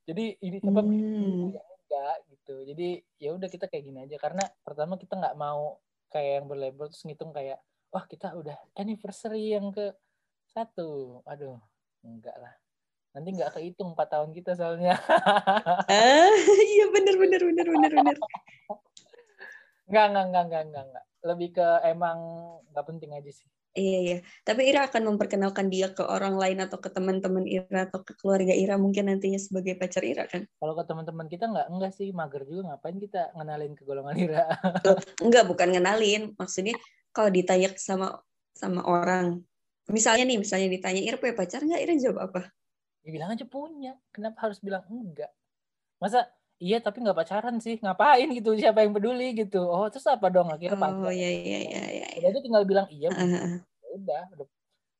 [0.10, 1.54] Jadi ini apa mm.
[1.54, 2.56] enggak gitu.
[2.66, 2.88] Jadi
[3.22, 4.18] ya udah kita kayak gini aja.
[4.18, 5.78] Karena pertama kita nggak mau
[6.10, 7.62] kayak yang berlabel terus ngitung kayak
[7.94, 9.94] wah kita udah anniversary yang ke
[10.50, 11.62] satu aduh
[12.02, 12.54] enggak lah
[13.14, 16.34] nanti nggak kehitung empat tahun kita soalnya ah
[16.74, 18.18] iya bener bener bener bener bener
[19.86, 22.18] nggak nggak nggak nggak nggak nggak lebih ke emang
[22.74, 24.18] nggak penting aja sih Iya, iya.
[24.46, 28.54] Tapi Ira akan memperkenalkan dia ke orang lain atau ke teman-teman Ira atau ke keluarga
[28.54, 30.46] Ira mungkin nantinya sebagai pacar Ira kan?
[30.62, 34.46] Kalau ke teman-teman kita nggak enggak sih mager juga ngapain kita ngenalin ke golongan Ira?
[35.26, 36.38] enggak, bukan ngenalin.
[36.38, 36.78] Maksudnya
[37.14, 38.20] kalau ditanya sama
[38.58, 39.46] sama orang.
[39.88, 41.82] Misalnya nih misalnya ditanya Ira punya pacar nggak?
[41.86, 42.42] Ira jawab apa?
[43.06, 43.94] Ya bilang aja punya.
[44.10, 45.30] Kenapa harus bilang enggak?
[46.02, 46.26] Masa
[46.58, 47.78] iya tapi nggak pacaran sih.
[47.78, 48.58] Ngapain gitu?
[48.58, 49.38] Siapa yang peduli?
[49.38, 49.62] Gitu.
[49.62, 50.50] Oh terus apa dong?
[50.50, 53.62] Akhirnya oh iya iya iya iya jadi tinggal bilang iya uh-huh.
[54.02, 54.24] udah.
[54.34, 54.48] Udah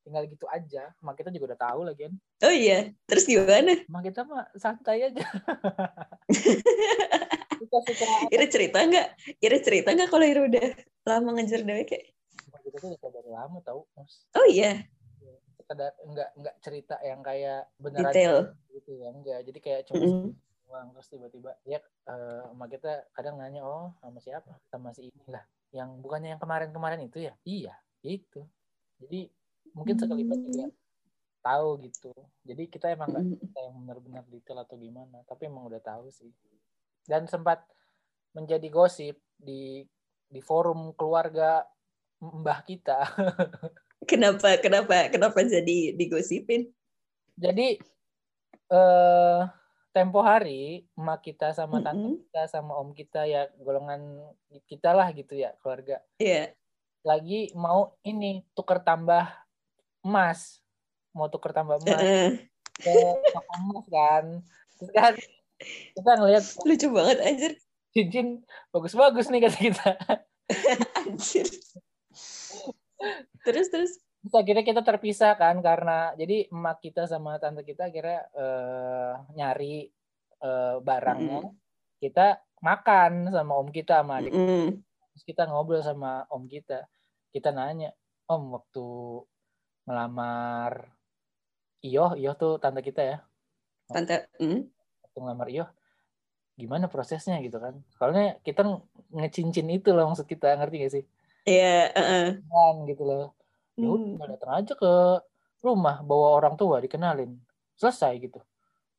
[0.04, 0.92] tinggal gitu aja.
[1.00, 2.92] Mak kita juga udah tahu lagi kan oh iya.
[3.08, 3.72] Terus gimana?
[3.88, 5.24] Mak kita mah santai aja
[7.82, 9.08] suka suka Ira cerita nggak?
[9.42, 10.66] Ira cerita nggak kalau Ira udah
[11.10, 12.06] lama ngejar dewek kayak?
[12.64, 14.22] Kita tuh udah dari lama tau mas.
[14.38, 14.86] Oh iya?
[15.58, 18.34] Sekedar enggak enggak cerita yang kayak beneran detail.
[18.70, 20.90] gitu ya enggak jadi kayak cuma mm -hmm.
[20.94, 21.78] terus tiba-tiba ya
[22.10, 24.52] uh, sama kita kadang nanya oh sama siapa?
[24.70, 25.42] Sama si inilah
[25.74, 27.34] yang bukannya yang kemarin-kemarin itu ya?
[27.42, 27.74] Iya
[28.06, 28.46] itu.
[29.02, 29.30] Jadi
[29.74, 30.66] mungkin sekelibat juga
[31.44, 32.12] tahu gitu.
[32.46, 36.32] Jadi kita emang nggak kita yang benar-benar detail atau gimana tapi emang udah tahu sih
[37.04, 37.62] dan sempat
[38.34, 39.84] menjadi gosip di
[40.28, 41.62] di forum keluarga
[42.18, 43.04] mbah kita.
[44.10, 46.72] kenapa kenapa kenapa jadi digosipin?
[47.38, 47.78] Jadi
[48.72, 49.40] eh
[49.94, 52.22] tempo hari emak kita sama tante mm -hmm.
[52.26, 54.26] kita sama om kita ya golongan
[54.66, 56.02] kita lah gitu ya keluarga.
[56.18, 56.34] Iya.
[56.34, 56.46] Yeah.
[57.04, 59.28] Lagi mau ini tuker tambah
[60.02, 60.58] emas.
[61.14, 62.02] Mau tuker tambah emas.
[62.02, 62.34] Uh
[62.80, 62.90] ke
[63.30, 64.24] emas kan.
[64.78, 65.14] Terus kan
[65.94, 67.52] kita ngeliat lucu banget anjir
[67.94, 68.26] cincin
[68.74, 69.88] bagus-bagus nih kata kita
[71.04, 71.46] anjir
[73.44, 73.92] terus terus
[74.24, 79.84] Terus akhirnya kita terpisah kan karena jadi emak kita sama tante kita akhirnya uh, nyari
[80.40, 81.44] uh, barangnya.
[81.44, 81.52] Mm.
[82.00, 84.32] Kita makan sama om kita sama adik.
[84.32, 84.80] Mm.
[84.80, 86.88] Terus kita ngobrol sama om kita.
[87.36, 87.92] Kita nanya,
[88.24, 88.88] "Om, waktu
[89.84, 90.88] melamar
[91.84, 93.16] Iyo, Iyo tuh tante kita ya."
[93.92, 94.72] Tante, mm.
[95.14, 95.70] Waktu ngelamar Iyo,
[96.58, 97.78] gimana prosesnya gitu kan.
[97.94, 98.66] Soalnya kita
[99.14, 101.04] ngecincin itu loh maksud kita ngerti gak sih?
[101.46, 102.82] Iya yeah, uh -uh.
[102.90, 103.30] gitu loh.
[103.78, 104.32] Ya udah hmm.
[104.34, 104.92] datang aja ke
[105.62, 107.30] rumah bawa orang tua dikenalin.
[107.78, 108.42] Selesai gitu.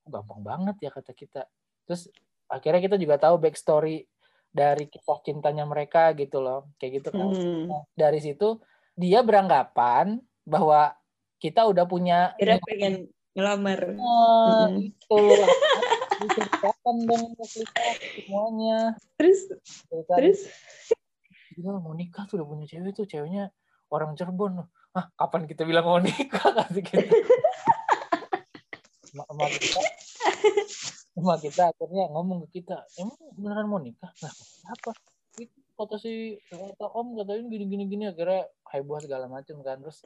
[0.08, 1.52] Gampang banget ya kata kita.
[1.84, 2.08] Terus
[2.48, 4.08] akhirnya kita juga tahu backstory
[4.56, 6.72] dari kisah cintanya mereka gitu loh.
[6.80, 7.28] Kayak gitu kan.
[7.28, 7.76] Hmm.
[7.76, 8.56] nah, dari situ
[8.96, 10.96] dia beranggapan bahwa
[11.44, 14.00] kita udah punya Kira pengen ngelamar.
[14.00, 14.80] Oh, hmm.
[14.80, 15.20] itu
[16.24, 18.80] diceritakan dong muslihat semuanya.
[19.20, 19.40] Terus
[19.90, 20.40] Ceritain, terus?
[21.56, 23.52] Gila mau nikah tuh udah punya cewek tuh ceweknya
[23.92, 24.68] orang Cirebon.
[24.96, 26.52] Ah kapan kita bilang mau nikah?
[26.58, 27.16] Kasih kita.
[29.16, 29.80] Emak kita.
[31.16, 34.12] Emak kita akhirnya ngomong ke kita emang beneran mau nikah?
[34.20, 34.34] Nah
[34.68, 34.92] apa
[35.40, 39.80] itu kata si kata om katanya gini gini gini akhirnya heboh segala macam kan.
[39.80, 40.04] Terus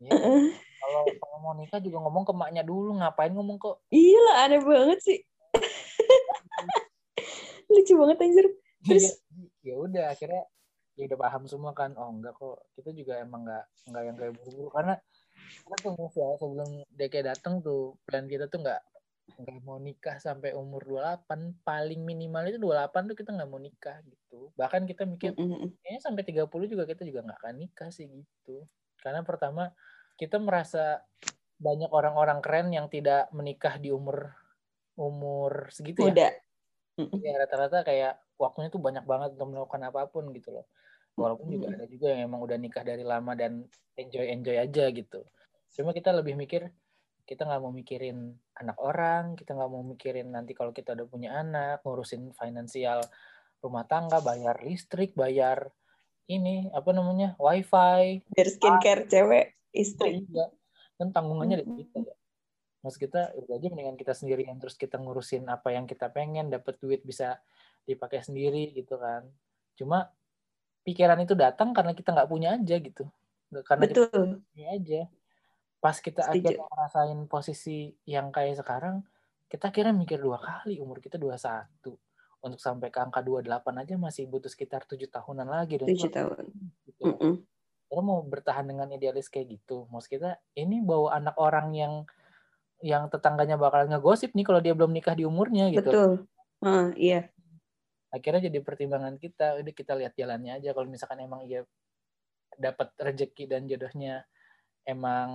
[0.00, 0.12] ya
[0.80, 4.60] kalau kalau mau nikah juga ngomong ke emaknya dulu ngapain ngomong ke iya lah aneh
[4.60, 5.20] banget sih.
[7.72, 8.46] Lucu banget anjir.
[8.86, 9.06] Terus
[9.60, 10.44] ya udah akhirnya
[10.98, 11.94] ya udah paham semua kan.
[11.96, 12.58] Oh enggak kok.
[12.76, 14.68] Kita juga emang enggak enggak yang kayak buru-buru.
[14.72, 14.94] Karena
[15.80, 18.82] tuh Mus, ya sebelum DK datang tuh plan kita tuh enggak
[19.38, 23.96] enggak mau nikah sampai umur 28 paling minimal itu 28 tuh kita nggak mau nikah
[24.02, 24.50] gitu.
[24.58, 28.66] Bahkan kita mikir kayaknya sampai 30 juga kita juga nggak akan nikah sih gitu.
[28.98, 29.70] Karena pertama
[30.18, 31.06] kita merasa
[31.60, 34.32] banyak orang-orang keren yang tidak menikah di umur
[35.00, 36.28] umur segitu ya muda.
[37.24, 40.68] ya rata-rata kayak waktunya tuh banyak banget untuk melakukan apa pun gitu loh
[41.16, 41.76] walaupun juga Mm.
[41.76, 43.64] ada juga yang emang udah nikah dari lama dan
[43.96, 45.24] enjoy enjoy aja gitu
[45.72, 46.68] cuma kita lebih mikir
[47.24, 51.30] kita nggak mau mikirin anak orang kita nggak mau mikirin nanti kalau kita udah punya
[51.32, 53.00] anak ngurusin finansial
[53.60, 55.68] rumah tangga bayar listrik bayar
[56.26, 60.10] ini apa namanya wifi Biar skincare cewek itu istri.
[60.24, 60.50] juga
[60.96, 61.70] kan tanggungannya Mm-mm.
[61.70, 62.14] dari kita ya
[62.80, 66.80] Mas kita udah aja mendingan kita sendirian terus kita ngurusin apa yang kita pengen dapat
[66.80, 67.36] duit bisa
[67.84, 69.28] dipakai sendiri gitu kan
[69.76, 70.12] cuma
[70.84, 73.04] pikiran itu datang karena kita nggak punya aja gitu
[73.68, 74.40] karena kita Betul.
[74.52, 75.02] punya aja
[75.80, 76.40] pas kita Setuju.
[76.40, 79.04] akhirnya ngerasain posisi yang kayak sekarang
[79.50, 81.66] kita akhirnya mikir dua kali umur kita 21
[82.40, 86.12] untuk sampai ke angka 28 aja masih butuh sekitar tujuh tahunan lagi dan itu Tujuh
[86.12, 86.44] tahun.
[86.88, 87.02] gitu.
[87.04, 87.34] Mm-mm.
[87.90, 89.84] Kita mau bertahan dengan idealis kayak gitu.
[89.90, 91.94] Maksud kita ini bawa anak orang yang
[92.80, 95.90] yang tetangganya bakal ngegosip nih kalau dia belum nikah di umurnya gitu.
[95.92, 96.12] Betul.
[96.64, 97.28] Ah, iya.
[98.10, 101.62] Akhirnya jadi pertimbangan kita, udah kita lihat jalannya aja kalau misalkan emang iya
[102.58, 104.26] dapat rezeki dan jodohnya
[104.84, 105.30] emang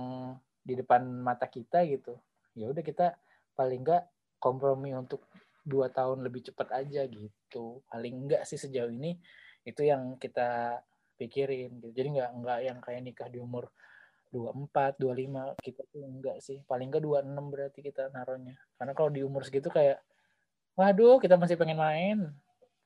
[0.60, 2.18] di depan mata kita gitu.
[2.52, 3.16] Ya udah kita
[3.56, 4.10] paling enggak
[4.42, 5.24] kompromi untuk
[5.66, 7.80] dua tahun lebih cepat aja gitu.
[7.88, 9.16] Paling enggak sih sejauh ini
[9.66, 10.82] itu yang kita
[11.16, 11.94] pikirin gitu.
[11.94, 13.70] Jadi enggak enggak yang kayak nikah di umur
[14.30, 16.58] 24, 25 kita tuh enggak sih.
[16.66, 18.54] Paling enggak 26 berarti kita naruhnya.
[18.76, 20.02] Karena kalau di umur segitu kayak
[20.76, 22.18] waduh, kita masih pengen main.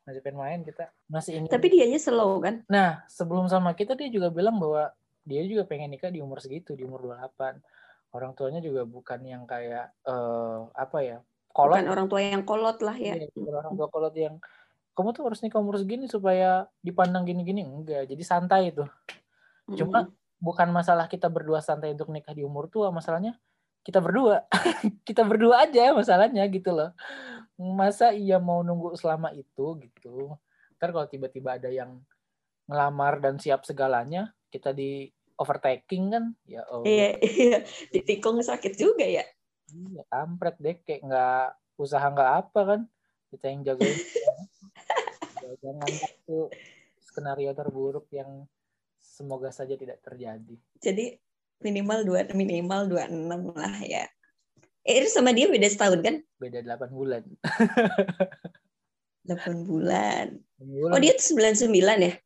[0.05, 0.93] Masih pengen main kita.
[1.11, 2.62] Masih ingin Tapi dianya slow kan?
[2.70, 4.93] Nah, sebelum sama kita dia juga bilang bahwa
[5.24, 7.61] dia juga pengen nikah di umur segitu, di umur 28.
[8.11, 11.18] Orang tuanya juga bukan yang kayak eh apa ya?
[11.51, 11.78] Kolot.
[11.78, 13.14] Bukan orang tua yang kolot lah ya.
[13.18, 14.38] Iya, orang tua kolot yang
[14.95, 18.11] kamu tuh harus nikah umur segini supaya dipandang gini-gini enggak.
[18.11, 18.84] Jadi santai itu.
[19.70, 20.20] Cuma Mm-mm.
[20.41, 23.36] Bukan masalah kita berdua santai untuk nikah di umur tua, masalahnya
[23.84, 24.49] kita berdua.
[25.09, 26.91] kita berdua aja masalahnya gitu loh.
[27.61, 30.34] Masa iya mau nunggu selama itu gitu.
[30.80, 32.01] Ntar kalau tiba-tiba ada yang
[32.64, 37.59] ngelamar dan siap segalanya, kita di overtaking kan, ya oh, Iya, iya.
[37.91, 39.24] Ditikung sakit juga ya.
[39.70, 41.47] iya, kampret deh, kayak nggak
[41.78, 42.80] usaha nggak apa kan,
[43.34, 43.99] kita yang jagain.
[45.62, 46.38] Jangan itu
[47.03, 48.47] skenario terburuk yang
[49.21, 50.57] semoga saja tidak terjadi.
[50.81, 51.21] Jadi
[51.61, 54.09] minimal dua minimal 26 lah ya.
[54.81, 56.25] Eh, sama dia beda setahun kan?
[56.41, 57.21] Beda 8 bulan.
[59.29, 60.41] 8 bulan.
[60.57, 60.93] bulan.
[60.97, 61.68] Oh, dia tuh 99
[62.01, 62.16] ya?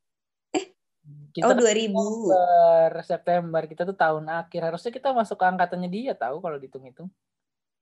[1.34, 1.66] kita Oh, 2000.
[1.90, 7.10] September, September kita tuh tahun akhir harusnya kita masuk ke angkatannya dia tahu kalau dihitung-hitung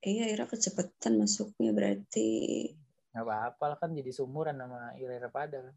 [0.02, 2.72] Iya, Ira kecepatan masuknya berarti.
[3.12, 5.68] nggak apa-apa lah kan jadi sumuran sama Ira Ira pada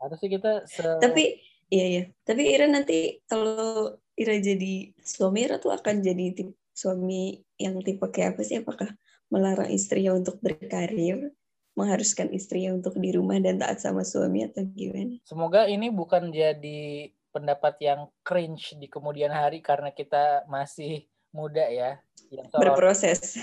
[0.00, 1.36] harusnya kita se Tapi
[1.70, 2.02] iya iya.
[2.26, 8.04] Tapi Ira nanti kalau Ira jadi suami Ira tuh akan jadi tipe, suami yang tipe
[8.10, 8.60] kayak apa sih?
[8.60, 8.90] Apakah
[9.30, 11.30] melarang istrinya untuk berkarir,
[11.78, 15.16] mengharuskan istrinya untuk di rumah dan taat sama suami atau gimana?
[15.22, 22.02] semoga ini bukan jadi pendapat yang cringe di kemudian hari karena kita masih muda ya
[22.34, 23.38] yang Berproses.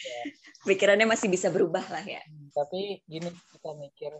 [0.68, 2.22] Pikirannya masih bisa berubah lah ya.
[2.54, 4.12] tapi gini kita mikir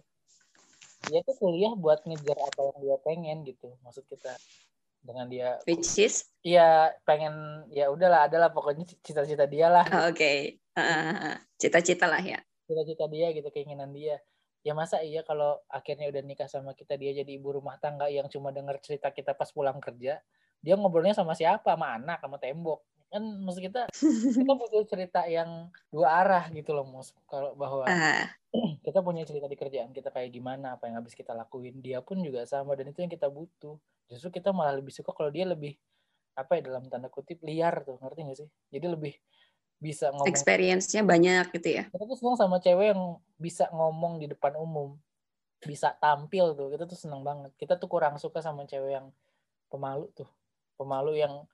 [1.09, 3.75] dia tuh kuliah buat ngejar apa yang dia pengen gitu.
[3.83, 4.33] Maksud kita
[5.03, 9.87] dengan dia Which is, Iya pengen ya udahlah adalah pokoknya cita-cita dia lah.
[9.87, 12.39] Ah, oke, Ah, cita-cita lah ya.
[12.67, 14.23] cita-cita dia gitu keinginan dia.
[14.63, 18.31] Ya masa iya kalau akhirnya udah nikah sama kita dia jadi ibu rumah tangga yang
[18.31, 20.23] cuma denger cerita kita pas pulang kerja
[20.63, 21.75] dia ngobrolnya sama siapa?
[21.75, 22.87] Sama anak sama tembok.
[23.11, 23.91] Kan maksud kita
[24.39, 27.11] kita butuh cerita yang dua arah gitu loh mus.
[27.27, 28.31] Kalau bahwa Ah,
[28.87, 32.21] kita punya cerita di kerjaan kita kayak gimana apa yang habis kita lakuin dia pun
[32.21, 33.77] juga sama dan itu yang kita butuh.
[34.13, 35.77] Justru kita malah lebih suka kalau dia lebih
[36.37, 38.49] apa ya dalam tanda kutip liar tuh ngerti gak sih?
[38.73, 39.15] Jadi lebih
[39.83, 41.85] bisa ngomong experience-nya banyak gitu ya?
[41.91, 44.97] Kita tuh senang sama cewek yang bisa ngomong di depan umum
[45.63, 47.55] bisa tampil tuh kita tuh seneng banget.
[47.57, 49.07] Kita tuh kurang suka sama cewek yang
[49.73, 50.29] pemalu tuh
[50.77, 51.49] pemalu yang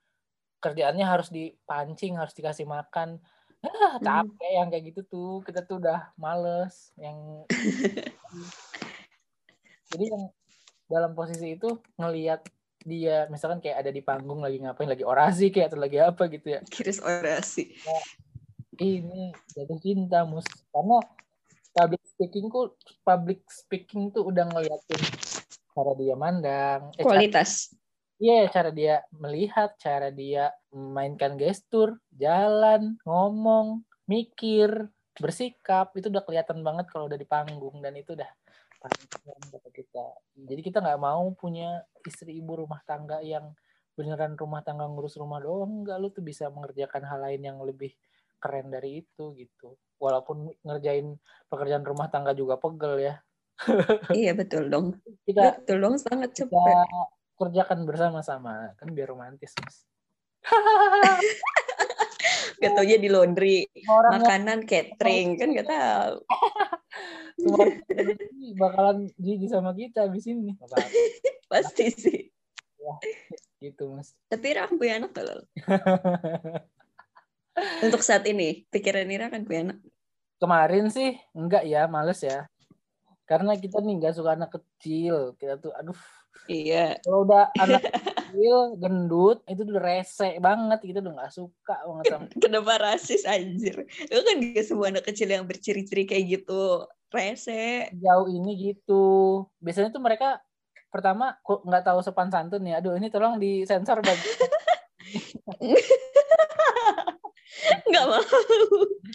[0.59, 3.23] kerjaannya harus dipancing harus dikasih makan
[3.65, 7.43] ah capek yang kayak gitu tuh kita tuh udah males yang
[9.91, 10.25] jadi yang
[10.89, 11.69] dalam posisi itu
[12.01, 12.47] ngelihat
[12.87, 16.57] dia misalkan kayak ada di panggung lagi ngapain lagi orasi kayak atau lagi apa gitu
[16.57, 16.61] ya.
[16.65, 17.77] Kiris orasi.
[18.79, 20.47] Ini jatuh cinta mus.
[20.73, 21.03] Karena
[21.75, 22.75] public speaking tuh
[23.07, 25.03] public speaking tuh udah ngeliatin
[25.79, 27.71] cara dia mandang eh, kualitas
[28.19, 34.91] Iya, cara dia melihat, cara dia memainkan gestur, jalan, ngomong, mikir,
[35.23, 38.27] bersikap, itu udah kelihatan banget kalau udah di panggung dan itu udah
[38.79, 40.07] kata kita.
[40.35, 43.55] Jadi kita nggak mau punya istri ibu rumah tangga yang
[43.99, 47.95] beneran rumah tangga ngurus rumah doang, enggak lu tuh bisa mengerjakan hal lain yang lebih
[48.39, 49.75] keren dari itu gitu.
[49.99, 51.19] Walaupun ngerjain
[51.51, 53.15] pekerjaan rumah tangga juga pegel ya.
[54.15, 56.77] iya betul dong Kita betul dong sangat kita cepet
[57.39, 58.75] kerjakan bersama-sama.
[58.75, 59.87] Kan biar romantis mas.
[62.59, 66.27] Gak taunya di laundry orang makanan catering kan gak tahu
[67.39, 67.71] semua
[68.59, 70.59] bakalan jijik sama kita abis ini.
[70.59, 70.91] Nggak apa-apa,
[71.55, 72.21] pasti sih.
[73.63, 74.19] Gitu mas.
[74.27, 75.47] Tapi Ira kan punya anak loh
[77.83, 79.79] untuk saat ini pikiran Ira kan punya anak.
[80.39, 82.47] Kemarin sih enggak ya males ya.
[83.27, 85.35] Karena kita nih nggak suka anak kecil.
[85.39, 85.99] Kita tuh aduh
[86.47, 86.95] iya.
[87.03, 92.27] Kalau udah anak kecil gendut itu udah rese banget kita udah nggak suka banget sama
[92.45, 93.83] kenapa rasis anjir?
[94.13, 97.91] Lu kan gak semua anak kecil yang berciri-ciri kayak gitu rese.
[97.99, 99.45] Jauh ini gitu.
[99.59, 100.39] Biasanya tuh mereka
[100.89, 102.79] pertama kok nggak tahu sopan santun ya.
[102.79, 104.29] Aduh ini tolong disensor bagi
[107.89, 108.21] nggak mau.
[108.23, 108.67] Jadi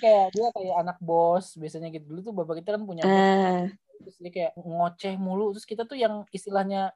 [0.02, 2.06] kayak dia kayak anak bos biasanya gitu.
[2.10, 3.70] Dulu tuh bapak kita kan punya ah
[4.04, 5.56] terus dia kayak ngoceh mulu.
[5.56, 6.92] Terus kita tuh yang istilahnya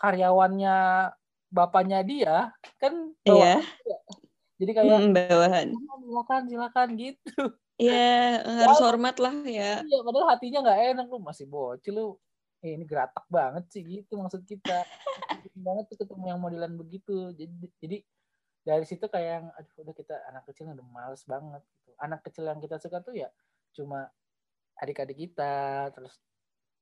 [0.00, 0.76] karyawannya
[1.52, 2.34] bapaknya dia
[2.80, 3.54] kan bawa- iya.
[4.56, 5.66] jadi kayak Mm, bawahan.
[5.76, 7.34] "Ah, silakan silakan gitu.
[7.76, 9.80] Iya, harus hormat lah ya.
[9.80, 12.06] iya padahal hatinya nggak enak lu masih bocil lu
[12.60, 14.84] eh, ini geratak banget sih gitu maksud kita.
[15.56, 17.32] Banget tuh ketemu yang modelan begitu.
[17.32, 17.96] Jadi jadi
[18.60, 21.90] dari situ kayak yang aduh udah kita anak kecil udah males banget gitu.
[21.96, 23.28] Anak kecil yang kita suka tuh ya
[23.72, 24.12] cuma
[24.76, 26.20] adik-adik kita terus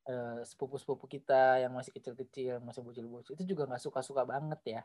[0.08, 4.82] eh, sepupu-sepupu kita yang masih kecil-kecil masih bocil-bocil itu juga nggak suka-suka banget ya.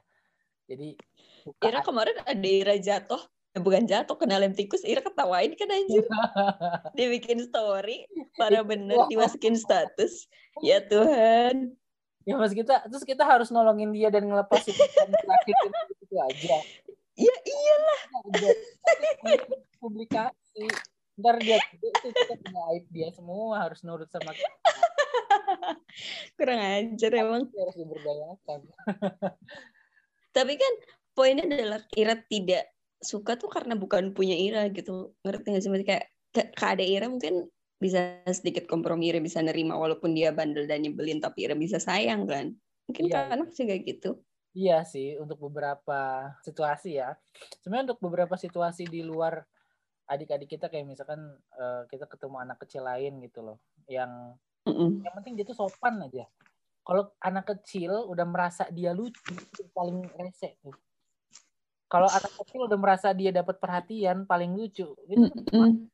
[0.68, 0.96] Jadi
[1.44, 3.20] suka Ira kemarin ada Ira jatuh,
[3.56, 6.04] eh, bukan jatuh kena lem tikus, Ira ketawain kan anjir.
[7.00, 10.28] Dia bikin story, parah bener dimasukin status.
[10.64, 11.76] Ya Tuhan.
[12.24, 16.58] ya mas kita terus kita harus nolongin dia dan ngelepasin ngelakitin gitu aja.
[17.20, 17.76] Ya iya,
[18.32, 18.50] Ada
[19.84, 20.72] publikasi
[21.20, 24.50] ntar dia tuh kita punya aib dia semua harus nurut sama kita
[26.38, 27.44] kurang ajar emang.
[27.52, 28.60] Harus diberdayakan
[30.36, 30.74] Tapi kan
[31.14, 32.74] poinnya adalah Ira tidak
[33.04, 35.14] suka tuh karena bukan punya Ira gitu.
[35.22, 35.70] Ngerti gak sih?
[35.70, 37.34] Maksudnya Kayak ke, ke adek Ira mungkin
[37.78, 42.26] bisa sedikit kompromi Ira bisa nerima walaupun dia bandel dan nyebelin tapi Ira bisa sayang
[42.26, 42.56] kan.
[42.90, 43.30] Mungkin Iya.
[43.30, 44.12] anak juga gitu.
[44.54, 47.18] Iya sih, untuk beberapa situasi ya.
[47.66, 49.42] Sebenarnya untuk beberapa situasi di luar
[50.06, 51.26] adik-adik kita kayak misalkan
[51.58, 53.58] eh, kita ketemu anak kecil lain gitu loh,
[53.90, 55.04] yang Mm-mm.
[55.04, 56.24] yang penting dia tuh sopan aja.
[56.84, 60.76] Kalau anak kecil udah merasa dia lucu, itu paling rese tuh.
[61.88, 64.92] Kalau anak kecil udah merasa dia dapat perhatian, paling lucu.
[65.08, 65.88] Itu Mm-mm.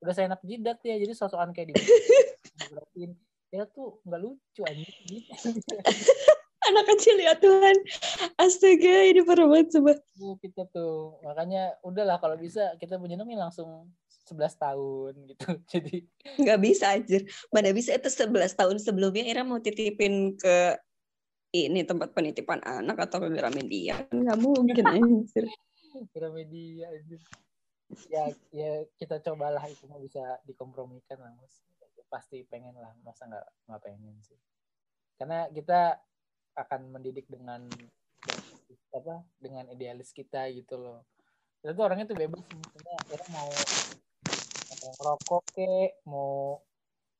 [0.00, 1.74] udah saya enak jidat ya, jadi sosokan kayak di
[2.56, 3.10] diberatin.
[3.52, 4.84] Ya tuh nggak lucu aja.
[6.72, 7.76] Anak kecil ya Tuhan.
[8.38, 9.98] Astaga, ini parah banget coba.
[10.40, 13.90] Kita tuh makanya udahlah kalau bisa kita menyenangi langsung
[14.32, 15.96] 11 tahun gitu jadi
[16.40, 17.22] Nggak bisa anjir.
[17.52, 20.80] Mana bisa itu 11 tahun sebelumnya Ira mau titipin ke
[21.52, 24.08] ini tempat penitipan anak atau ke Gramedia.
[24.08, 25.44] Nggak mungkin anjir.
[26.16, 27.16] Gramedia aja
[28.08, 31.60] ya ya kita cobalah itu mau bisa dikompromikan lah mas
[32.08, 34.38] pasti pengen lah masa nggak nggak pengen sih
[35.16, 36.00] karena kita
[36.56, 37.68] akan mendidik dengan
[38.92, 41.00] apa dengan idealis kita gitu loh
[41.64, 43.48] kita tuh orangnya tuh bebas misalnya kita mau
[44.82, 46.58] mau ngerokok kek mau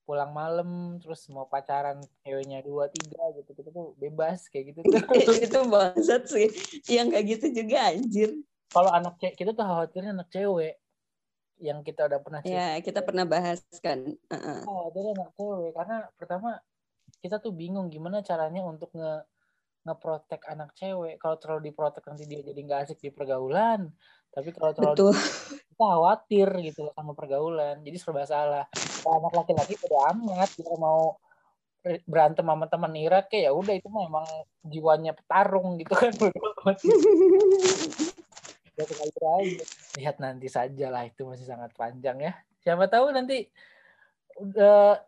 [0.02, 4.98] pulang malam terus mau pacaran ceweknya dua tiga gitu kita tuh bebas kayak gitu tuh
[5.47, 6.48] itu bangsat sih.
[6.90, 8.30] Yang kayak gitu juga anjir.
[8.72, 10.80] kalau anak cewek kita tuh khawatirnya anak cewek
[11.62, 14.02] yang kita udah pernah Ya, kita pernah bahas kan.
[14.02, 14.60] Uh-uh.
[14.66, 16.51] oh, dari anak cewek karena pertama
[17.22, 19.22] kita tuh bingung gimana caranya untuk nge
[19.82, 23.90] ngeprotek anak cewek kalau terlalu diprotek nanti dia jadi nggak asik di pergaulan
[24.30, 25.14] tapi kalau terlalu Betul.
[25.82, 27.82] Kita khawatir gitu loh sama pergaulan.
[27.82, 28.70] Jadi serba salah.
[29.02, 31.18] Kalau anak laki-laki udah amat dia mau
[32.06, 34.22] berantem sama teman Irak ya udah itu memang
[34.62, 36.14] jiwanya petarung gitu kan.
[39.98, 42.38] Lihat nanti saja lah itu masih sangat panjang ya.
[42.62, 43.50] Siapa tahu nanti
[44.38, 45.02] udah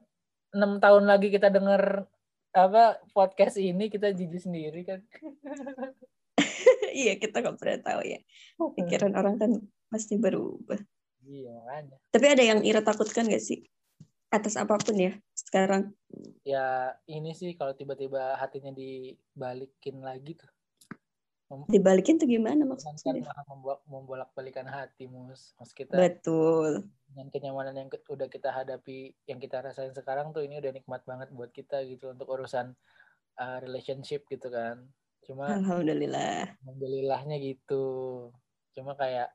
[0.50, 2.10] enam tahun lagi kita dengar
[2.54, 4.98] apa podcast ini kita jijik sendiri kan.
[6.94, 8.20] Iya kita nggak pernah tahu ya
[8.78, 9.50] pikiran orang kan
[9.94, 10.82] pasti berubah.
[11.22, 11.96] Iya makanya.
[12.10, 13.62] Tapi ada yang Ira takutkan gak sih?
[14.34, 15.94] Atas apa pun ya sekarang.
[16.42, 20.50] Ya ini sih kalau tiba-tiba hatinya dibalikin lagi tuh.
[21.70, 25.54] Dibalikin tuh gimana kan maksudnya malah membolak membolak balikan hati mus.
[25.54, 26.90] Mus kita betul.
[27.06, 31.30] dengan kenyamanan yang udah kita hadapi yang kita rasain sekarang tuh ini udah nikmat banget
[31.30, 32.74] buat kita gitu untuk urusan
[33.38, 34.82] uh, relationship gitu kan.
[35.22, 36.58] Cuma alhamdulillah.
[36.66, 37.86] alhamdulillahnya gitu.
[38.74, 39.30] Cuma kayak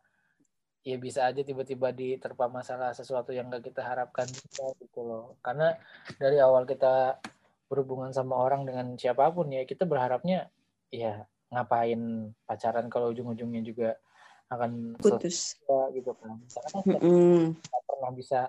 [0.84, 5.26] ya bisa aja tiba-tiba diterpa masalah sesuatu yang gak kita harapkan juga gitu loh.
[5.44, 5.76] Karena
[6.16, 7.20] dari awal kita
[7.70, 10.50] berhubungan sama orang dengan siapa pun ya kita berharapnya
[10.90, 13.90] ya ngapain pacaran kalau ujung-ujungnya juga
[14.50, 15.60] akan putus.
[15.62, 16.42] selesai gitu kan.
[16.50, 17.42] Karena kan kita Mm-mm.
[17.60, 18.40] nggak pernah bisa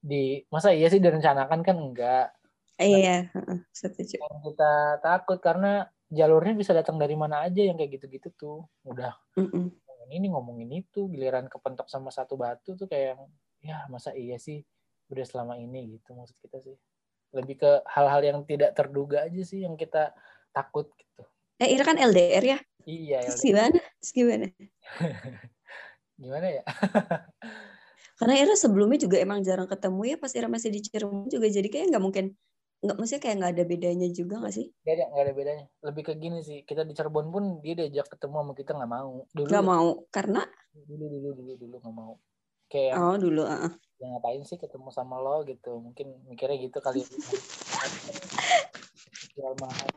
[0.00, 2.26] di masa iya sih direncanakan kan enggak.
[2.76, 4.20] Iya heeh, setuju.
[4.20, 8.58] yang kita takut karena jalurnya bisa datang dari mana aja yang kayak gitu-gitu tuh.
[8.84, 9.16] Udah.
[9.36, 9.72] Mm-mm.
[9.72, 13.18] ngomongin ini ngomongin itu giliran kepentok sama satu batu tuh kayak
[13.62, 14.62] ya masa iya sih?
[15.10, 16.76] Udah selama ini gitu maksud kita sih.
[17.34, 20.14] Lebih ke hal-hal yang tidak terduga aja sih yang kita
[20.54, 21.22] takut gitu.
[21.58, 22.58] Eh Ira kan LDR ya?
[22.86, 23.48] Iya terus LDR.
[23.50, 23.80] gimana?
[24.00, 24.46] Terus gimana?
[26.16, 26.64] Gimana ya?
[28.18, 31.46] Karena Ira sebelumnya juga emang jarang ketemu ya pas Ira masih di Cirebon juga.
[31.52, 32.32] Jadi kayak nggak mungkin
[32.86, 35.64] nggak maksudnya kayak nggak ada bedanya juga nggak sih Gak ada, gak ada bedanya.
[35.82, 39.26] Lebih ke gini sih, kita di Cirebon pun dia diajak ketemu sama kita nggak mau.
[39.34, 40.42] Dulu, nggak mau karena
[40.86, 42.12] dulu, dulu, dulu, dulu nggak mau.
[42.66, 43.70] Kayak oh dulu ah.
[43.96, 45.82] yang ngapain sih ketemu sama lo gitu.
[45.82, 47.02] Mungkin mikirnya gitu kali.
[47.02, 47.06] ya.
[49.34, 49.90] Jual mahal.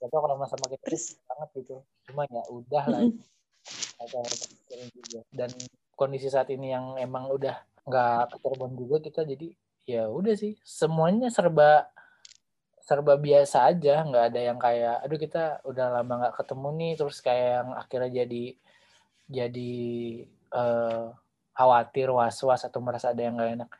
[0.00, 1.76] Gak tau kalau sama kita terus banget gitu.
[2.08, 3.02] Cuma ya udah lah.
[4.00, 5.20] Pikirin juga.
[5.28, 5.50] Dan
[5.92, 7.52] kondisi saat ini yang emang udah
[7.84, 9.52] nggak ke Cirebon juga kita jadi
[9.96, 11.90] ya udah sih semuanya serba
[12.82, 17.16] serba biasa aja nggak ada yang kayak aduh kita udah lama nggak ketemu nih terus
[17.22, 18.44] kayak yang akhirnya jadi
[19.30, 19.74] jadi
[20.50, 21.06] eh,
[21.54, 23.70] khawatir was was atau merasa ada yang nggak enak.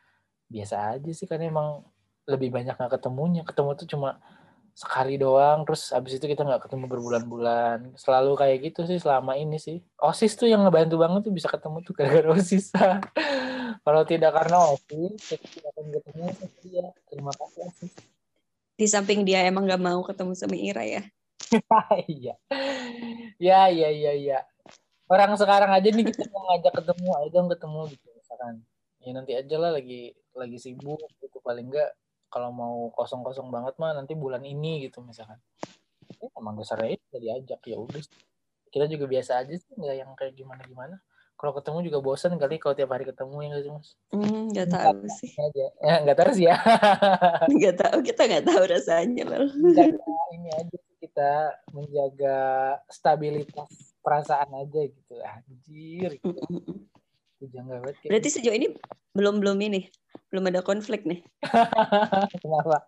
[0.51, 1.83] Biasa aja sih karena emang
[2.29, 3.41] lebih banyak nggak ketemunya.
[3.43, 4.21] Ketemu tuh cuma
[4.71, 7.97] sekali doang terus abis itu kita nggak ketemu berbulan-bulan.
[7.99, 9.83] Selalu kayak gitu sih selama ini sih.
[9.99, 12.71] Osis tuh yang ngebantu banget tuh bisa ketemu tuh gara-gara osis
[13.81, 16.25] kalau tidak karena kita tidak akan ketemu
[16.69, 17.89] ya terima kasih
[18.81, 21.01] di samping dia emang nggak mau ketemu sama Ira ya?
[22.09, 22.33] Iya.
[23.37, 24.39] Ya ya ya ya.
[25.05, 28.53] Orang sekarang aja nih kita mau ngajak ketemu ayo dong ketemu gitu misalkan.
[29.05, 31.37] Ya nanti aja lah lagi lagi sibuk gitu.
[31.45, 31.93] Paling enggak
[32.33, 35.37] kalau mau kosong-kosong banget mah nanti bulan ini gitu misalkan.
[36.17, 38.01] Ya emang dasarnya itu udah diajak ya udah
[38.71, 40.95] kita juga biasa aja sih nggak yang kayak gimana gimana
[41.41, 43.89] kalau ketemu juga bosan kali kalau tiap hari ketemu ya nggak sih mas?
[44.13, 45.31] Hmm, nggak tahu sih.
[45.33, 45.65] aja.
[45.81, 46.55] Ya nggak tahu sih ya.
[47.57, 49.49] Nggak tahu kita nggak tahu rasanya loh
[50.31, 51.31] ini aja kita
[51.73, 52.37] menjaga
[52.93, 55.15] stabilitas perasaan aja gitu.
[55.17, 56.11] Anjir.
[57.41, 58.67] Jangan banget kayak berarti sejauh ini
[59.17, 59.89] belum belum ini
[60.29, 61.25] belum ada konflik nih?
[62.45, 62.85] Kenapa?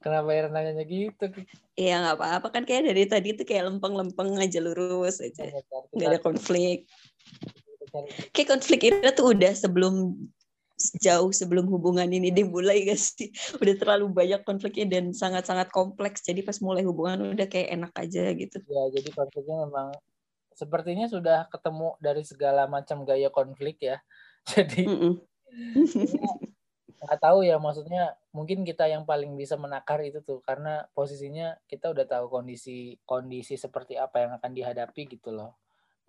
[0.00, 1.28] Kenapa ya nanya gitu?
[1.76, 2.46] Iya nggak apa-apa.
[2.56, 5.44] Kan kayak dari tadi tuh kayak lempeng-lempeng aja lurus aja.
[5.92, 6.88] Nggak ada konflik
[8.30, 10.14] kayak konflik Ira tuh udah sebelum
[10.96, 13.28] jauh sebelum hubungan ini dimulai gak sih?
[13.60, 16.24] Udah terlalu banyak konfliknya dan sangat-sangat kompleks.
[16.24, 18.58] Jadi pas mulai hubungan udah kayak enak aja gitu.
[18.64, 19.92] Ya jadi konfliknya memang
[20.56, 24.00] sepertinya sudah ketemu dari segala macam gaya konflik ya.
[24.50, 25.14] Jadi Mm-mm.
[27.00, 31.88] nggak tahu ya maksudnya mungkin kita yang paling bisa menakar itu tuh karena posisinya kita
[31.96, 35.56] udah tahu kondisi kondisi seperti apa yang akan dihadapi gitu loh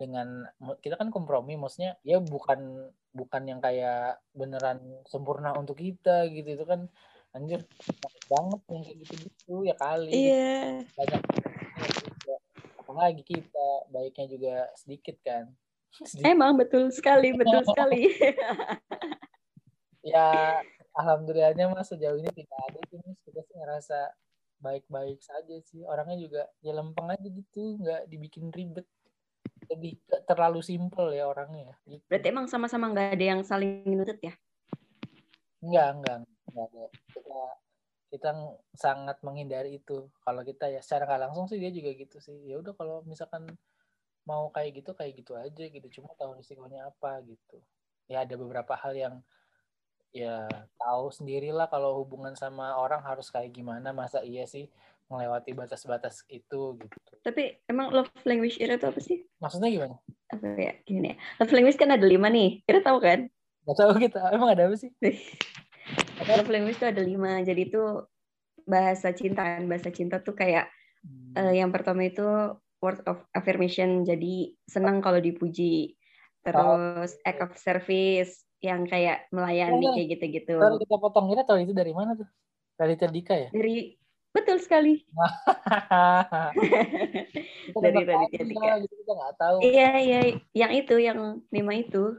[0.02, 0.50] dengan
[0.82, 6.64] kita kan kompromi maksudnya ya bukan bukan yang kayak beneran sempurna untuk kita gitu itu
[6.66, 6.90] kan
[7.32, 7.62] anjir
[8.02, 10.10] banyak banget yang kayak gitu gitu ya kali.
[10.10, 10.84] Iya.
[10.98, 11.20] Banyak
[12.82, 15.48] apalagi kita baiknya juga sedikit kan.
[15.92, 16.28] Sedikit.
[16.28, 18.02] emang betul sekali betul sekali.
[20.02, 20.58] Ya
[20.98, 24.10] alhamdulillahnya mas sejauh ini tidak ada sih kita sih ngerasa
[24.58, 25.86] baik-baik saja sih.
[25.86, 28.82] Orangnya juga ya lempeng aja gitu nggak dibikin ribet
[29.70, 32.02] lebih terlalu simpel ya orangnya gitu.
[32.10, 34.34] berarti emang sama-sama nggak ada yang saling nuntut ya?
[35.62, 36.16] Enggak enggak
[36.50, 36.84] enggak ada.
[37.14, 37.40] Kita
[38.12, 40.10] kita ng- sangat menghindari itu.
[40.20, 42.36] Kalau kita ya secara nggak langsung sih dia juga gitu sih.
[42.44, 43.46] Ya udah kalau misalkan
[44.26, 45.86] mau kayak gitu kayak gitu aja gitu.
[46.00, 47.62] Cuma tahu risikonya apa gitu.
[48.10, 49.14] Ya ada beberapa hal yang
[50.12, 50.44] ya
[50.76, 53.94] tahu sendirilah kalau hubungan sama orang harus kayak gimana.
[53.94, 54.66] Masa iya sih
[55.06, 59.22] melewati batas-batas itu gitu Tapi emang love language Ira itu apa sih?
[59.38, 59.96] maksudnya gimana
[60.28, 60.72] Apa ya?
[60.82, 61.16] Gini ya.
[61.38, 62.64] Love language kan ada lima nih.
[62.64, 63.28] Ira tahu kan?
[63.62, 64.90] Gak tahu kita emang ada apa sih
[66.28, 67.40] love language itu ada lima.
[67.40, 67.82] Jadi itu
[68.64, 69.42] bahasa cinta.
[69.44, 69.66] kan.
[69.66, 70.68] Bahasa cinta tuh kayak
[71.02, 71.34] Hmm.
[71.34, 72.22] eh, yang pertama itu
[72.78, 74.06] word of affirmation.
[74.06, 75.98] Jadi senang kalau dipuji.
[76.42, 80.54] Terus act of service yang kayak melayani Oh, kayak gitu-gitu.
[80.54, 82.30] Kalau kita potong kita tahu itu dari mana tuh
[82.72, 83.98] dari Terdika ya Dari
[84.32, 85.04] betul sekali.
[87.72, 88.72] Dari Raditya Dika.
[88.82, 89.56] gitu, kita nggak tahu.
[89.60, 90.20] Iya iya,
[90.56, 92.16] yang itu yang lima itu.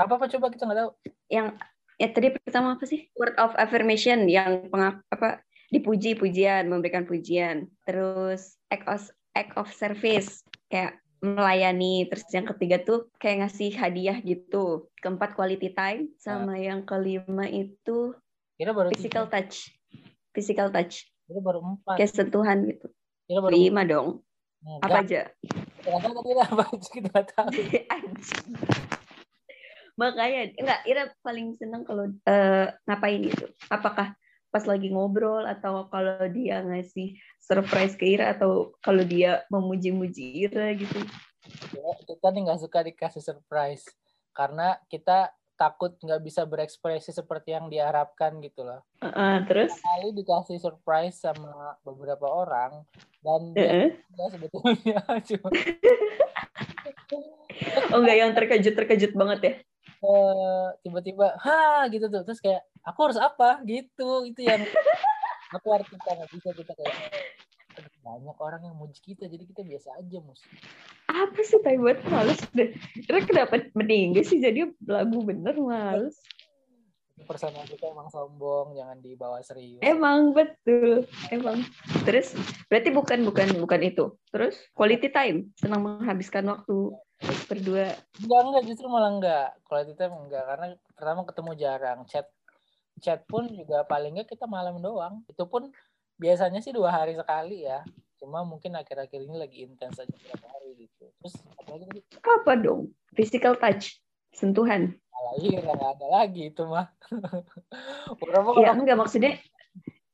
[0.00, 0.90] apa apa coba kita nggak tahu.
[1.28, 1.46] Yang
[2.00, 3.12] ya tadi pertama apa sih?
[3.18, 7.68] Word of affirmation yang pengak, apa dipuji pujian memberikan pujian.
[7.84, 9.02] Terus act of
[9.36, 10.40] act of service
[10.72, 12.08] kayak melayani.
[12.08, 14.88] Terus yang ketiga tuh kayak ngasih hadiah gitu.
[15.04, 16.08] Keempat quality time.
[16.16, 18.16] Sama yang kelima itu
[18.56, 19.68] baru physical tiga, touch.
[20.32, 21.94] Physical touch kita baru empat.
[21.94, 22.90] Kayak sentuhan gitu.
[23.30, 24.08] Kita baru lima dong.
[24.60, 25.20] Enggak, apa aja?
[25.80, 27.50] Kita tahu kita apa aja kita nggak tahu.
[30.00, 33.46] Makanya enggak Ira paling seneng kalau eh, ngapain gitu?
[33.70, 34.18] Apakah
[34.50, 40.74] pas lagi ngobrol atau kalau dia ngasih surprise ke Ira atau kalau dia memuji-muji Ira
[40.74, 40.98] gitu?
[41.70, 43.86] Ya, kita nih nggak suka dikasih surprise
[44.34, 45.30] karena kita
[45.60, 48.80] takut nggak bisa berekspresi seperti yang diharapkan gitu loh.
[49.04, 49.76] Heeh, terus?
[49.76, 52.88] Kali dikasih surprise sama beberapa orang
[53.20, 53.92] dan Heeh.
[53.92, 55.48] dia sebetulnya cuma
[57.92, 59.52] oh enggak yang terkejut-terkejut banget ya?
[60.00, 62.24] Eh, tiba-tiba ha gitu tuh.
[62.24, 63.60] Terus kayak aku harus apa?
[63.68, 64.64] Gitu itu yang
[65.56, 67.20] aku artikan bisa kita kayak "Aduh,
[68.00, 70.40] banyak orang yang muji kita jadi kita biasa aja mus
[71.10, 71.76] apa sih tai?
[71.76, 72.70] Buat males deh.
[73.10, 74.38] Ira kenapa meninggal sih?
[74.38, 76.14] Jadi lagu bener males.
[77.26, 79.82] Personal kita emang sombong jangan dibawa serius.
[79.84, 81.04] Emang betul.
[81.28, 81.66] Emang.
[82.06, 82.32] Terus
[82.70, 84.16] berarti bukan bukan bukan itu.
[84.30, 85.52] Terus quality time.
[85.58, 86.94] Senang menghabiskan waktu
[87.50, 87.92] berdua.
[88.16, 89.48] Enggak, enggak, justru malah enggak.
[89.68, 90.66] Quality time enggak, karena
[90.96, 91.98] pertama ketemu jarang.
[92.08, 92.26] Chat
[93.04, 95.20] chat pun juga paling enggak kita malam doang.
[95.28, 95.68] Itu pun
[96.20, 97.80] biasanya sih dua hari sekali ya.
[98.20, 101.08] Cuma mungkin akhir-akhir ini lagi intens aja tiap hari gitu.
[101.08, 103.96] Terus apalagi tadi apa dong physical touch
[104.30, 106.92] sentuhan malah iya nggak ada lagi itu mah.
[108.20, 109.32] Berapa ya kalau enggak maksudnya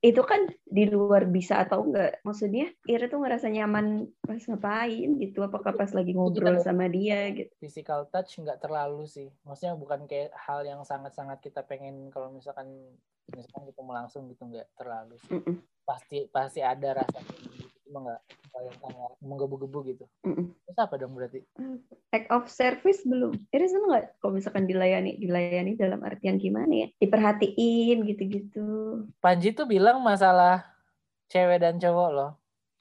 [0.07, 5.43] itu kan di luar bisa atau enggak maksudnya Ira tuh ngerasa nyaman pas ngapain gitu
[5.43, 9.29] apakah pas lagi ngobrol sama dia gitu physical touch nggak terlalu sih.
[9.43, 12.71] Maksudnya bukan kayak hal yang sangat-sangat kita pengen kalau misalkan
[13.35, 15.35] misalkan ketemu langsung gitu nggak terlalu sih.
[15.35, 17.21] Mm-mm, Pasti pasti ada rasa.
[17.87, 18.21] Cuma nggak
[18.57, 20.05] yang kayak menggebu-gebu gitu.
[20.27, 20.51] mm-mm.
[20.67, 21.47] Terus apa dong berarti?
[22.11, 26.89] act of service belum Ira seneng nggak kalau misalkan dilayani dilayani dalam artian gimana ya
[26.99, 28.67] diperhatiin gitu-gitu
[29.23, 30.67] Panji tuh bilang masalah
[31.31, 32.31] cewek dan cowok loh.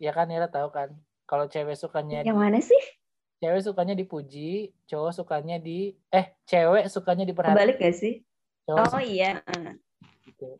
[0.01, 0.95] Ya kan Ira tahu kan.
[1.29, 2.81] Kalau cewek sukanya yang mana sih
[3.41, 8.13] cewek sukanya dipuji, cowok sukanya di eh cewek sukanya diperhatiin, kebalik gak sih
[8.65, 9.41] cowok oh iya
[10.25, 10.57] gitu.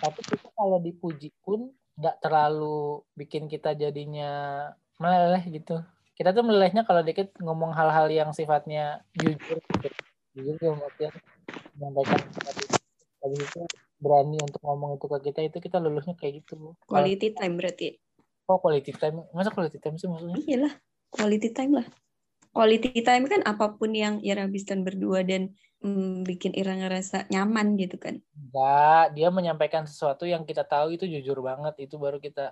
[0.00, 4.66] Tapi kita kalau dipuji pun nggak terlalu bikin kita jadinya
[4.98, 5.82] meleleh gitu.
[6.14, 9.88] Kita tuh melelehnya kalau dikit ngomong hal-hal yang sifatnya jujur gitu.
[10.34, 11.12] Jujur dalam artian
[11.78, 12.20] menyampaikan.
[13.24, 13.60] Habis itu
[13.98, 16.78] berani untuk ngomong itu ke kita itu kita luluhnya kayak gitu.
[16.86, 17.98] Quality time berarti
[18.48, 20.36] oh quality time, masa quality time sih maksudnya?
[20.44, 20.72] iyalah
[21.08, 21.86] quality time lah
[22.54, 27.66] quality time kan apa pun yang Ira habiskan berdua dan mm, bikin Ira ngerasa nyaman
[27.82, 32.50] gitu kan Enggak, dia menyampaikan sesuatu yang kita tahu itu jujur banget, itu baru kita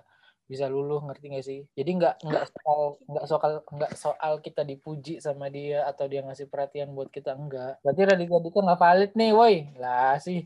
[0.51, 1.59] bisa luluh, ngerti gak sih?
[1.77, 2.81] Jadi nggak nggak soal
[3.11, 7.79] nggak soal nggak soal kita dipuji sama dia atau dia ngasih perhatian buat kita enggak.
[7.83, 9.55] Berarti Raditya Dika nggak valid nih, woi.
[9.81, 10.39] Lah sih.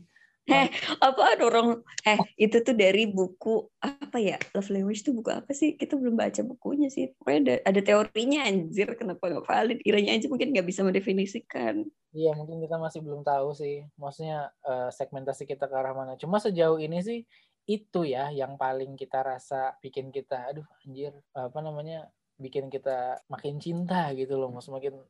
[1.04, 5.76] Apa orang eh itu tuh dari buku apa ya love language tuh buku apa sih?
[5.76, 7.12] Kita belum baca bukunya sih.
[7.16, 8.88] Pokoknya ada, ada teorinya anjir.
[8.96, 9.78] Kenapa nggak valid?
[9.84, 11.84] Iranya aja mungkin nggak bisa mendefinisikan.
[12.16, 13.84] Iya, mungkin kita masih belum tahu sih.
[14.00, 16.16] Maksudnya eh, segmentasi kita ke arah mana.
[16.16, 17.20] Cuma sejauh ini sih
[17.68, 22.08] itu ya yang paling kita rasa bikin kita aduh anjir apa namanya
[22.40, 25.04] bikin kita makin cinta gitu loh, maksud makin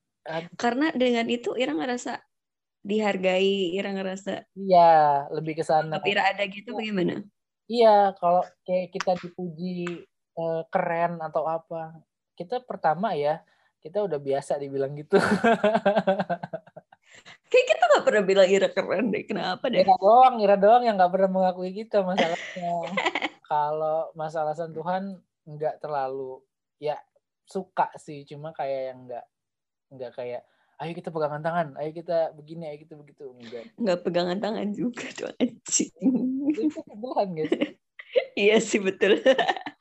[0.58, 2.20] karena dengan itu Ira ngerasa
[2.88, 6.00] dihargai Ira ngerasa iya lebih ke sana.
[6.00, 7.20] tapi Ira ada gitu bagaimana
[7.68, 10.00] Iya, kalau kayak kita dipuji
[10.40, 12.00] eh, keren atau apa,
[12.32, 13.44] kita pertama ya
[13.84, 15.20] kita udah biasa dibilang gitu.
[17.52, 20.96] kayak kita nggak pernah bilang Ira keren deh kenapa deh Ira doang, Ira doang yang
[20.96, 22.72] nggak pernah mengakui kita masalahnya.
[23.52, 26.40] kalau masalah sentuhan nggak terlalu,
[26.80, 26.96] ya
[27.44, 29.24] suka sih cuma kayak yang nggak
[29.92, 30.42] nggak kayak
[30.78, 33.34] ayo kita pegangan tangan ayo kita begini ayo kita begitu.
[33.34, 33.64] Enggak.
[33.74, 35.94] Nggak pegangan tangan juga tuh anjing.
[36.54, 37.52] Itu kebuhan guys.
[38.38, 39.20] Iya sih betul.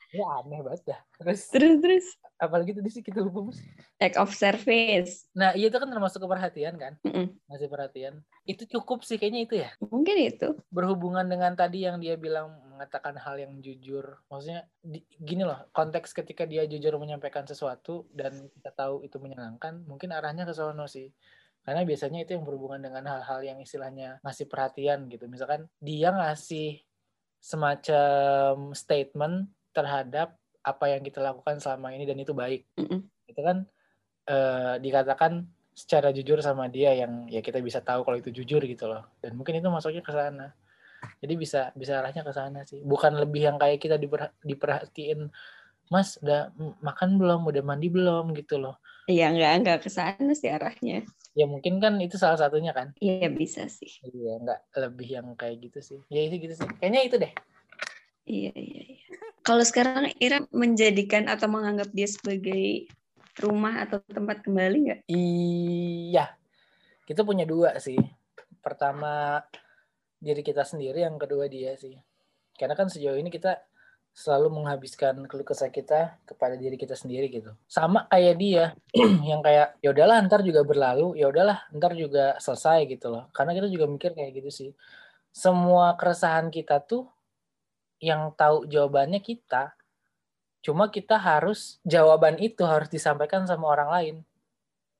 [0.08, 1.00] Ya aneh banget dah.
[1.20, 2.06] Terus terus terus.
[2.38, 3.50] apalagi tadi sih kita lupa
[3.98, 5.26] act of service.
[5.34, 6.94] Nah iya itu kan termasuk keperhatian kan?
[7.02, 7.34] Mm-mm.
[7.50, 8.14] masih perhatian.
[8.46, 9.70] Itu cukup sih kayaknya itu ya.
[9.82, 10.54] Mungkin itu.
[10.70, 14.22] Berhubungan dengan tadi yang dia bilang mengatakan hal yang jujur.
[14.30, 19.82] Maksudnya di- gini loh konteks ketika dia jujur menyampaikan sesuatu dan kita tahu itu menyenangkan
[19.82, 21.10] mungkin arahnya ke sono sih.
[21.66, 25.26] Karena biasanya itu yang berhubungan dengan hal-hal yang istilahnya ngasih perhatian gitu.
[25.26, 26.78] Misalkan dia ngasih
[27.42, 32.62] semacam statement terhadap apa yang kita lakukan selama ini dan itu baik.
[32.78, 33.02] Mm-mm.
[33.28, 33.66] itu kan
[34.30, 35.44] eh, dikatakan
[35.74, 39.10] secara jujur sama dia yang ya kita bisa tahu kalau itu jujur gitu loh.
[39.18, 40.54] Dan mungkin itu masuknya ke sana
[41.18, 42.80] jadi bisa bisa arahnya ke sana sih.
[42.82, 45.30] Bukan lebih yang kayak kita diper, diperhatiin
[45.88, 46.52] mas udah
[46.84, 47.40] makan belum?
[47.48, 48.36] Udah mandi belum?
[48.36, 48.76] gitu loh.
[49.08, 51.06] Iya nggak nggak ke sana sih arahnya.
[51.32, 52.92] Ya mungkin kan itu salah satunya kan?
[53.00, 53.88] Iya bisa sih.
[54.04, 56.00] Iya nggak lebih yang kayak gitu sih.
[56.12, 56.68] Ya itu gitu sih.
[56.78, 57.32] Kayaknya itu deh.
[58.28, 59.04] Iya iya iya.
[59.40, 62.84] Kalau sekarang Ira menjadikan atau menganggap dia sebagai
[63.40, 65.00] rumah atau tempat kembali nggak?
[65.08, 66.36] Iya,
[67.08, 67.96] kita punya dua sih.
[68.60, 69.40] Pertama
[70.18, 71.94] diri kita sendiri, yang kedua dia sih.
[72.58, 73.58] Karena kan sejauh ini kita
[74.10, 77.54] selalu menghabiskan keluh kesah kita kepada diri kita sendiri gitu.
[77.70, 78.64] Sama kayak dia,
[79.30, 83.30] yang kayak ya udahlah ntar juga berlalu, ya udahlah ntar juga selesai gitu loh.
[83.30, 84.70] Karena kita juga mikir kayak gitu sih.
[85.30, 87.06] Semua keresahan kita tuh
[88.02, 89.78] yang tahu jawabannya kita.
[90.66, 94.16] Cuma kita harus jawaban itu harus disampaikan sama orang lain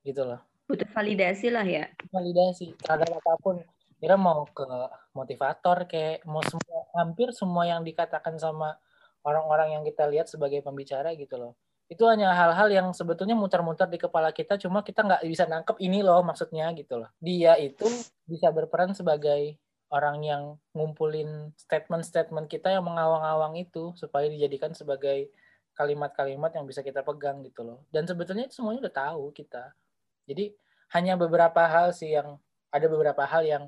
[0.07, 3.57] gitu loh butuh validasi lah ya validasi terhadap apa pun
[3.99, 4.67] kira mau ke
[5.13, 8.79] motivator kayak mau semua hampir semua yang dikatakan sama
[9.27, 11.53] orang-orang yang kita lihat sebagai pembicara gitu loh.
[11.89, 16.05] Itu hanya hal-hal yang sebetulnya muter-muter di kepala kita cuma kita nggak bisa nangkep ini
[16.05, 17.11] loh maksudnya gitu loh.
[17.19, 17.89] Dia itu
[18.29, 19.57] bisa berperan sebagai
[19.89, 20.43] orang yang
[20.77, 25.33] ngumpulin statement-statement kita yang mengawang-awang itu supaya dijadikan sebagai
[25.73, 27.79] kalimat-kalimat yang bisa kita pegang gitu loh.
[27.89, 29.73] Dan sebetulnya itu semuanya udah tahu kita.
[30.29, 30.53] Jadi
[30.93, 32.37] hanya beberapa hal sih yang
[32.69, 33.65] ada beberapa hal yang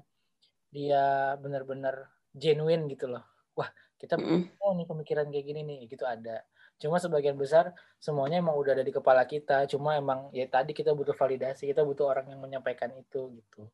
[0.71, 3.27] dia benar-benar genuine gitu loh.
[3.59, 4.55] Wah, kita Mm-mm.
[4.63, 6.47] oh nih pemikiran kayak gini nih, gitu ada.
[6.81, 9.69] Cuma sebagian besar semuanya emang udah ada di kepala kita.
[9.69, 13.69] Cuma emang ya tadi kita butuh validasi, kita butuh orang yang menyampaikan itu gitu.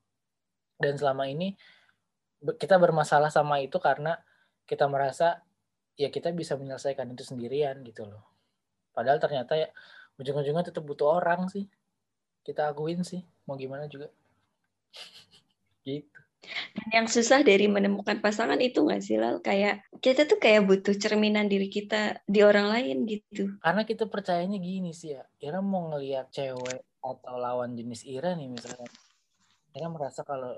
[0.75, 1.55] Dan selama ini
[2.43, 4.19] kita bermasalah sama itu karena
[4.67, 5.41] kita merasa
[5.97, 8.27] ya kita bisa menyelesaikan itu sendirian gitu loh.
[8.91, 9.71] Padahal ternyata ya
[10.19, 11.71] ujung-ujungnya tetap butuh orang sih.
[12.43, 14.11] Kita akuin sih, mau gimana juga.
[15.87, 16.26] gitu.
[16.75, 19.43] Dan yang susah dari menemukan pasangan itu nggak sih Lal?
[19.43, 23.57] Kayak kita tuh kayak butuh cerminan diri kita di orang lain gitu.
[23.61, 28.49] Karena kita percayanya gini sih ya, Ira mau ngelihat cewek atau lawan jenis Ira nih
[28.51, 28.91] misalnya.
[29.77, 30.57] Ira merasa kalau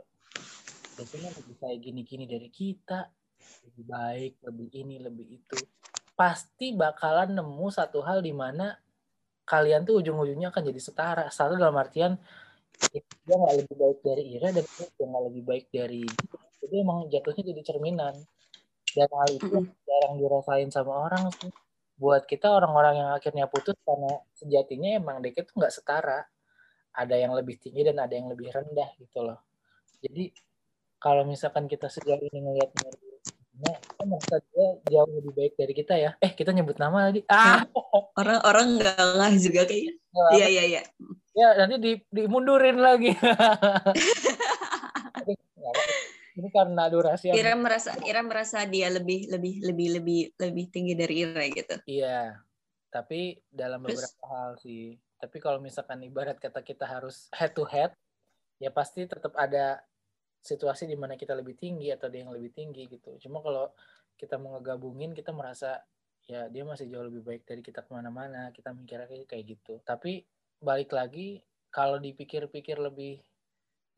[0.98, 3.06] biasanya lebih kayak gini-gini dari kita,
[3.70, 5.59] lebih baik, lebih ini, lebih itu.
[6.19, 8.74] Pasti bakalan nemu satu hal di mana
[9.48, 11.24] kalian tuh ujung-ujungnya akan jadi setara.
[11.32, 12.19] Satu dalam artian
[12.92, 16.02] dia nggak lebih baik dari Ira dan dia nggak lebih baik dari
[16.68, 18.14] jadi emang jatuhnya jadi cerminan.
[18.92, 19.56] Dan hal itu
[19.88, 21.48] jarang dirasain sama orang sih.
[21.98, 26.20] Buat kita orang-orang yang akhirnya putus karena sejatinya emang mereka tuh nggak setara.
[26.92, 29.40] Ada yang lebih tinggi dan ada yang lebih rendah gitu loh.
[30.05, 30.28] Jadi
[30.98, 32.70] kalau misalkan kita sejauh ini ngelihat
[33.59, 37.22] nah, kita merasa dia jauh lebih baik dari kita ya eh kita nyebut nama lagi
[37.30, 37.66] ah
[38.18, 39.94] Orang-orang nggak ngah juga kayaknya.
[40.35, 40.82] Iya iya iya.
[41.39, 43.14] ya nanti di dimundurin lagi
[46.39, 50.94] ini karena durasi yang Ira merasa Ira merasa dia lebih lebih lebih lebih lebih tinggi
[50.94, 51.74] dari Ira gitu.
[51.85, 52.39] Iya,
[52.94, 53.98] tapi dalam Terus?
[53.98, 54.94] beberapa hal sih.
[55.18, 57.90] Tapi kalau misalkan ibarat kata kita harus head to head,
[58.62, 59.82] ya pasti tetap ada
[60.43, 63.19] situasi di mana kita lebih tinggi atau dia yang lebih tinggi gitu.
[63.23, 63.70] Cuma kalau
[64.19, 65.82] kita mau ngegabungin, kita merasa
[66.28, 68.51] ya dia masih jauh lebih baik dari kita ke mana-mana.
[68.55, 69.81] Kita mikirnya kayak gitu.
[69.82, 70.23] Tapi
[70.59, 73.20] balik lagi, kalau dipikir-pikir lebih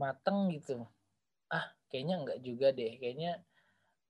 [0.01, 0.85] mateng gitu,
[1.53, 2.97] ah kayaknya enggak juga deh.
[3.01, 3.33] Kayaknya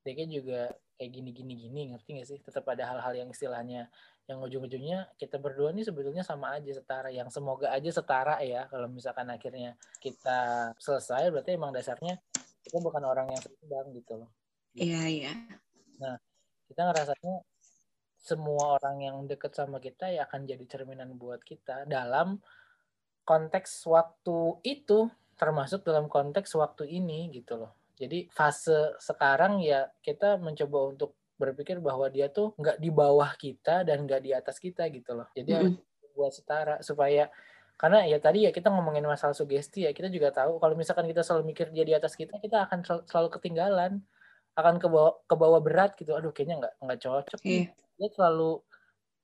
[0.03, 0.61] dia juga
[1.01, 2.39] kayak gini-gini gini ngerti gak sih?
[2.45, 3.89] Tetap ada hal-hal yang istilahnya
[4.29, 8.87] yang ujung-ujungnya kita berdua nih sebetulnya sama aja setara yang semoga aja setara ya kalau
[8.87, 12.15] misalkan akhirnya kita selesai berarti emang dasarnya
[12.63, 14.31] kita bukan orang yang seimbang gitu loh
[14.79, 15.33] Iya iya.
[16.71, 17.43] kita ngerasanya
[18.23, 22.39] semua orang yang deket sama kita ya akan jadi cerminan buat kita dalam
[23.27, 30.41] konteks waktu itu termasuk dalam konteks waktu ini gitu loh jadi fase sekarang ya kita
[30.41, 34.89] mencoba untuk berpikir bahwa dia tuh nggak di bawah kita dan nggak di atas kita
[34.89, 35.29] gitu loh.
[35.37, 36.17] Jadi harus Mm-mm.
[36.17, 37.29] buat setara supaya
[37.77, 41.25] karena ya tadi ya kita ngomongin masalah sugesti ya kita juga tahu kalau misalkan kita
[41.25, 44.05] selalu mikir dia di atas kita kita akan selalu ketinggalan
[44.53, 46.13] akan ke bawah ke bawah berat gitu.
[46.13, 47.73] Aduh kayaknya nggak nggak cocok yeah.
[48.01, 48.61] dia selalu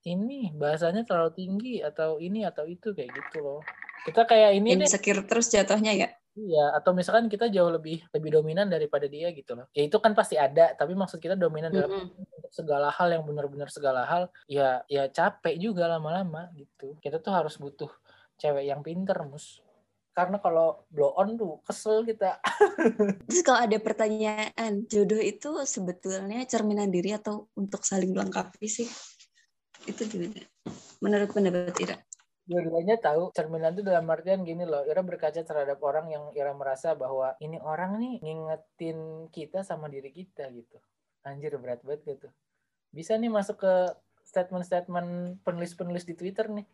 [0.05, 3.61] ini bahasanya terlalu tinggi atau ini atau itu kayak gitu loh.
[4.05, 8.69] Kita kayak ini insecure terus jatuhnya ya Iya, atau misalkan kita jauh lebih lebih dominan
[8.69, 9.65] daripada dia gitu loh.
[9.73, 11.89] Ya itu kan pasti ada, tapi maksud kita dominan mm -hmm.
[11.89, 16.93] dalam untuk segala hal yang benar-benar segala hal, ya ya capek juga lama-lama gitu.
[17.01, 17.89] Kita tuh harus butuh
[18.37, 19.65] cewek yang pinter, mus.
[20.13, 22.37] Karena kalau blow on tuh kesel kita.
[23.29, 28.89] Terus kalau ada pertanyaan, jodoh itu sebetulnya cerminan diri atau untuk saling melengkapi sih?
[29.89, 30.41] Itu gimana?
[31.01, 31.97] Menurut pendapat Ira?
[32.47, 36.95] Dua-duanya tahu cerminan itu dalam artian gini loh Ira berkaca terhadap orang yang Ira merasa
[36.95, 40.79] bahwa ini orang nih ngingetin kita sama diri kita gitu
[41.27, 42.27] anjir berat banget gitu
[42.95, 43.73] bisa nih masuk ke
[44.23, 46.67] statement-statement penulis-penulis di Twitter nih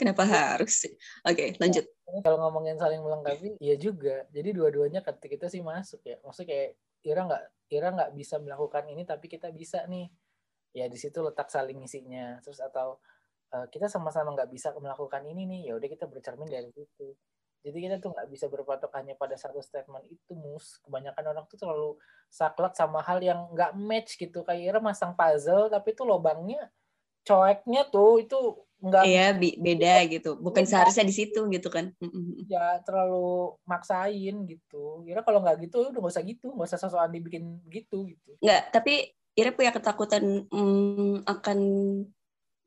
[0.00, 0.90] Kenapa harus sih?
[1.22, 1.86] Oke, okay, lanjut.
[2.26, 4.26] Kalau ngomongin saling melengkapi, iya juga.
[4.34, 6.18] Jadi dua-duanya ketika kita sih masuk ya.
[6.26, 6.68] Maksudnya kayak
[7.06, 10.10] Ira nggak Ira nggak bisa melakukan ini, tapi kita bisa nih
[10.72, 12.96] ya di situ letak saling isinya terus atau
[13.52, 17.12] uh, kita sama-sama nggak bisa melakukan ini nih ya udah kita bercermin dari situ.
[17.62, 20.82] Jadi kita tuh nggak bisa berpatok hanya pada satu statement itu mus.
[20.82, 21.94] Kebanyakan orang tuh terlalu
[22.26, 24.42] saklek sama hal yang nggak match gitu.
[24.42, 26.66] Kayak masang puzzle tapi tuh lobangnya
[27.22, 28.38] coeknya tuh itu
[28.82, 30.42] nggak iya beda gitu.
[30.42, 30.70] Bukan beda.
[30.74, 31.94] seharusnya di situ gitu kan.
[32.50, 35.06] Ya terlalu maksain gitu.
[35.06, 36.50] Kira kalau nggak gitu udah nggak usah gitu.
[36.50, 38.34] Nggak usah sosokan dibikin gitu gitu.
[38.42, 41.58] Nggak tapi Ira punya ketakutan hmm, akan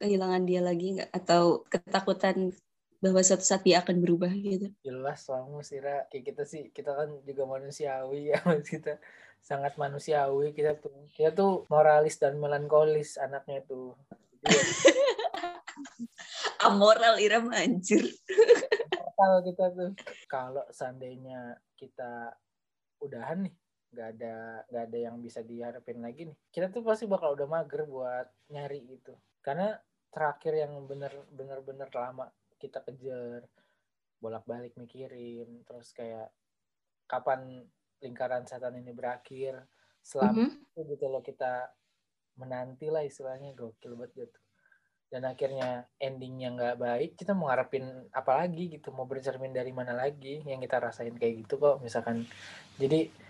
[0.01, 1.13] kehilangan dia lagi nggak?
[1.13, 2.57] Atau ketakutan
[2.97, 4.73] bahwa suatu saat dia akan berubah gitu?
[4.81, 8.97] Jelas soalnya Ira kayak kita sih kita kan juga manusiawi ya kita
[9.45, 13.93] sangat manusiawi kita tuh kita tuh moralis dan melankolis anaknya tuh.
[16.65, 18.01] Amoral Ira manjur
[19.15, 19.91] kalau kita tuh.
[20.25, 22.33] Kalau seandainya kita
[23.01, 23.53] udahan nih
[23.95, 24.35] nggak ada
[24.67, 26.37] nggak ada yang bisa diharapin lagi nih.
[26.51, 29.15] Kita tuh pasti bakal udah mager buat nyari gitu.
[29.39, 29.71] Karena
[30.11, 32.27] terakhir yang bener bener bener lama
[32.59, 33.47] kita kejar
[34.19, 36.31] bolak balik mikirin terus kayak
[37.03, 37.67] kapan
[37.99, 39.67] lingkaran setan ini berakhir
[39.99, 40.71] selama mm -hmm.
[40.71, 41.71] itu gitu loh kita
[42.35, 43.55] menanti lah istilahnya.
[43.55, 44.39] Gokil banget gitu.
[45.05, 49.95] Dan akhirnya endingnya nggak baik kita mau ngarepin apa lagi gitu mau bercermin dari mana
[49.95, 52.27] lagi yang kita rasain kayak gitu kok misalkan.
[52.75, 53.24] Jadi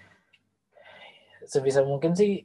[1.45, 2.43] sebisa mungkin sih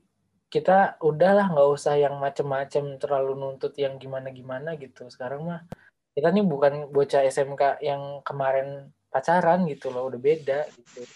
[0.50, 5.06] kita udahlah nggak usah yang macem-macem terlalu nuntut yang gimana-gimana gitu.
[5.06, 5.62] Sekarang mah
[6.10, 11.06] kita nih bukan bocah SMK yang kemarin pacaran gitu loh udah beda gitu.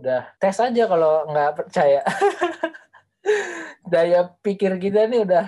[0.00, 2.00] Udah tes aja kalau nggak percaya.
[3.92, 5.46] Daya pikir kita nih udah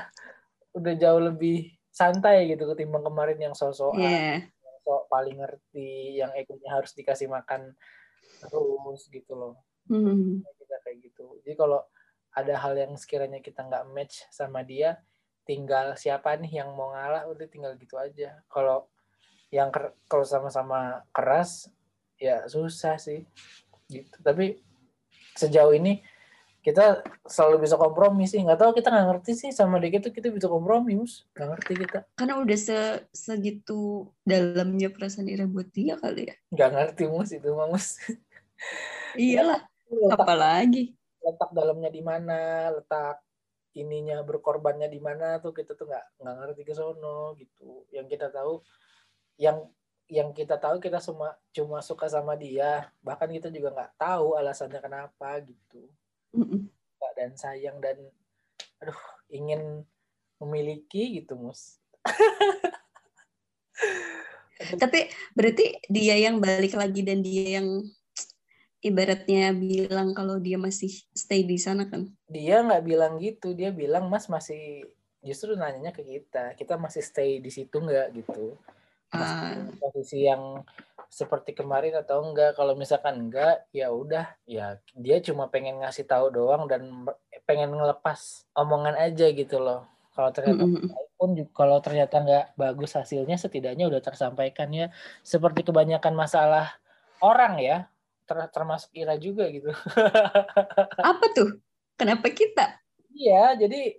[0.76, 4.46] udah jauh lebih santai gitu ketimbang kemarin yang sosok yeah.
[4.86, 7.72] sok paling ngerti yang egonya harus dikasih makan
[8.44, 9.54] terus gitu loh.
[9.88, 10.44] Mm
[10.84, 11.40] kayak gitu.
[11.44, 11.80] Jadi kalau
[12.36, 15.00] ada hal yang sekiranya kita nggak match sama dia
[15.48, 18.36] tinggal siapa nih yang mau ngalah udah tinggal gitu aja.
[18.52, 18.84] Kalau
[19.48, 19.72] yang
[20.04, 21.72] kalau sama-sama keras
[22.20, 23.24] ya susah sih.
[23.88, 24.12] Gitu.
[24.20, 24.60] Tapi
[25.32, 26.04] sejauh ini
[26.60, 28.44] kita selalu bisa kompromi sih.
[28.44, 31.24] Nggak tahu kita nggak ngerti sih sama dia itu kita bisa kompromi mus.
[31.32, 31.98] Nggak ngerti kita.
[32.12, 36.36] Karena udah se segitu dalamnya perasaan Ira buat dia kali ya.
[36.52, 37.96] Nggak ngerti mus itu mus.
[39.16, 40.82] Iyalah letak, apalagi?
[41.24, 43.20] letak dalamnya di mana letak
[43.76, 47.86] ininya berkorbannya di mana tuh kita tuh nggak nggak ngerti ke sono gitu.
[47.94, 48.62] Yang kita tahu
[49.38, 49.68] yang
[50.08, 52.90] yang kita tahu kita semua cuma suka sama dia.
[53.04, 55.86] Bahkan kita juga nggak tahu alasannya kenapa gitu.
[56.34, 56.68] Mm
[57.18, 57.98] dan sayang dan
[58.78, 58.94] aduh
[59.26, 59.82] ingin
[60.38, 61.82] memiliki gitu mus.
[64.82, 67.82] Tapi berarti dia yang balik lagi dan dia yang
[68.84, 72.10] ibaratnya bilang kalau dia masih stay di sana kan?
[72.30, 74.86] Dia nggak bilang gitu, dia bilang Mas masih
[75.24, 78.54] justru nanyanya ke kita, kita masih stay di situ nggak gitu?
[79.14, 79.72] uh.
[79.80, 80.60] posisi yang
[81.08, 82.52] seperti kemarin atau enggak?
[82.52, 87.08] Kalau misalkan enggak, ya udah, ya dia cuma pengen ngasih tahu doang dan
[87.48, 89.88] pengen ngelepas omongan aja gitu loh.
[90.12, 91.16] Kalau ternyata mm -hmm.
[91.16, 94.92] pun kalau ternyata nggak bagus hasilnya, setidaknya udah tersampaikan ya.
[95.24, 96.76] Seperti kebanyakan masalah
[97.24, 97.88] orang ya,
[98.28, 99.72] ter termasuk Ira juga gitu.
[101.10, 101.56] Apa tuh?
[101.96, 102.76] Kenapa kita?
[103.16, 103.96] Iya, jadi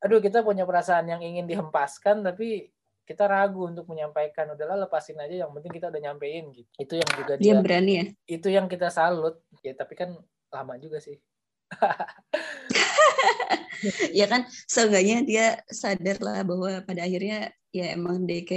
[0.00, 2.72] aduh kita punya perasaan yang ingin dihempaskan tapi
[3.04, 7.10] kita ragu untuk menyampaikan udahlah lepasin aja yang penting kita udah nyampein gitu itu yang
[7.20, 10.16] juga dia, dia berani ya itu yang kita salut ya tapi kan
[10.48, 11.20] lama juga sih
[14.18, 18.56] ya kan seenggaknya dia sadar lah bahwa pada akhirnya ya emang DK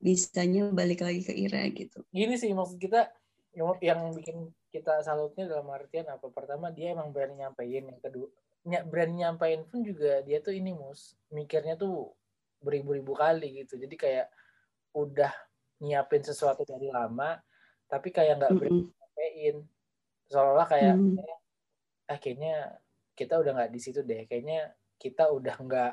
[0.00, 2.00] bisanya balik lagi ke Ira gitu.
[2.08, 3.12] Gini sih maksud kita
[3.54, 6.30] yang, yang bikin kita salutnya dalam artian apa?
[6.30, 8.28] Pertama dia emang berani nyampein, yang kedua
[8.60, 12.12] berani nyampein pun juga dia tuh ini mus mikirnya tuh
[12.60, 13.80] beribu-ribu kali gitu.
[13.80, 14.28] Jadi kayak
[14.94, 15.32] udah
[15.80, 17.40] nyiapin sesuatu dari lama
[17.88, 19.56] tapi kayak nggak berani nyampein.
[20.30, 21.16] Seolah-olah kayak mm.
[22.10, 22.54] eh, kayaknya
[23.20, 25.92] kita udah nggak di situ deh kayaknya kita udah nggak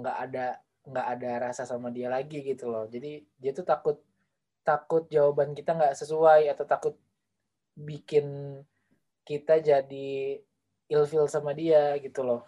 [0.00, 0.46] nggak ada
[0.88, 4.00] nggak ada rasa sama dia lagi gitu loh jadi dia tuh takut
[4.70, 6.94] takut jawaban kita nggak sesuai atau takut
[7.74, 8.54] bikin
[9.26, 10.38] kita jadi
[10.86, 12.46] ilfil sama dia gitu loh.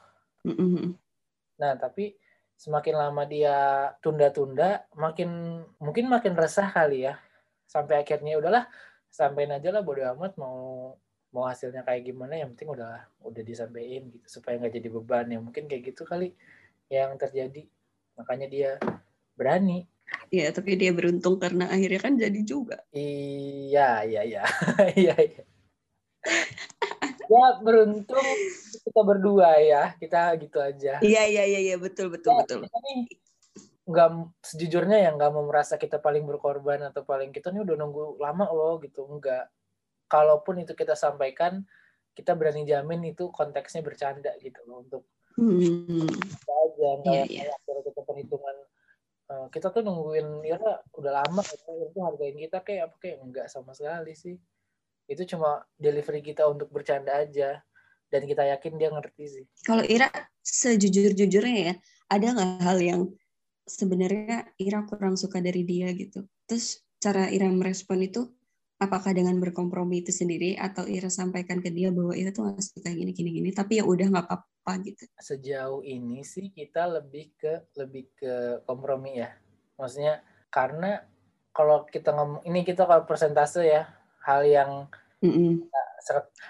[1.58, 2.14] Nah tapi
[2.54, 7.18] semakin lama dia tunda-tunda makin mungkin makin resah kali ya.
[7.66, 8.70] Sampai akhirnya udahlah
[9.10, 10.94] sampein aja lah bodo amat mau
[11.32, 15.26] mau hasilnya kayak gimana yang penting udah udah disampaikan gitu supaya nggak jadi beban.
[15.26, 16.38] Ya mungkin kayak gitu kali
[16.86, 17.66] yang terjadi.
[18.14, 18.70] Makanya dia
[19.34, 19.88] berani
[20.32, 22.80] Iya, tapi dia beruntung karena akhirnya kan jadi juga.
[22.96, 24.42] Iya, iya, iya.
[24.96, 25.42] Iya, iya.
[27.28, 28.28] ya beruntung
[28.80, 29.92] kita berdua ya.
[30.00, 31.04] Kita gitu aja.
[31.04, 32.60] Iya, iya, iya, iya, betul, betul, ya, betul.
[33.82, 34.08] nggak
[34.46, 38.46] sejujurnya ya nggak mau merasa kita paling berkorban atau paling kita nih udah nunggu lama
[38.46, 39.50] loh gitu enggak
[40.06, 41.66] kalaupun itu kita sampaikan
[42.14, 45.02] kita berani jamin itu konteksnya bercanda gitu loh untuk
[45.34, 46.06] hmm.
[46.46, 47.80] aja kayak yeah, yeah.
[47.82, 48.56] kita perhitungan
[49.32, 50.60] uh, kita tuh nungguin ya
[50.92, 54.36] udah lama itu hargain kita kayak apa kayak enggak sama sekali sih.
[55.08, 57.64] Itu cuma delivery kita untuk bercanda aja.
[58.12, 59.44] Dan kita yakin dia ngerti sih.
[59.64, 60.12] Kalau Ira
[60.44, 61.74] sejujur-jujurnya ya
[62.12, 63.02] ada nggak hal yang
[63.64, 66.28] sebenarnya Ira kurang suka dari dia gitu?
[66.44, 68.28] Terus cara Ira merespon itu
[68.82, 72.90] apakah dengan berkompromi itu sendiri atau Ira sampaikan ke dia bahwa Ira tuh nggak suka
[72.90, 75.06] gini gini gini tapi ya udah nggak apa-apa gitu?
[75.22, 78.34] Sejauh ini sih kita lebih ke lebih ke
[78.66, 79.30] kompromi ya.
[79.78, 81.06] Maksudnya karena
[81.54, 83.86] kalau kita ngomong ini kita kalau persentase ya
[84.26, 84.70] hal yang
[85.22, 85.52] mm -mm.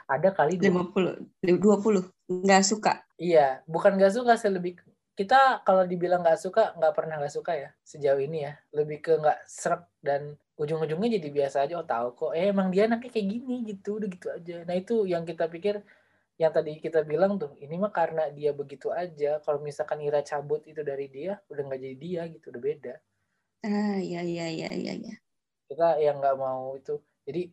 [0.08, 2.08] ada kali 50 20
[2.48, 3.04] nggak suka?
[3.20, 4.80] Iya bukan nggak suka sih lebih
[5.12, 8.56] kita kalau dibilang nggak suka nggak pernah nggak suka ya sejauh ini ya.
[8.72, 12.32] Lebih ke nggak serak dan ujung-ujungnya jadi biasa aja oh tahu kok.
[12.38, 14.56] Eh emang dia anaknya kayak gini gitu udah gitu aja.
[14.62, 15.82] Nah itu yang kita pikir
[16.40, 19.42] yang tadi kita bilang tuh ini mah karena dia begitu aja.
[19.42, 22.94] Kalau misalkan Ira cabut itu dari dia udah nggak jadi dia gitu udah beda.
[23.66, 25.14] Ah ya ya ya ya ya
[25.72, 27.48] kita yang nggak mau itu jadi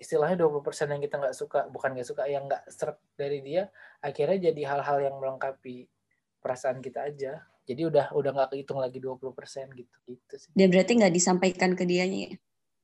[0.00, 3.68] istilahnya 20% yang kita nggak suka bukan nggak suka yang nggak serak dari dia
[4.00, 5.84] akhirnya jadi hal-hal yang melengkapi
[6.40, 9.26] perasaan kita aja jadi udah udah nggak kehitung lagi 20%
[9.74, 10.50] gitu gitu sih.
[10.54, 12.32] Dan berarti nggak disampaikan ke dianya ya?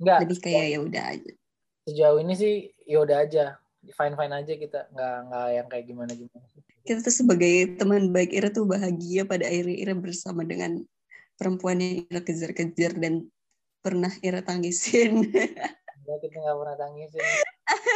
[0.03, 0.19] Nggak.
[0.27, 1.33] Lebih kayak ya udah aja.
[1.87, 3.45] Sejauh ini sih ya udah aja.
[3.83, 6.47] Fine fine aja kita nggak nggak yang kayak gimana gimana.
[6.83, 10.83] Kita tuh sebagai teman baik Ira tuh bahagia pada akhirnya Ira bersama dengan
[11.39, 13.31] perempuan yang Ira kejar-kejar dan
[13.87, 15.31] pernah Ira tangisin.
[15.31, 17.23] Enggak, kita nggak pernah tangisin.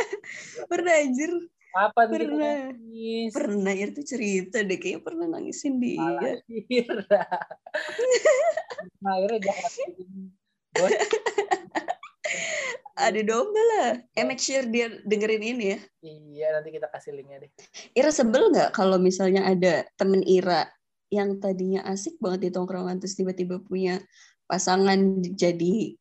[0.70, 1.32] pernah anjir.
[1.76, 3.36] Apa pernah nangis?
[3.36, 6.00] Pernah tuh cerita deh kayaknya pernah nangisin dia.
[9.04, 9.72] nah, akhirnya jangan
[12.96, 14.00] Ada domba lah.
[14.16, 15.78] Eh make sure dia dengerin ini ya.
[16.00, 17.52] Iya nanti kita kasih linknya deh.
[17.92, 20.64] Ira sebel nggak kalau misalnya ada temen Ira
[21.12, 24.00] yang tadinya asik banget di tongkrongan terus tiba-tiba punya
[24.48, 25.92] pasangan jadi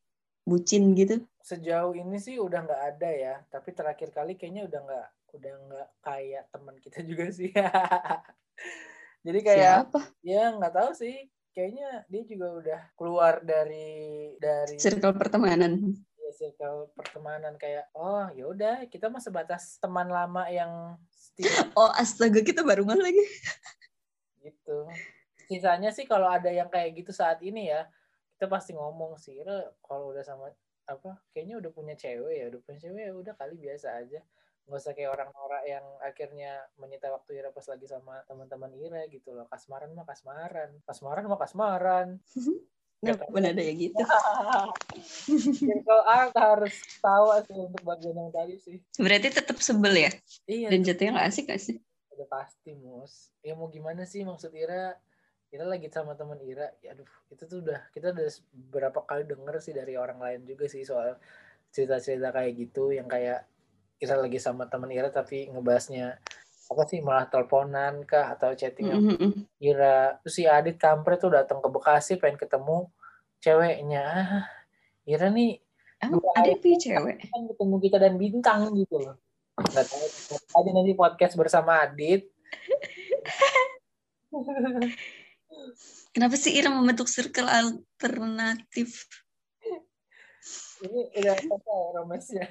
[0.48, 1.20] bucin gitu?
[1.44, 3.34] Sejauh ini sih udah nggak ada ya.
[3.52, 5.06] Tapi terakhir kali kayaknya udah nggak
[5.36, 7.52] udah nggak kayak teman kita juga sih.
[9.26, 10.00] Jadi kayak Siapa?
[10.24, 11.16] ya nggak tahu sih.
[11.56, 15.96] Kayaknya dia juga udah keluar dari dari circle pertemanan.
[16.20, 21.00] Ya circle pertemanan kayak oh ya udah kita mah sebatas teman lama yang
[21.80, 23.24] oh astaga kita barengan lagi.
[24.44, 24.78] Gitu.
[25.48, 27.88] Sisanya sih kalau ada yang kayak gitu saat ini ya
[28.36, 29.40] kita pasti ngomong sih
[29.80, 30.52] kalau udah sama
[30.86, 34.20] apa kayaknya udah punya cewek ya udah punya cewek ya udah kali biasa aja
[34.66, 39.06] nggak usah kayak orang norak yang akhirnya menyita waktu Ira pas lagi sama teman-teman Ira
[39.06, 42.08] gitu loh kasmaran mah kasmaran kasmaran mah kasmaran
[43.04, 44.02] Nggak pernah ada yang gitu.
[45.60, 48.76] Circle art harus tahu sih untuk bagian yang tadi sih.
[48.96, 50.10] Berarti tetap sebel ya?
[50.48, 50.72] Iya.
[50.72, 51.76] Dan jatuhnya nggak asik gak sih?
[52.16, 53.36] Udah pasti, Mus.
[53.44, 54.96] Ya mau gimana sih maksud Ira?
[55.52, 56.72] Ira lagi sama teman Ira.
[56.80, 58.26] Ya aduh, itu tuh udah kita udah
[58.72, 61.20] berapa kali denger sih dari orang lain juga sih soal
[61.76, 63.44] cerita-cerita kayak gitu yang kayak
[63.96, 66.20] kita lagi sama teman Ira tapi ngebahasnya
[66.66, 69.32] apa sih malah teleponan kah atau chatting mm -hmm.
[69.62, 72.90] Ira terus si Adit kampret tuh datang ke Bekasi pengen ketemu
[73.40, 74.06] ceweknya
[75.06, 75.62] Ira nih
[75.96, 79.16] Emang ada punya cewek kan ketemu kita dan bintang gitu loh
[79.56, 80.04] nggak tahu
[80.60, 82.28] aja nanti podcast bersama Adit
[86.12, 89.04] Kenapa sih Ira membentuk circle alternatif?
[90.80, 92.46] Ini udah apa ya romesnya?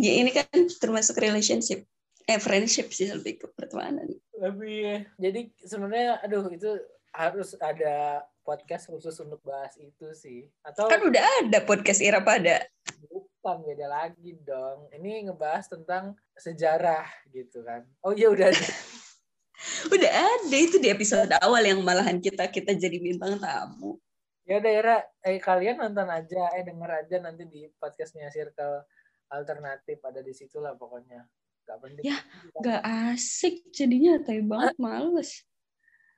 [0.00, 0.48] Ya ini kan
[0.80, 1.84] termasuk relationship.
[2.24, 4.08] Eh friendship sih lebih ke pertemanan.
[4.34, 10.46] Lebih jadi sebenarnya aduh itu harus ada podcast khusus untuk bahas itu sih.
[10.62, 12.64] Atau Kan udah ada podcast Ira pada.
[13.40, 14.92] bukan beda lagi dong.
[14.92, 17.88] Ini ngebahas tentang sejarah gitu kan.
[18.04, 18.60] Oh iya udah ada.
[19.92, 24.00] Udah ada itu di episode awal yang malahan kita kita jadi bintang tamu.
[24.48, 28.82] ya daerah eh kalian nonton aja eh denger aja nanti di podcastnya Circle
[29.30, 31.24] alternatif ada di situ lah pokoknya
[31.64, 32.18] Gak penting Ya,
[32.58, 35.46] Gak asik jadinya tapi banget males.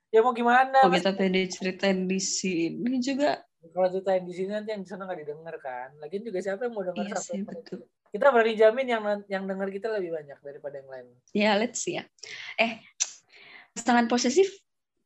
[0.09, 1.01] ya mau gimana Kalau Mas?
[1.01, 3.40] kita pede ceritain di sini juga
[3.70, 6.74] kalau ceritain di sini nanti yang di sana nggak didengar kan lagian juga siapa yang
[6.74, 7.86] mau denger iya sih betul.
[8.10, 11.94] kita berani jamin yang yang denger kita lebih banyak daripada yang lain Ya let's see
[11.97, 12.05] ya.
[12.59, 12.82] Eh
[13.72, 14.51] pasangan posesif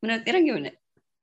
[0.00, 0.72] menurut Ira gimana?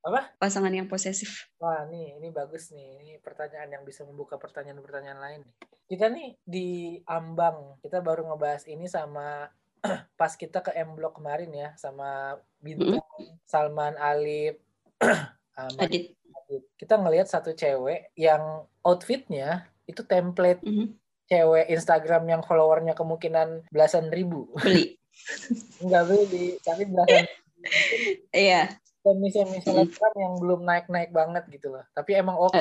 [0.04, 0.36] Apa?
[0.36, 1.48] Pasangan yang posesif.
[1.58, 5.42] wah nih ini bagus nih ini pertanyaan yang bisa membuka pertanyaan-pertanyaan lain
[5.88, 6.68] kita nih di
[7.08, 9.48] ambang kita baru ngebahas ini sama
[10.20, 13.00] pas kita ke M Block kemarin ya sama bintang
[13.48, 14.60] Salman Alip
[15.80, 16.16] Adit.
[16.20, 16.64] Adit.
[16.76, 21.00] kita ngelihat satu cewek yang outfitnya itu template Mhm.
[21.26, 25.00] cewek Instagram yang followernya kemungkinan belasan ribu Beli.
[25.86, 27.24] nggak beli tapi belasan
[28.36, 28.68] Iya.
[29.04, 32.56] Semi semi selebgram yang belum naik naik banget gitu loh tapi emang oke.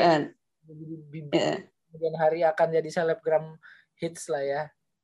[0.62, 1.58] Jadi bibit eh.
[1.90, 3.58] kemudian hari akan jadi selebgram
[3.98, 4.62] hits lah ya.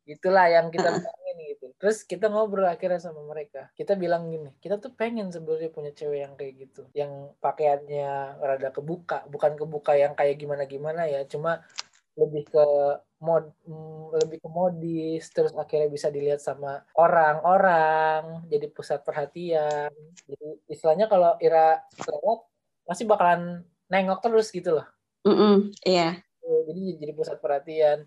[0.09, 1.66] Itulah yang kita pengen gitu.
[1.78, 3.70] Terus kita ngobrol akhirnya sama mereka.
[3.78, 6.82] Kita bilang gini kita tuh pengen sebenarnya punya cewek yang kayak gitu.
[6.94, 9.27] Yang pakaiannya rada kebuka.
[9.31, 11.23] Bukan kebuka yang kayak gimana gimana ya.
[11.28, 11.62] Cuma
[12.18, 12.66] lebih ke
[13.22, 19.90] mod mm, lebih ke modis terus akhirnya bisa dilihat sama orang-orang jadi pusat perhatian.
[20.26, 22.38] Jadi istilahnya kalau Ira lewat
[22.86, 24.86] pasti bakalan nengok terus gitu loh.
[25.82, 26.18] Iya.
[26.42, 28.06] jadi jadi pusat perhatian.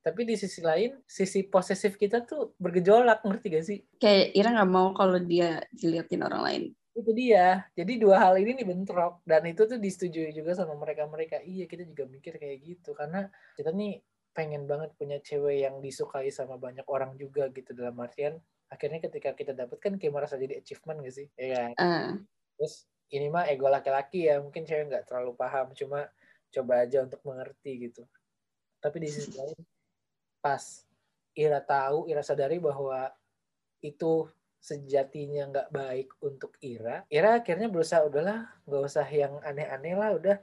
[0.00, 3.78] Tapi di sisi lain sisi posesif kita tuh bergejolak ngerti gak sih?
[4.00, 6.62] Kayak Ira nggak mau kalau dia diliatin orang lain.
[6.94, 7.64] Itu dia.
[7.78, 11.64] Jadi dua hal ini nih bentrok dan itu tuh disetujui juga sama mereka mereka iya
[11.70, 12.90] kita juga mikir kayak gitu.
[12.92, 14.02] Karena kita nih
[14.34, 17.74] pengen banget punya cewek yang disukai sama banyak orang juga gitu.
[17.74, 18.38] Dalam artian
[18.70, 21.26] akhirnya ketika kita dapet kan kayak merasa jadi achievement gak sih?
[21.38, 21.70] Ya kan?
[21.78, 22.10] Ah,
[22.58, 24.42] terus ini mah ego laki-laki ya.
[24.42, 25.70] Mungkin cewek nggak terlalu paham.
[25.74, 26.10] Cuma
[26.50, 28.02] coba aja untuk mengerti gitu.
[28.82, 29.58] Tapi di sisi lain
[30.40, 30.82] pas
[31.36, 33.12] Ira tahu Ira sadari bahwa
[33.80, 34.26] itu
[34.60, 40.36] sejatinya nggak baik untuk Ira Ira akhirnya berusaha udahlah nggak usah yang aneh-aneh lah udah.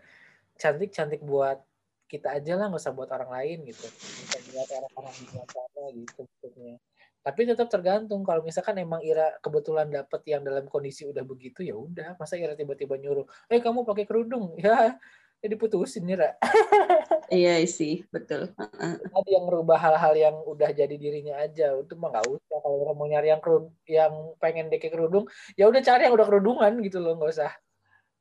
[0.57, 1.61] Cantik-cantik buat
[2.09, 3.85] kita aja lah nggak usah buat orang lain gitu.
[3.93, 6.75] Bisa buat orang-orang di luar sana gitu maksudnya.
[7.21, 11.75] Tapi tetap tergantung kalau misalkan emang Ira kebetulan dapet yang dalam kondisi udah begitu ya
[11.77, 12.17] udah.
[12.17, 14.57] Masa Ira tiba-tiba nyuruh eh kamu pakai kerudung?
[14.65, 14.97] Ya
[15.41, 16.33] ya diputusin Ira
[17.33, 18.55] iya sih, betul.
[18.55, 21.75] Tadi yang merubah hal-hal yang udah jadi dirinya aja.
[21.75, 22.57] Itu mah nggak usah.
[22.63, 25.27] Kalau orang mau nyari yang kerud yang pengen deke kerudung
[25.59, 27.19] ya udah cari yang udah kerudungan gitu loh.
[27.19, 27.51] Nggak usah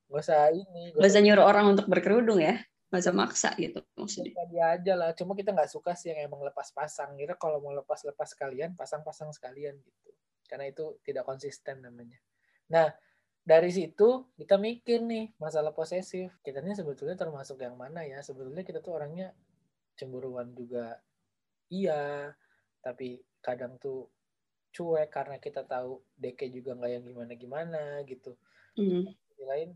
[0.06, 2.62] nggak usah ini Gak usah nyuruh orang untuk berkerudung ya.
[2.86, 4.34] Gak usah maksa gitu maksudnya.
[4.50, 5.10] dia aja lah.
[5.14, 7.14] Cuma kita nggak suka sih yang emang lepas pasang.
[7.18, 10.10] Kira kalau mau lepas lepas sekalian pasang pasang sekalian gitu.
[10.46, 12.18] Karena itu tidak konsisten namanya.
[12.70, 12.90] Nah
[13.46, 16.34] dari situ kita mikir nih masalah posesif.
[16.42, 18.18] Kita ini sebetulnya termasuk yang mana ya?
[18.18, 19.30] Sebetulnya kita tuh orangnya
[19.94, 20.98] cemburuan juga.
[21.70, 22.34] Iya
[22.82, 24.06] tapi kadang tuh
[24.70, 28.38] cuek karena kita tahu Deke juga nggak yang gimana gimana gitu
[28.76, 29.74] sisi lain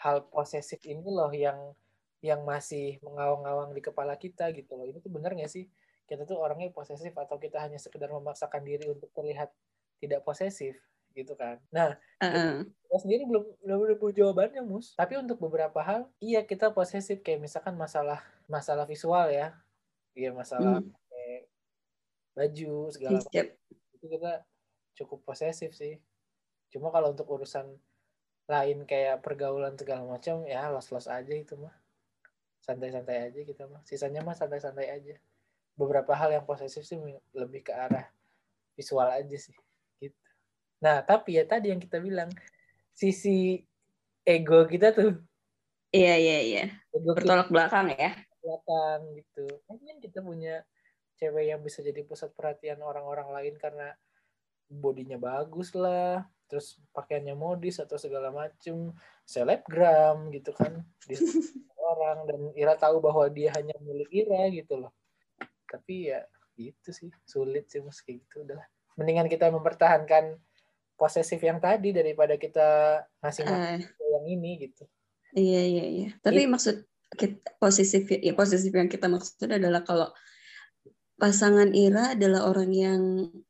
[0.00, 1.76] hal posesif ini loh yang
[2.22, 4.86] yang masih mengawang-awang di kepala kita gitu loh.
[4.86, 5.66] Ini tuh benar nggak sih?
[6.06, 9.50] Kita tuh orangnya posesif atau kita hanya sekedar memaksakan diri untuk terlihat
[9.98, 10.78] tidak posesif
[11.14, 11.60] gitu kan.
[11.72, 12.52] Nah Ah, ah.
[12.66, 14.94] kita sendiri belum belum punya jawabannya mus.
[14.94, 17.20] Tapi untuk beberapa hal iya kita posesif.
[17.24, 19.56] Kayak misalkan masalah masalah visual ya.
[20.16, 20.92] Iya masalah Hmm.
[20.92, 21.28] pakai
[22.36, 23.46] baju segala macam.
[23.96, 24.32] Itu kita
[24.98, 26.00] cukup posesif sih.
[26.72, 27.76] Cuma kalau untuk urusan
[28.50, 31.72] lain kayak pergaulan segala macam ya los-los aja itu mah.
[32.62, 33.82] Santai-santai aja kita mah.
[33.88, 35.16] Sisanya mah santai-santai aja.
[35.74, 37.00] Beberapa hal yang posesif sih
[37.32, 38.06] lebih ke arah
[38.76, 39.56] visual aja sih
[40.82, 42.28] nah tapi ya tadi yang kita bilang
[42.90, 43.62] sisi
[44.26, 45.14] ego kita tuh
[45.92, 46.64] Iya, iya, iya.
[46.90, 48.16] ego kita Bertolak belakang ya.
[48.42, 50.66] belakang gitu mungkin kita punya
[51.20, 53.94] cewek yang bisa jadi pusat perhatian orang-orang lain karena
[54.66, 58.90] bodinya bagus lah terus pakaiannya modis atau segala macem
[59.24, 61.14] selebgram gitu kan di
[61.92, 64.92] orang dan Ira tahu bahwa dia hanya milik Ira gitu loh
[65.68, 66.26] tapi ya
[66.58, 68.60] gitu sih sulit sih mas kayak gitu udah
[68.98, 70.36] mendingan kita mempertahankan
[70.96, 74.84] posesif yang tadi daripada kita ngasih uh, yang ini gitu.
[75.32, 76.08] Iya iya iya.
[76.20, 76.76] Tapi It, maksud
[77.16, 80.08] kita, posesif ya posesif yang kita maksud adalah kalau
[81.16, 83.02] pasangan Ira adalah orang yang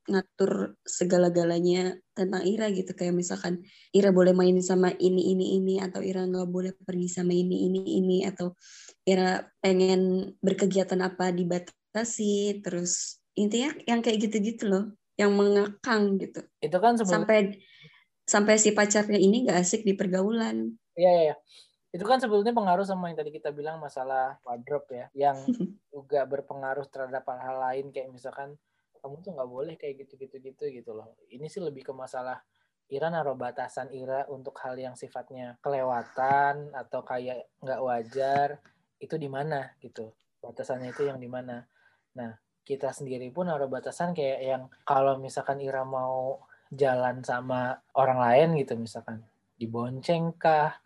[0.05, 2.93] ngatur segala-galanya tentang Ira gitu.
[2.93, 7.33] Kayak misalkan Ira boleh main sama ini ini ini atau Ira nggak boleh pergi sama
[7.33, 8.55] ini ini ini atau
[9.03, 14.85] Ira pengen berkegiatan apa dibatasi terus intinya yang kayak gitu-gitu loh
[15.23, 16.41] yang mengekang gitu.
[16.59, 17.25] Itu kan sebelum...
[17.25, 17.39] sampai
[18.23, 20.75] sampai si pacarnya ini nggak asik di pergaulan.
[20.95, 21.37] Iya iya ya
[21.93, 25.37] itu kan sebetulnya pengaruh sama yang tadi kita bilang masalah wardrobe ya yang
[25.95, 27.93] juga berpengaruh terhadap hal-hal lain.
[27.93, 28.57] Kayak misalkan
[29.05, 31.13] kamu tuh nggak boleh kayak gitu gitu gitu gitu loh.
[31.29, 32.41] Ini sih lebih ke masalah
[32.89, 38.49] Ira naruh batasan Ira untuk hal yang sifatnya kelewatan atau kayak nggak wajar.
[38.97, 40.17] Itu di mana gitu?
[40.41, 41.61] Batasannya itu yang di mana?
[42.17, 42.33] Nah
[42.63, 48.49] kita sendiri pun naruh batasan kayak yang kalau misalkan Ira mau jalan sama orang lain
[48.63, 49.21] gitu misalkan
[49.61, 50.79] dibonceng kah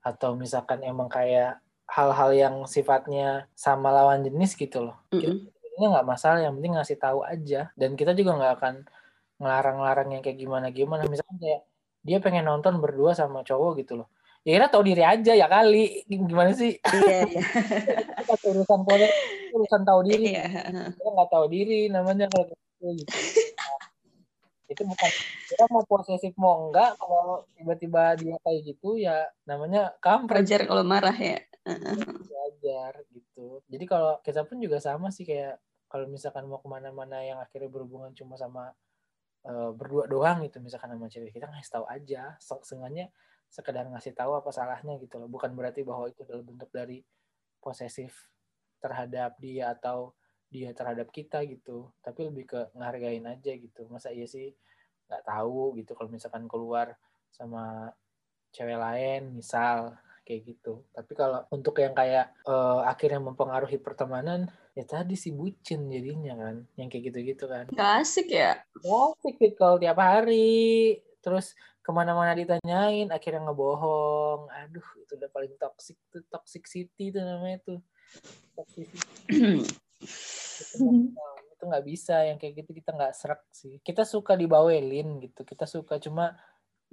[0.00, 4.96] atau misalkan emang kayak hal-hal yang sifatnya sama lawan jenis gitu loh.
[5.10, 5.36] Mm -hmm.
[5.50, 7.74] Kita nggak masalah, yang penting ngasih tahu aja.
[7.74, 8.74] Dan kita juga nggak akan
[9.42, 11.02] ngelarang-larang yang kayak gimana-gimana.
[11.10, 11.60] Misalkan kayak
[12.00, 14.08] dia pengen nonton berdua sama cowok gitu loh.
[14.40, 16.04] Ya kita tahu diri aja ya kali.
[16.08, 16.80] Gimana sih?
[16.80, 17.42] Iya, iya.
[18.50, 19.12] urusan politik,
[19.52, 20.32] urusan tahu diri.
[20.32, 20.64] Iya.
[20.96, 22.48] Kita nggak tahu diri namanya kalau
[22.80, 23.16] gitu
[24.70, 25.10] itu bukan
[25.50, 30.86] kita mau posesif mau enggak kalau tiba-tiba dia kayak gitu ya namanya kampret wajar kalau
[30.86, 31.42] marah ya
[32.30, 35.58] wajar gitu jadi kalau kita pun juga sama sih kayak
[35.90, 38.70] kalau misalkan mau ke mana-mana yang akhirnya berhubungan cuma sama
[39.42, 43.10] uh, berdua doang gitu misalkan sama cewek kita ngasih tahu aja sengaja
[43.50, 45.26] sekedar ngasih tahu apa salahnya gitu loh.
[45.26, 47.02] Bukan berarti bahwa itu adalah bentuk dari
[47.58, 48.30] posesif
[48.78, 50.14] terhadap dia atau
[50.46, 51.90] dia terhadap kita gitu.
[52.00, 53.90] Tapi lebih ke ngargain aja gitu.
[53.90, 54.54] Masa iya sih?
[55.10, 56.94] Nggak tahu gitu kalau misalkan keluar
[57.34, 57.90] sama
[58.54, 60.86] cewek lain misal kayak gitu.
[60.94, 64.46] Tapi kalau untuk yang kayak uh, akhirnya mempengaruhi pertemanan
[64.78, 67.66] ya tadi si bucin jadinya kan yang kayak gitu-gitu kan.
[67.74, 68.62] Nggak asik ya?
[68.78, 71.02] Asik gitu kalau tiap hari.
[71.18, 71.58] Terus
[71.90, 74.46] ke mana-mana ditanyain akhirnya ngebohong.
[74.46, 77.82] Aduh itu udah paling toxic tuh toxic city tuh namanya tuh.
[78.54, 78.86] Toxic
[81.50, 83.82] itu nggak bisa yang kayak gitu kita nggak serak sih.
[83.82, 86.38] Kita suka dibawelin gitu kita suka cuma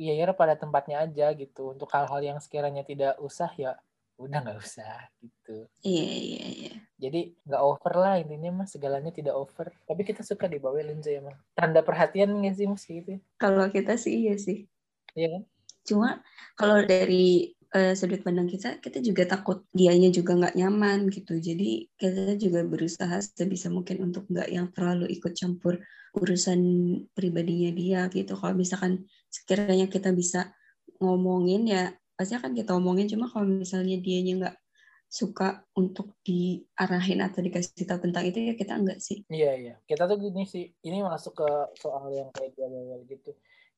[0.02, 1.78] iya ya pada tempatnya aja gitu.
[1.78, 3.78] Untuk hal-hal yang sekiranya tidak usah ya
[4.18, 5.69] udah nggak usah gitu.
[5.86, 6.74] Iya iya iya.
[6.98, 8.74] Jadi nggak over lah intinya mas.
[8.74, 9.69] Segalanya tidak over.
[9.86, 11.38] Tapi kita suka dibawelin sih emang.
[11.53, 14.65] Tanda perhatian nggak sih mas gitu kalau kita sih iya sih
[15.18, 15.41] iya
[15.88, 16.22] cuma
[16.53, 21.39] kalau dari uh, sudut pandang kita, kita juga takut dianya juga nggak nyaman gitu.
[21.39, 25.81] Jadi kita juga berusaha sebisa mungkin untuk nggak yang terlalu ikut campur
[26.15, 26.60] urusan
[27.11, 28.38] pribadinya dia gitu.
[28.38, 30.53] Kalau misalkan sekiranya kita bisa
[31.03, 31.84] ngomongin ya
[32.15, 33.06] pasti akan kita omongin.
[33.11, 34.57] Cuma kalau misalnya dianya nggak
[35.07, 39.23] suka untuk diarahin atau dikasih tahu tentang itu ya kita enggak sih.
[39.31, 39.76] Iya iya.
[39.88, 40.68] Kita tuh gini sih.
[40.84, 41.49] Ini masuk ke
[41.80, 42.68] soal yang kayak dia
[43.07, 43.31] gitu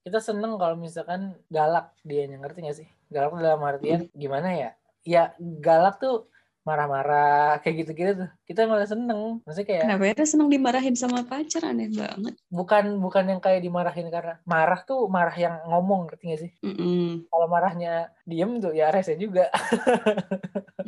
[0.04, 2.88] kita seneng kalau misalkan galak dia ngerti gak sih?
[3.12, 4.70] Galak dalam artian gimana ya?
[5.04, 6.28] Ya galak tuh
[6.68, 8.30] marah-marah kayak gitu-gitu tuh.
[8.46, 9.42] Kita malah seneng.
[9.42, 10.26] Maksudnya kayak kenapa ya?
[10.28, 12.36] Seneng dimarahin sama pacar aneh banget.
[12.52, 16.52] Bukan bukan yang kayak dimarahin karena marah tuh marah yang ngomong ngerti gak sih?
[16.62, 17.06] Mm -mm.
[17.32, 17.94] kalau marahnya
[18.28, 19.50] diem tuh ya rese juga.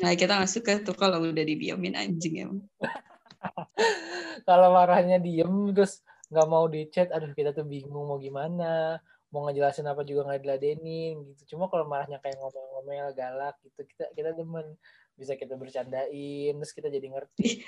[0.01, 2.65] Nah kita gak suka tuh kalau udah didiamin anjing emang.
[4.49, 6.01] Kalau marahnya diem terus
[6.31, 8.97] nggak mau di chat aduh kita tuh bingung mau gimana
[9.31, 11.55] mau ngejelasin apa juga nggak diladenin gitu.
[11.55, 14.75] Cuma kalau marahnya kayak ngomel-ngomel galak gitu kita kita demen.
[15.15, 17.63] Bisa kita bercandain terus kita jadi ngerti.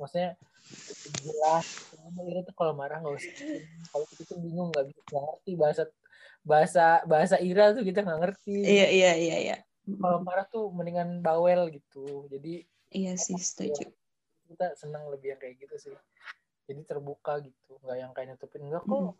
[0.00, 0.40] Maksudnya
[1.24, 1.66] jelas
[1.96, 3.32] itu tuh kalau marah nggak usah
[3.92, 5.82] kalau kita tuh bingung nggak bisa ngerti bahasa
[6.42, 8.56] bahasa bahasa Ira tuh kita nggak ngerti.
[8.64, 9.56] Iya iya iya iya.
[9.84, 12.24] Kalau marah tuh mendingan bawel gitu.
[12.32, 12.64] Jadi
[12.96, 13.84] iya sih setuju.
[14.46, 15.92] kita senang lebih yang kayak gitu sih
[16.66, 17.78] jadi terbuka gitu.
[17.82, 18.66] Nggak yang kayak nutupin.
[18.66, 19.14] Enggak kok.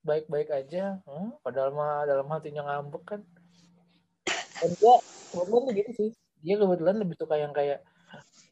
[0.00, 0.98] Baik-baik aja.
[1.04, 3.20] Hmm, padahal mah dalam hatinya ngambek kan.
[4.60, 4.94] Dan dia
[5.32, 6.10] kebetulan tuh gitu sih.
[6.40, 7.84] Dia kebetulan lebih suka yang kayak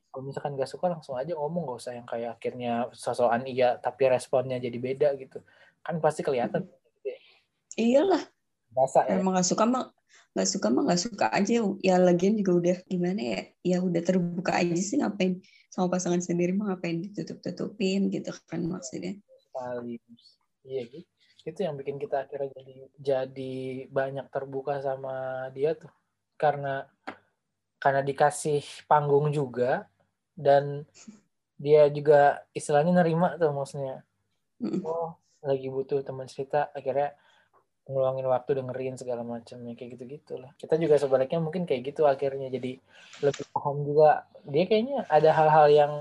[0.08, 1.72] kalau misalkan gak suka langsung aja ngomong.
[1.72, 5.40] Gak usah yang kayak akhirnya sosokan iya tapi responnya jadi beda gitu.
[5.80, 6.68] Kan pasti kelihatan.
[6.68, 7.80] Hmm.
[7.80, 8.22] iyalah.
[8.68, 9.16] Basa, ya?
[9.16, 9.88] emang gak suka mah
[10.36, 11.64] gak suka mah gak suka aja.
[11.80, 13.40] Ya lagian juga udah gimana ya?
[13.64, 15.40] Ya udah terbuka aja sih ngapain
[15.78, 19.14] sama pasangan sendiri mah ngapain ditutup-tutupin gitu kan maksudnya.
[19.38, 20.02] Sekali.
[20.66, 21.06] Iya gitu.
[21.46, 23.56] Itu yang bikin kita akhirnya jadi jadi
[23.86, 25.94] banyak terbuka sama dia tuh.
[26.34, 26.82] Karena
[27.78, 29.86] karena dikasih panggung juga
[30.34, 30.82] dan
[31.54, 34.02] dia juga istilahnya nerima tuh maksudnya
[34.82, 37.14] oh lagi butuh teman cerita akhirnya
[37.88, 42.52] ngeluangin waktu dengerin segala macamnya kayak gitu gitulah kita juga sebaliknya mungkin kayak gitu akhirnya
[42.52, 42.76] jadi
[43.24, 44.28] lebih paham juga.
[44.48, 45.92] Dia kayaknya ada hal-hal yang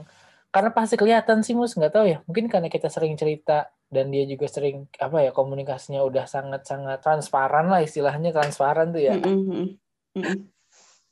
[0.54, 1.76] karena pasti kelihatan sih mus.
[1.76, 6.04] Nggak tahu ya mungkin karena kita sering cerita dan dia juga sering apa ya komunikasinya
[6.04, 9.16] udah sangat-sangat transparan lah istilahnya transparan tuh ya.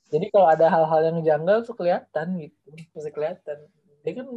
[0.06, 2.56] Jadi kalau ada hal-hal yang janggal tuh kelihatan gitu
[2.94, 3.58] pasti kelihatan.
[4.06, 4.28] Dia kan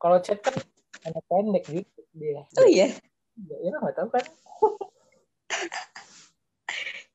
[0.00, 0.56] kalau chat kan
[1.04, 2.42] anak pendek gitu dia.
[2.56, 2.88] Oh iya,
[3.36, 4.24] ya, ya nggak tahu kan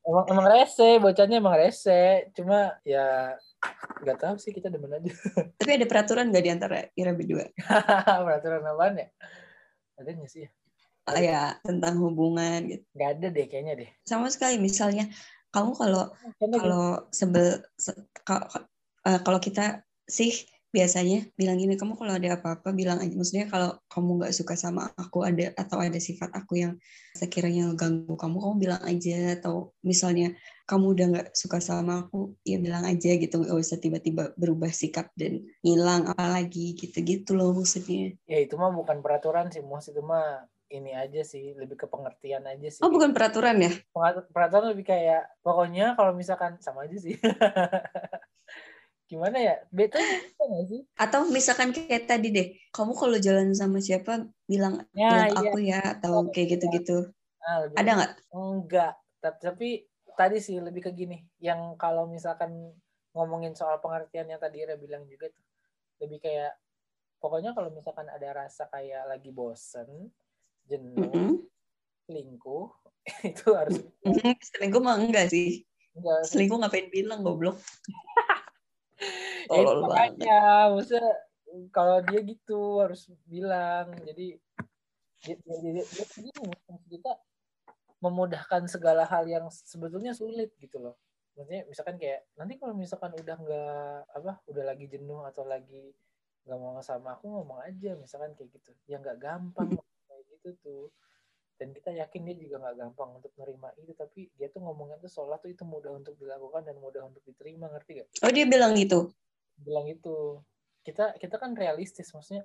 [0.06, 2.30] emang emang rese bocahnya emang rese.
[2.38, 3.34] Cuma ya
[4.02, 5.10] nggak tahu sih kita demen aja.
[5.60, 7.46] Tapi ada peraturan nggak di antara Ira berdua?
[8.26, 9.08] peraturan apaan ya?
[9.98, 10.46] Ada nggak sih?
[11.06, 12.82] Ah, ya tentang hubungan gitu.
[12.98, 13.90] nggak ada deh kayaknya deh.
[14.02, 15.06] Sama sekali misalnya
[15.54, 16.10] kamu kalau
[16.42, 18.10] kalau sebel se-
[19.06, 20.34] eh, kalau kita sih
[20.76, 23.16] biasanya bilang gini kamu kalau ada apa-apa bilang aja.
[23.16, 26.76] Maksudnya kalau kamu nggak suka sama aku ada atau ada sifat aku yang
[27.16, 29.40] sekiranya ganggu kamu kamu bilang aja.
[29.40, 30.36] Atau misalnya
[30.68, 33.40] kamu udah nggak suka sama aku ya bilang aja gitu.
[33.40, 38.12] Nggak usah tiba-tiba berubah sikap dan hilang apalagi gitu-gitu loh maksudnya.
[38.28, 42.44] Ya itu mah bukan peraturan sih mus itu mah ini aja sih lebih ke pengertian
[42.44, 42.82] aja sih.
[42.84, 43.72] Oh bukan peraturan ya?
[44.34, 47.16] Peraturan lebih kayak pokoknya kalau misalkan sama aja sih
[49.10, 49.56] gimana ya?
[49.72, 50.82] Nggak sih?
[50.96, 55.52] Atau misalkan kayak tadi deh kamu kalau jalan sama siapa bilang Ya, bilang iya.
[55.52, 56.98] aku ya atau kayak gitu-gitu.
[57.42, 58.12] nah, ada nggak?
[58.34, 58.94] Enggak.
[59.22, 59.86] Ta- tapi
[60.20, 61.18] tadi sih lebih ke gini.
[61.40, 62.52] Yang kalau misalkan
[63.16, 65.44] ngomongin soal pengertian yang tadi Ira bilang juga tuh
[66.04, 66.52] lebih kayak
[67.24, 70.12] pokoknya kalau misalkan ada rasa kayak lagi bosen
[70.68, 71.48] jenuh Mm-mm.
[72.08, 72.68] selingkuh
[73.32, 75.66] itu harus Mm, selingkuh mah enggak sih.
[75.96, 77.58] Enggak selingkuh ngapain bilang goblok
[79.50, 80.20] Tolol banget.
[80.20, 80.42] makanya
[80.72, 81.12] maksudnya
[81.72, 83.94] kalau dia gitu harus bilang.
[84.04, 84.36] Jadi
[85.26, 87.12] dia, dia, dia, dia, dia kita
[88.04, 90.96] memudahkan segala hal yang sebetulnya sulit gitu loh.
[91.36, 95.92] Maksudnya misalkan kayak nanti kalau misalkan udah nggak apa udah lagi jenuh atau lagi
[96.46, 97.98] nggak mau sama aku ngomong aja.
[97.98, 98.72] Misalkan kayak gitu.
[98.88, 99.76] Ya nggak gampang
[100.08, 100.86] kayak gitu tuh
[101.56, 105.08] dan kita yakin dia juga nggak gampang untuk nerima itu tapi dia tuh ngomongnya tuh
[105.08, 108.76] sholat tuh itu mudah untuk dilakukan dan mudah untuk diterima ngerti gak oh dia bilang
[108.76, 109.16] gitu?
[109.56, 110.44] Bilang itu
[110.84, 112.44] kita kita kan realistis maksudnya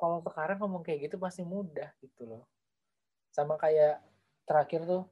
[0.00, 2.48] kalau sekarang ngomong kayak gitu pasti mudah gitu loh.
[3.28, 4.00] Sama kayak
[4.48, 5.02] terakhir tuh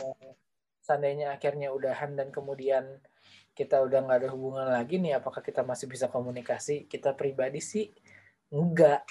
[0.00, 0.32] eh,
[0.80, 2.88] seandainya akhirnya udahan dan kemudian
[3.52, 6.88] kita udah nggak ada hubungan lagi nih apakah kita masih bisa komunikasi?
[6.88, 7.92] Kita pribadi sih
[8.48, 9.04] enggak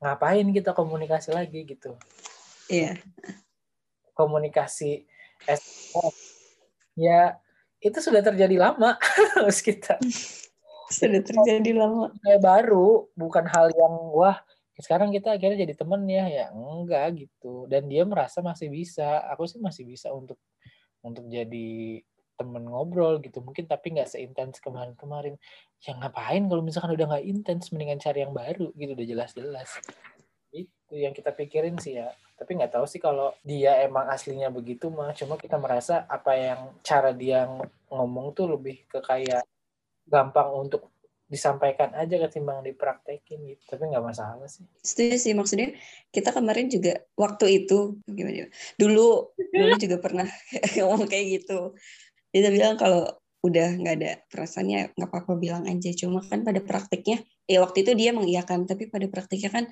[0.00, 1.98] ngapain kita komunikasi lagi gitu
[2.70, 2.92] iya.
[4.14, 5.04] Komunikasi
[5.44, 6.16] SMS
[6.98, 7.36] ya
[7.80, 8.96] itu sudah terjadi lama.
[9.36, 9.96] Harus kita
[10.90, 12.12] sudah terjadi lama.
[12.20, 14.36] Kayak baru bukan hal yang wah
[14.80, 16.24] sekarang kita akhirnya jadi temen ya.
[16.28, 17.64] Ya enggak gitu.
[17.70, 19.24] Dan dia merasa masih bisa.
[19.32, 20.36] Aku sih masih bisa untuk
[21.00, 22.04] untuk jadi
[22.36, 23.40] temen ngobrol gitu.
[23.40, 25.36] Mungkin tapi nggak seintens kemarin-kemarin
[25.80, 28.92] ya ngapain kalau misalkan udah nggak intens mendingan cari yang baru gitu.
[28.92, 29.80] Udah jelas-jelas.
[30.52, 34.88] Itu yang kita pikirin sih ya tapi nggak tahu sih kalau dia emang aslinya begitu
[34.88, 35.12] mah.
[35.12, 39.44] Cuma kita merasa apa yang cara dia ng- ngomong tuh lebih ke kayak
[40.08, 40.88] gampang untuk
[41.28, 43.62] disampaikan aja ketimbang dipraktekin gitu.
[43.68, 44.64] Tapi nggak masalah sih.
[44.80, 45.76] Setuju sih maksudnya
[46.08, 48.46] kita kemarin juga waktu itu gimana ya,
[48.80, 50.26] dulu dulu juga pernah
[50.80, 51.76] ngomong kayak gitu.
[52.32, 53.04] Dia bilang kalau
[53.44, 55.92] udah nggak ada perasaannya nggak apa-apa bilang aja.
[55.92, 59.64] Cuma kan pada praktiknya ya waktu itu dia mengiyakan tapi pada praktiknya kan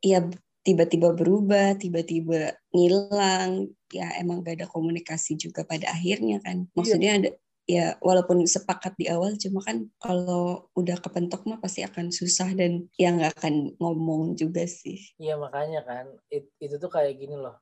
[0.00, 0.24] ya
[0.66, 6.66] tiba-tiba berubah tiba-tiba ngilang ya emang gak ada komunikasi juga pada akhirnya kan.
[6.74, 7.30] Maksudnya ada
[7.66, 12.86] ya walaupun sepakat di awal cuma kan kalau udah kepentok mah pasti akan susah dan
[12.94, 14.98] ya nggak akan ngomong juga sih.
[15.18, 17.58] Iya makanya kan it- itu tuh kayak gini loh.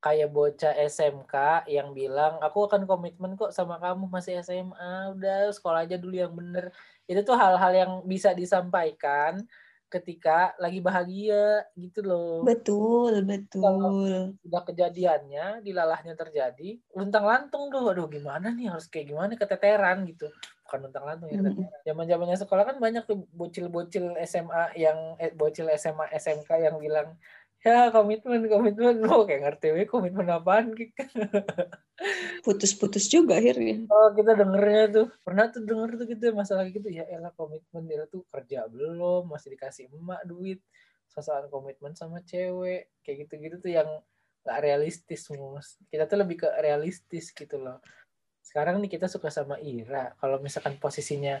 [0.00, 5.84] Kayak bocah SMK yang bilang aku akan komitmen kok sama kamu masih SMA udah sekolah
[5.84, 6.72] aja dulu yang bener.
[7.04, 9.44] Itu tuh hal-hal yang bisa disampaikan
[9.90, 12.46] ketika lagi bahagia gitu loh.
[12.46, 14.38] Betul betul.
[14.38, 20.30] udah kejadiannya dilalahnya terjadi luntang lantung tuh aduh gimana nih harus kayak gimana keteteran gitu.
[20.64, 21.82] Bukan luntang lantung ya keteteran.
[21.82, 27.18] Zaman zamannya sekolah kan banyak tuh bocil-bocil SMA yang eh, bocil SMA SMK yang bilang
[27.60, 28.94] ya komitmen komitmen.
[29.06, 30.72] Lo kayak ngerti we komitmen apaan
[32.44, 33.84] putus-putus juga akhirnya.
[33.92, 35.06] Oh kita dengernya tuh.
[35.24, 36.88] Pernah tuh denger tuh gitu masalah gitu.
[36.88, 40.60] Ya elah komitmen dia tuh kerja belum masih dikasih emak duit.
[41.10, 42.88] Sosokan komitmen sama cewek.
[43.04, 43.88] Kayak gitu-gitu tuh yang
[44.40, 47.78] gak realistis mus kita tuh lebih ke realistis gitu loh.
[48.40, 50.16] Sekarang nih kita suka sama Ira.
[50.16, 51.38] Kalau misalkan posisinya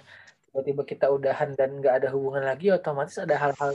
[0.50, 3.72] tiba-tiba kita udahan dan nggak ada hubungan lagi otomatis ada hal-hal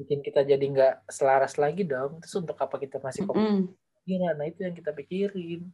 [0.00, 3.68] bikin kita jadi nggak selaras lagi dong terus untuk apa kita masih komunikasi
[4.08, 4.34] Mm-mm.
[4.34, 5.68] nah itu yang kita pikirin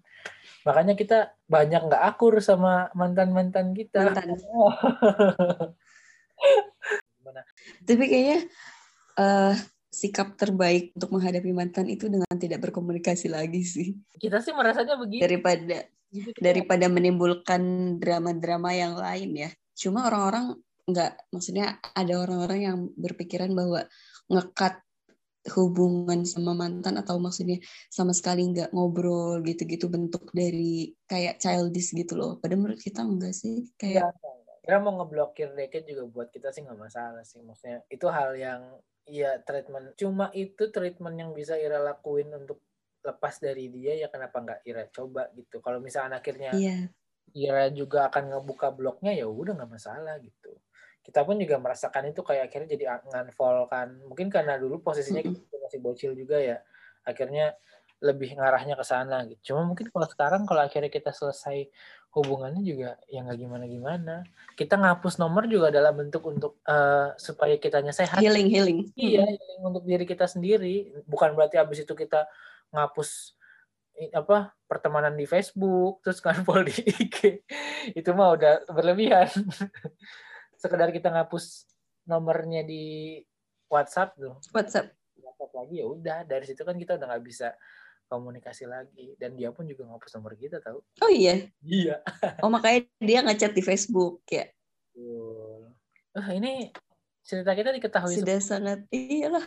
[0.63, 4.35] makanya kita banyak nggak akur sama mantan mantan kita Mantan.
[7.17, 7.41] Gimana?
[7.83, 8.39] Tapi kayaknya
[9.17, 9.55] eh,
[9.89, 13.97] sikap terbaik untuk menghadapi mantan itu dengan tidak berkomunikasi lagi sih.
[14.21, 17.61] kita sih merasanya begitu Daripada Gitu kita- daripada menimbulkan
[17.99, 19.51] drama-drama yang lain ya.
[19.75, 20.55] Cuma orang-orang
[20.87, 23.83] nggak, maksudnya ada orang-orang yang berpikiran bahwa
[24.27, 24.83] ngekat
[25.55, 32.19] hubungan sama mantan atau maksudnya sama sekali nggak ngobrol gitu-gitu bentuk dari kayak childish gitu
[32.19, 32.43] loh.
[32.43, 34.11] Padahal menurut kita enggak sih kayak
[34.67, 37.39] Kira mau ngeblokir deket juga buat kita sih nggak masalah sih.
[37.39, 38.61] Maksudnya itu hal yang
[39.07, 39.95] ya treatment.
[39.95, 42.59] Cuma itu treatment yang bisa Ira lakuin untuk
[43.07, 45.63] lepas dari dia ya kenapa nggak Ira coba gitu.
[45.63, 46.91] Kalau misalnya akhirnya iya
[47.31, 50.59] Ira juga akan ngebuka blognya ya udah nggak masalah gitu.
[51.07, 53.95] Kita pun juga merasakan itu kayak akhirnya jadi unfollow kan.
[54.11, 56.59] Mungkin karena dulu posisinya kita masih bocil juga ya.
[57.07, 57.55] Akhirnya
[58.03, 59.55] lebih ngarahnya ke sana gitu.
[59.55, 61.71] Cuma mungkin kalau sekarang kalau akhirnya kita selesai
[62.11, 64.27] hubungannya juga ya nggak gimana-gimana.
[64.59, 68.19] Kita ngapus nomor juga adalah bentuk untuk eh, supaya kitanya sehat.
[68.19, 68.79] healing healing.
[68.99, 70.91] Iya, healing untuk diri kita sendiri.
[71.07, 72.27] Bukan berarti habis itu kita
[72.75, 73.39] ngapus
[74.13, 76.75] apa pertemanan di Facebook, terus unfollow di
[77.07, 77.47] IG.
[77.95, 79.31] Itu mah udah berlebihan.
[80.57, 81.69] Sekedar kita ngapus
[82.09, 83.21] nomornya di
[83.69, 84.95] WhatsApp tuh, WhatsApp.
[85.21, 86.19] WhatsApp lagi ya udah.
[86.25, 87.53] Dari situ kan kita udah nggak bisa
[88.07, 90.79] komunikasi lagi dan dia pun juga ngapus nomor kita tahu.
[91.03, 91.51] Oh iya.
[91.61, 92.01] Iya.
[92.41, 94.47] Oh makanya dia ngechat di Facebook ya.
[96.17, 96.73] Ah, ini
[97.21, 99.45] cerita kita diketahui Sudah sangat iyalah.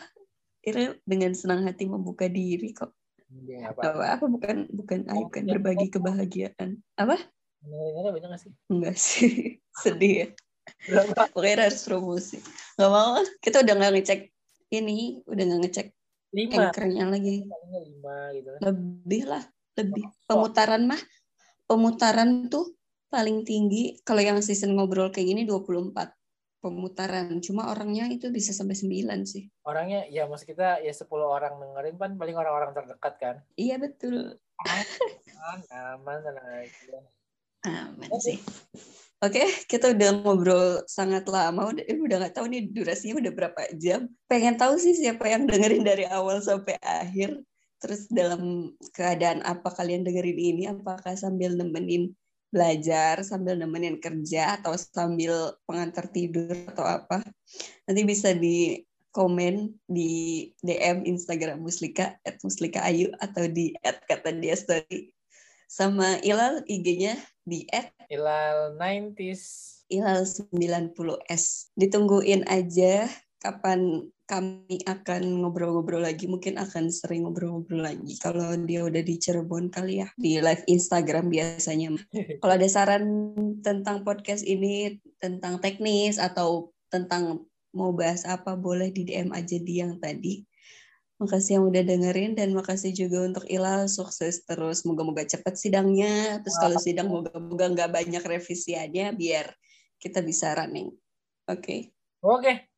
[0.60, 2.92] Ira dengan senang hati membuka diri kok.
[3.30, 3.72] semua.
[3.72, 3.82] Apa?
[3.90, 6.84] Apa, apa bukan bukan aib kan berbagi kebahagiaan.
[7.00, 7.16] Apa?
[7.64, 8.52] Dengerin-dengerin banyak nggak sih?
[8.68, 9.32] Enggak sih.
[9.82, 10.28] Sedih ya.
[11.34, 12.38] Pokoknya harus promosi.
[12.78, 14.22] Gak mau kita udah nggak ngecek
[14.74, 15.88] ini, udah nggak ngecek
[16.34, 16.70] Lima.
[16.70, 17.46] anchornya lagi.
[17.46, 18.62] Lima gitu kan.
[18.70, 19.44] Lebih lah,
[19.78, 20.04] lebih.
[20.30, 21.02] Pemutaran mah,
[21.66, 22.78] pemutaran tuh
[23.10, 26.14] paling tinggi kalau yang season ngobrol kayak gini 24
[26.62, 27.42] pemutaran.
[27.42, 29.50] Cuma orangnya itu bisa sampai 9 sih.
[29.66, 33.36] Orangnya ya maksud kita ya 10 orang dengerin kan paling orang-orang terdekat kan.
[33.58, 34.38] Iya betul.
[34.60, 37.00] Aman, aman tenang aja.
[37.68, 38.40] Aman sih.
[39.20, 41.76] Oke, kita udah ngobrol sangat lama.
[41.76, 44.08] Udah, eh, udah nggak tahu nih durasinya udah berapa jam.
[44.32, 47.36] Pengen tahu sih siapa yang dengerin dari awal sampai akhir.
[47.84, 50.64] Terus dalam keadaan apa kalian dengerin ini?
[50.72, 52.16] Apakah sambil nemenin
[52.48, 57.20] belajar, sambil nemenin kerja, atau sambil pengantar tidur atau apa?
[57.92, 58.80] Nanti bisa di
[59.12, 65.12] komen di DM Instagram Muslika, at Muslika Ayu, atau di at kata dia story.
[65.70, 67.14] Sama Ilal IG-nya
[67.46, 69.86] di at Ilal 90s.
[69.94, 71.70] Ilal 90S.
[71.78, 73.06] Ditungguin aja
[73.38, 76.26] kapan kami akan ngobrol-ngobrol lagi.
[76.26, 78.18] Mungkin akan sering ngobrol-ngobrol lagi.
[78.18, 80.10] Kalau dia udah di Cirebon kali ya.
[80.18, 81.94] Di live Instagram biasanya.
[82.42, 87.46] Kalau ada saran tentang podcast ini, tentang teknis atau tentang
[87.78, 90.49] mau bahas apa, boleh di DM aja di yang tadi.
[91.20, 94.88] Makasih yang udah dengerin dan makasih juga untuk Ilal sukses terus.
[94.88, 96.40] Moga-moga cepat sidangnya.
[96.40, 99.52] Terus kalau sidang moga-moga nggak banyak revisiannya biar
[100.00, 100.96] kita bisa running.
[101.52, 101.92] Oke.
[102.24, 102.72] Oke.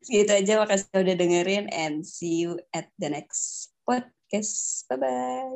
[0.00, 4.88] Segitu aja makasih udah dengerin and see you at the next podcast.
[4.88, 5.50] Bye bye.